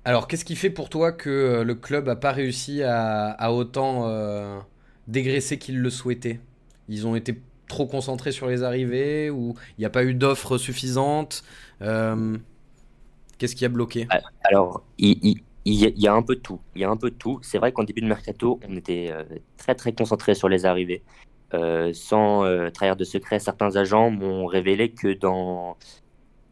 Alors, 0.05 0.27
qu'est-ce 0.27 0.43
qui 0.43 0.55
fait 0.55 0.69
pour 0.69 0.89
toi 0.89 1.11
que 1.11 1.29
euh, 1.29 1.63
le 1.63 1.75
club 1.75 2.07
n'a 2.07 2.15
pas 2.15 2.31
réussi 2.31 2.83
à, 2.83 3.29
à 3.29 3.51
autant 3.51 4.07
euh, 4.07 4.59
dégraisser 5.07 5.57
qu'il 5.57 5.79
le 5.79 5.89
souhaitait? 5.89 6.39
Ils 6.89 7.07
ont 7.07 7.15
été 7.15 7.39
trop 7.67 7.85
concentrés 7.85 8.33
sur 8.33 8.47
les 8.47 8.63
arrivées 8.63 9.29
ou 9.29 9.55
il 9.77 9.81
n'y 9.81 9.85
a 9.85 9.89
pas 9.89 10.03
eu 10.03 10.13
d'offres 10.13 10.57
suffisantes? 10.57 11.43
Euh, 11.81 12.37
Qu'est-ce 13.37 13.55
qui 13.55 13.65
a 13.65 13.69
bloqué? 13.69 14.07
Alors, 14.43 14.83
il, 14.97 15.17
il, 15.21 15.41
il, 15.65 15.99
y 15.99 16.07
a 16.07 16.13
un 16.13 16.21
peu 16.21 16.35
de 16.35 16.41
tout. 16.41 16.59
Il 16.75 16.81
y 16.81 16.83
a 16.83 16.89
un 16.89 16.97
peu 16.97 17.09
de 17.09 17.15
tout. 17.15 17.39
C'est 17.41 17.57
vrai 17.57 17.71
qu'en 17.71 17.83
début 17.83 18.01
de 18.01 18.07
mercato, 18.07 18.59
on 18.67 18.75
était 18.75 19.11
très 19.57 19.75
très 19.75 19.91
concentré 19.91 20.33
sur 20.35 20.49
les 20.49 20.65
arrivées. 20.65 21.01
Euh, 21.53 21.91
sans 21.93 22.45
euh, 22.45 22.69
trahir 22.69 22.95
de 22.95 23.03
secret, 23.03 23.39
certains 23.39 23.75
agents 23.75 24.09
m'ont 24.09 24.45
révélé 24.45 24.89
que 24.89 25.13
dans, 25.13 25.77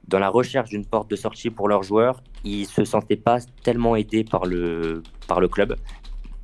dans 0.08 0.20
la 0.20 0.30
recherche 0.30 0.70
d'une 0.70 0.86
porte 0.86 1.10
de 1.10 1.16
sortie 1.16 1.50
pour 1.50 1.68
leurs 1.68 1.84
joueurs, 1.84 2.22
ils 2.44 2.66
se 2.68 2.86
sentaient 2.86 3.16
pas 3.16 3.40
tellement 3.64 3.96
aidés 3.96 4.24
par 4.24 4.46
le, 4.46 5.02
par 5.28 5.40
le 5.40 5.48
club. 5.48 5.76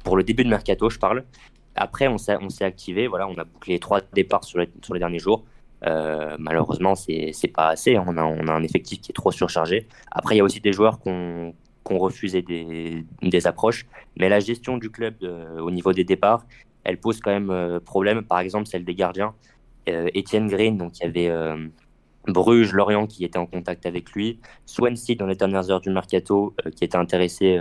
Pour 0.03 0.17
le 0.17 0.23
début 0.23 0.43
de 0.43 0.49
mercato, 0.49 0.89
je 0.89 0.97
parle. 0.97 1.23
Après, 1.75 2.07
on 2.07 2.17
s'est, 2.17 2.37
on 2.41 2.49
s'est 2.49 2.65
activé. 2.65 3.07
Voilà, 3.07 3.27
on 3.27 3.35
a 3.35 3.43
bouclé 3.43 3.77
trois 3.79 4.01
départs 4.13 4.43
sur 4.43 4.59
les, 4.59 4.69
sur 4.81 4.93
les 4.93 4.99
derniers 4.99 5.19
jours. 5.19 5.43
Euh, 5.85 6.35
malheureusement, 6.39 6.95
c'est, 6.95 7.31
c'est 7.33 7.49
pas 7.49 7.67
assez. 7.67 7.97
On 7.99 8.17
a, 8.17 8.23
on 8.23 8.47
a 8.47 8.51
un 8.51 8.63
effectif 8.63 9.01
qui 9.01 9.11
est 9.11 9.13
trop 9.13 9.31
surchargé. 9.31 9.87
Après, 10.11 10.35
il 10.35 10.37
y 10.39 10.41
a 10.41 10.43
aussi 10.43 10.61
des 10.61 10.73
joueurs 10.73 10.99
qu'on 10.99 11.53
qu'on 11.83 11.99
refusé 11.99 12.41
des, 12.41 13.05
des, 13.21 13.47
approches. 13.47 13.85
Mais 14.17 14.27
la 14.27 14.41
gestion 14.41 14.77
du 14.77 14.89
club 14.89 15.15
euh, 15.23 15.59
au 15.59 15.71
niveau 15.71 15.93
des 15.93 16.03
départs, 16.03 16.45
elle 16.87 16.99
pose 16.99 17.19
quand 17.19 17.31
même 17.31 17.51
euh, 17.51 17.79
problème. 17.79 18.23
Par 18.23 18.39
exemple, 18.39 18.67
celle 18.67 18.83
des 18.83 18.95
gardiens. 18.95 19.35
Euh, 19.89 20.09
Etienne 20.15 20.47
Green, 20.47 20.77
donc 20.77 20.97
il 20.99 21.03
y 21.03 21.05
avait 21.05 21.29
euh, 21.29 21.67
Bruges, 22.27 22.73
Lorient 22.73 23.05
qui 23.07 23.23
était 23.23 23.37
en 23.37 23.45
contact 23.45 23.85
avec 23.85 24.11
lui. 24.11 24.39
Swansea 24.65 25.15
dans 25.15 25.27
les 25.27 25.35
dernières 25.35 25.69
heures 25.69 25.81
du 25.81 25.91
mercato 25.91 26.55
qui 26.75 26.83
était 26.83 26.97
intéressé 26.97 27.57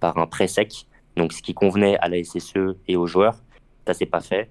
par 0.00 0.16
un 0.16 0.26
prêt 0.26 0.46
sec, 0.46 0.86
donc 1.16 1.34
ce 1.34 1.42
qui 1.42 1.52
convenait 1.52 1.98
à 1.98 2.08
la 2.08 2.22
SSE 2.22 2.76
et 2.88 2.96
aux 2.96 3.06
joueurs. 3.06 3.36
Ça 3.86 3.92
s'est 3.92 4.06
pas 4.06 4.20
fait. 4.20 4.50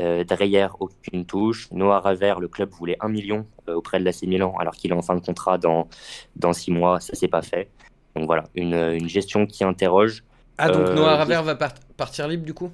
Euh, 0.00 0.24
Dreyer, 0.24 0.68
aucune 0.78 1.24
touche. 1.24 1.68
Noah 1.72 2.00
Raver, 2.00 2.34
le 2.40 2.48
club 2.48 2.70
voulait 2.70 2.96
un 3.00 3.08
million 3.08 3.46
euh, 3.68 3.74
auprès 3.74 3.98
de 3.98 4.04
l'AC 4.04 4.22
Milan 4.22 4.54
alors 4.58 4.74
qu'il 4.74 4.90
est 4.90 4.94
en 4.94 5.02
fin 5.02 5.14
de 5.14 5.24
contrat 5.24 5.58
dans, 5.58 5.88
dans 6.34 6.52
six 6.52 6.70
mois. 6.70 7.00
Ça 7.00 7.14
s'est 7.14 7.28
pas 7.28 7.42
fait. 7.42 7.70
Donc 8.14 8.26
voilà, 8.26 8.44
une, 8.54 8.74
une 8.74 9.08
gestion 9.08 9.46
qui 9.46 9.64
interroge. 9.64 10.24
Ah, 10.58 10.70
donc 10.70 10.94
Noah 10.94 11.16
Raver 11.16 11.40
va 11.44 11.54
part 11.54 11.74
partir 11.96 12.28
libre 12.28 12.44
du 12.44 12.54
coup? 12.54 12.70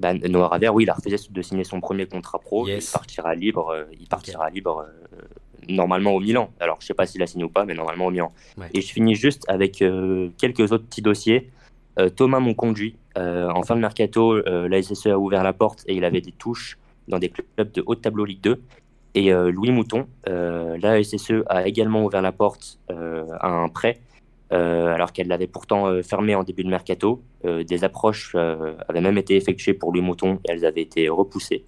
Ben, 0.00 0.18
Noah 0.28 0.48
Raver, 0.48 0.70
oui, 0.70 0.84
il 0.84 0.90
a 0.90 0.94
refusé 0.94 1.16
de 1.30 1.42
signer 1.42 1.64
son 1.64 1.80
premier 1.80 2.06
contrat 2.06 2.38
pro. 2.38 2.66
Yes. 2.66 2.88
Il 2.88 2.92
partira 2.92 3.34
libre. 3.34 3.68
Euh, 3.68 3.84
il 4.00 4.08
partira 4.08 4.46
okay. 4.46 4.54
libre 4.54 4.86
euh, 4.88 5.22
normalement 5.68 6.12
au 6.12 6.20
Milan. 6.20 6.50
Alors, 6.58 6.78
je 6.80 6.86
sais 6.86 6.94
pas 6.94 7.06
s'il 7.06 7.22
a 7.22 7.26
signé 7.26 7.44
ou 7.44 7.50
pas, 7.50 7.66
mais 7.66 7.74
normalement 7.74 8.06
au 8.06 8.10
Milan. 8.10 8.32
Ouais. 8.56 8.70
Et 8.72 8.80
je 8.80 8.92
finis 8.92 9.14
juste 9.14 9.44
avec 9.48 9.82
euh, 9.82 10.30
quelques 10.38 10.72
autres 10.72 10.86
petits 10.86 11.02
dossiers. 11.02 11.50
Thomas 12.16 12.40
Monconduit, 12.40 12.96
en 13.14 13.62
fin 13.62 13.76
de 13.76 13.80
mercato, 13.80 14.40
la 14.40 14.82
SSE 14.82 15.08
a 15.08 15.18
ouvert 15.18 15.42
la 15.42 15.52
porte 15.52 15.82
et 15.86 15.94
il 15.94 16.04
avait 16.04 16.22
des 16.22 16.32
touches 16.32 16.78
dans 17.08 17.18
des 17.18 17.28
clubs 17.28 17.72
de 17.72 17.82
haut 17.84 17.94
tableau 17.94 18.24
Ligue 18.24 18.40
2. 18.40 18.62
Et 19.16 19.30
Louis 19.32 19.70
Mouton, 19.70 20.06
la 20.24 21.02
SSE 21.02 21.42
a 21.46 21.66
également 21.66 22.02
ouvert 22.02 22.22
la 22.22 22.32
porte 22.32 22.78
à 22.88 23.48
un 23.48 23.68
prêt 23.68 23.98
alors 24.50 25.12
qu'elle 25.12 25.28
l'avait 25.28 25.46
pourtant 25.46 25.86
euh, 25.86 26.02
fermé 26.02 26.34
en 26.34 26.42
début 26.42 26.64
de 26.64 26.68
mercato. 26.68 27.22
Euh, 27.44 27.64
des 27.64 27.84
approches 27.84 28.32
euh, 28.34 28.74
avaient 28.88 29.00
même 29.00 29.18
été 29.18 29.36
effectuées 29.36 29.74
pour 29.74 29.92
Louis 29.92 30.02
Mouton 30.02 30.40
et 30.44 30.52
elles 30.52 30.64
avaient 30.64 30.82
été 30.82 31.08
repoussées 31.08 31.64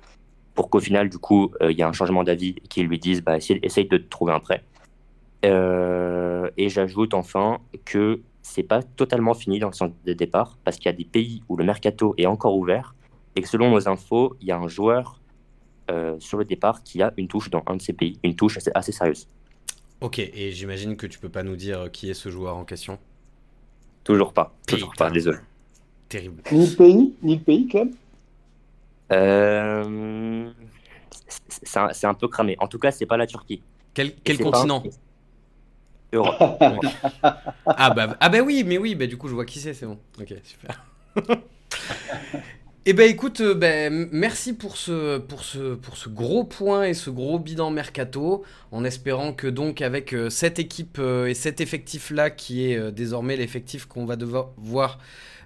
pour 0.55 0.69
qu'au 0.69 0.81
final, 0.81 1.09
du 1.09 1.17
coup, 1.17 1.51
il 1.63 1.79
y 1.79 1.83
a 1.83 1.89
un 1.89 1.93
changement 1.93 2.25
d'avis 2.25 2.57
qui 2.69 2.83
lui 2.83 2.99
disent 2.99 3.23
bah, 3.23 3.39
essaye, 3.39 3.87
de 3.87 3.97
trouver 3.97 4.35
un 4.35 4.41
prêt. 4.41 4.63
Euh, 5.45 6.51
et 6.57 6.69
j'ajoute 6.69 7.15
enfin 7.15 7.59
que 7.85 8.21
c'est 8.43 8.63
pas 8.63 8.83
totalement 8.83 9.35
fini 9.35 9.59
dans 9.59 9.69
le 9.69 9.73
sens 9.73 9.91
des 10.05 10.15
départs 10.15 10.59
parce 10.63 10.77
qu'il 10.77 10.87
y 10.87 10.89
a 10.89 10.97
des 10.97 11.05
pays 11.05 11.43
où 11.49 11.57
le 11.57 11.65
mercato 11.65 12.15
est 12.19 12.27
encore 12.27 12.57
ouvert 12.57 12.95
et 13.35 13.41
que 13.41 13.49
selon 13.49 13.71
nos 13.71 13.89
infos, 13.89 14.37
il 14.41 14.49
y 14.49 14.53
a 14.53 14.59
un 14.59 14.69
joueur 14.69 15.21
euh, 15.91 16.17
sur 16.21 16.39
le 16.39 16.45
départ 16.45 16.83
qui 16.85 17.03
a 17.03 17.13
une 17.17 17.27
touche 17.27 17.51
dans 17.51 17.63
un 17.67 17.77
de 17.77 17.83
ces 17.83 17.93
pays, 17.93 18.19
une 18.23 18.37
touche 18.37 18.59
assez 18.75 18.93
sérieuse. 18.93 19.27
Ok, 20.03 20.19
et 20.19 20.51
j'imagine 20.51 20.97
que 20.97 21.07
tu 21.07 21.21
peux 21.21 21.29
pas 21.29 21.45
nous 21.45 21.55
dire 21.55 21.89
qui 21.93 22.11
est 22.11 22.15
ce 22.15 22.29
joueur 22.29 22.57
en 22.57 22.65
question? 22.65 22.99
Toujours 24.03 24.33
pas, 24.33 24.53
toujours 24.67 24.91
Putain. 24.91 25.05
pas, 25.07 25.11
désolé. 25.13 25.39
Terrible. 26.09 26.43
Ni 26.51 26.67
le 26.67 26.77
pays, 26.77 27.15
ni 27.23 27.37
le 27.37 27.43
pays, 27.43 27.69
Clem? 27.69 27.93
Euh, 29.13 30.51
c'est- 31.49 32.07
un, 32.07 32.15
peu 32.15 32.27
cramé. 32.27 32.57
En 32.59 32.67
tout 32.67 32.81
cas, 32.81 32.91
c'est 32.91 33.07
pas 33.07 33.17
la 33.17 33.29
Turquie. 33.29 33.63
Quel, 33.95 34.13
un- 34.27 34.37
continent 34.39 34.83
Europe. 36.13 36.37
Ah 37.67 37.91
bah, 37.91 38.17
ah 38.21 38.29
bah 38.29 38.41
oui, 38.41 38.65
mais 38.67 38.77
oui, 38.77 38.95
bah 38.95 39.07
du 39.07 39.17
coup 39.17 39.29
je 39.29 39.35
vois 39.35 39.47
qui 39.47 39.59
c'est, 39.59 39.73
c'est 39.73 39.87
bon. 39.87 39.99
Ok, 40.21 40.35
super. 40.45 40.85
Eh 42.85 42.95
ben 42.95 43.09
écoute, 43.09 43.41
euh, 43.41 43.55
ben, 43.55 44.09
merci 44.11 44.55
pour 44.55 44.77
ce, 44.77 45.19
pour, 45.19 45.45
ce, 45.45 45.75
pour 45.77 45.97
ce 45.97 46.09
gros 46.09 46.43
point 46.43 46.83
et 46.83 46.95
ce 46.95 47.11
gros 47.11 47.39
bilan 47.39 47.71
mercato, 47.71 48.43
en 48.73 48.83
espérant 48.83 49.33
que 49.33 49.47
donc 49.47 49.81
avec 49.81 50.13
euh, 50.13 50.31
cette 50.31 50.59
équipe 50.59 50.97
euh, 50.99 51.27
et 51.27 51.35
cet 51.35 51.61
effectif-là, 51.61 52.31
qui 52.31 52.65
est 52.65 52.91
désormais 52.91 53.37
l'effectif 53.37 53.87
qu'on 53.87 54.05
va 54.05 54.17
devoir 54.17 54.51
voir 54.57 54.99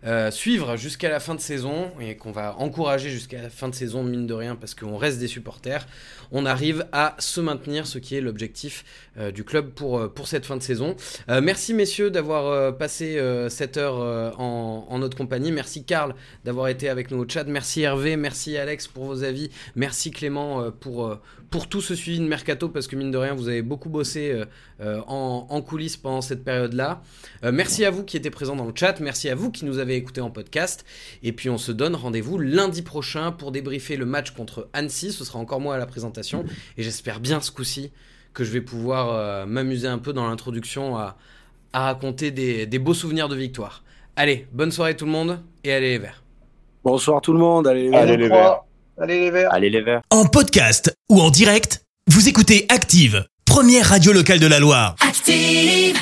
euh, 0.07 0.31
suivre 0.31 0.77
jusqu'à 0.77 1.09
la 1.09 1.21
fin 1.21 1.35
de 1.35 1.41
saison 1.41 1.91
et 2.01 2.17
qu'on 2.17 2.31
va 2.31 2.57
encourager 2.59 3.11
jusqu'à 3.11 3.43
la 3.43 3.51
fin 3.51 3.69
de 3.69 3.75
saison, 3.75 4.03
mine 4.03 4.27
de 4.27 4.35
rien, 4.35 4.55
parce 4.55 4.75
qu'on 4.75 4.97
reste 4.97 5.19
des 5.19 5.27
supporters, 5.27 5.87
on 6.33 6.47
arrive 6.47 6.87
à 6.93 7.17
se 7.19 7.41
maintenir, 7.41 7.87
ce 7.87 7.99
qui 7.99 8.17
est 8.17 8.21
l'objectif 8.21 8.85
euh, 9.19 9.31
du 9.31 9.45
club 9.45 9.71
pour, 9.71 9.99
euh, 9.99 10.09
pour 10.09 10.29
cette 10.29 10.47
fin 10.47 10.57
de 10.57 10.63
saison. 10.63 10.97
Merci 11.29 11.75
messieurs 11.75 12.11
d'avoir 12.11 12.77
passé 12.77 13.21
cette 13.49 13.77
heure 13.77 13.97
en, 14.39 14.87
en 14.89 14.99
notre 14.99 15.17
compagnie. 15.17 15.53
Merci 15.53 15.85
Karl 15.85 16.15
d'avoir 16.45 16.69
été 16.69 16.89
avec 16.89 17.11
nous 17.11 17.19
au 17.19 17.29
chat. 17.29 17.45
Merci 17.45 17.83
Hervé, 17.83 18.17
merci 18.17 18.57
Alex 18.57 18.87
pour 18.87 19.05
vos 19.05 19.25
avis. 19.25 19.51
Merci 19.75 20.11
Clément 20.11 20.71
pour, 20.71 21.19
pour 21.51 21.69
tout 21.69 21.81
ce 21.81 21.95
suivi 21.95 22.19
de 22.19 22.25
Mercato 22.25 22.69
parce 22.69 22.87
que 22.87 22.97
mine 22.97 23.11
de 23.11 23.19
rien, 23.19 23.35
vous 23.35 23.49
avez 23.49 23.63
beaucoup 23.63 23.89
bossé 23.89 24.31
euh, 24.33 24.45
euh, 24.81 25.01
en, 25.07 25.47
en 25.49 25.63
coulisses 25.63 25.97
pendant 25.97 26.21
cette 26.21 26.45
période-là. 26.45 27.03
Euh, 27.45 27.53
merci 27.53 27.85
à 27.85 27.91
vous 27.91 28.05
qui 28.05 28.17
étiez 28.17 28.31
présents 28.31 28.57
dans 28.57 28.65
le 28.65 28.73
chat. 28.75 29.01
Merci 29.01 29.29
à 29.29 29.35
vous 29.35 29.51
qui 29.51 29.65
nous 29.65 29.79
avez 29.79 29.97
écoutés 29.97 30.21
en 30.21 30.31
podcast. 30.31 30.85
Et 31.23 31.33
puis 31.33 31.51
on 31.51 31.59
se 31.59 31.73
donne 31.73 31.95
rendez-vous 31.95 32.39
lundi 32.39 32.83
prochain 32.83 33.33
pour 33.33 33.53
débriefer 33.53 33.97
le 33.97 34.07
match 34.07 34.33
contre 34.33 34.69
Annecy. 34.73 35.13
Ce 35.13 35.25
sera 35.25 35.39
encore 35.39 35.61
moi 35.61 35.75
à 35.75 35.79
la 35.79 35.87
présentation. 35.87 36.45
Et 36.77 36.83
j'espère 36.83 37.21
bien 37.21 37.41
ce 37.41 37.51
coup-ci 37.51 37.93
que 38.35 38.45
je 38.45 38.51
vais 38.51 38.61
pouvoir 38.61 39.11
euh, 39.13 39.47
m'amuser 39.47 39.89
un 39.89 39.99
peu 39.99 40.13
dans 40.13 40.29
l'introduction 40.29 40.97
à, 40.97 41.17
à 41.73 41.85
raconter 41.85 42.31
des, 42.31 42.67
des 42.67 42.79
beaux 42.79 42.95
souvenirs 42.95 43.29
de 43.29 43.37
victoire. 43.37 43.83
Allez, 44.17 44.47
bonne 44.53 44.73
soirée 44.73 44.97
tout 44.97 45.07
le 45.07 45.13
monde 45.13 45.41
et 45.65 45.73
allez 45.73 45.91
les 45.91 45.99
verts. 45.99 46.23
Bonsoir 46.85 47.21
tout 47.21 47.33
le 47.33 47.39
monde. 47.39 47.67
Allez, 47.67 47.91
les 47.91 47.97
Allez, 47.97 48.17
les. 48.17 48.29
Verts. 48.29 48.63
Allez 48.99 49.21
les 49.21 49.31
verts. 49.31 49.53
Allez 49.53 49.71
les 49.71 49.83
Verts. 49.83 50.01
En 50.11 50.25
podcast 50.25 50.97
ou 51.11 51.21
en 51.21 51.31
direct, 51.31 51.83
vous 52.07 52.29
écoutez 52.29 52.65
Active, 52.71 53.27
première 53.45 53.87
radio 53.87 54.13
locale 54.13 54.41
de 54.41 54.47
la 54.47 54.59
Loire. 54.59 54.97
Active. 55.01 55.97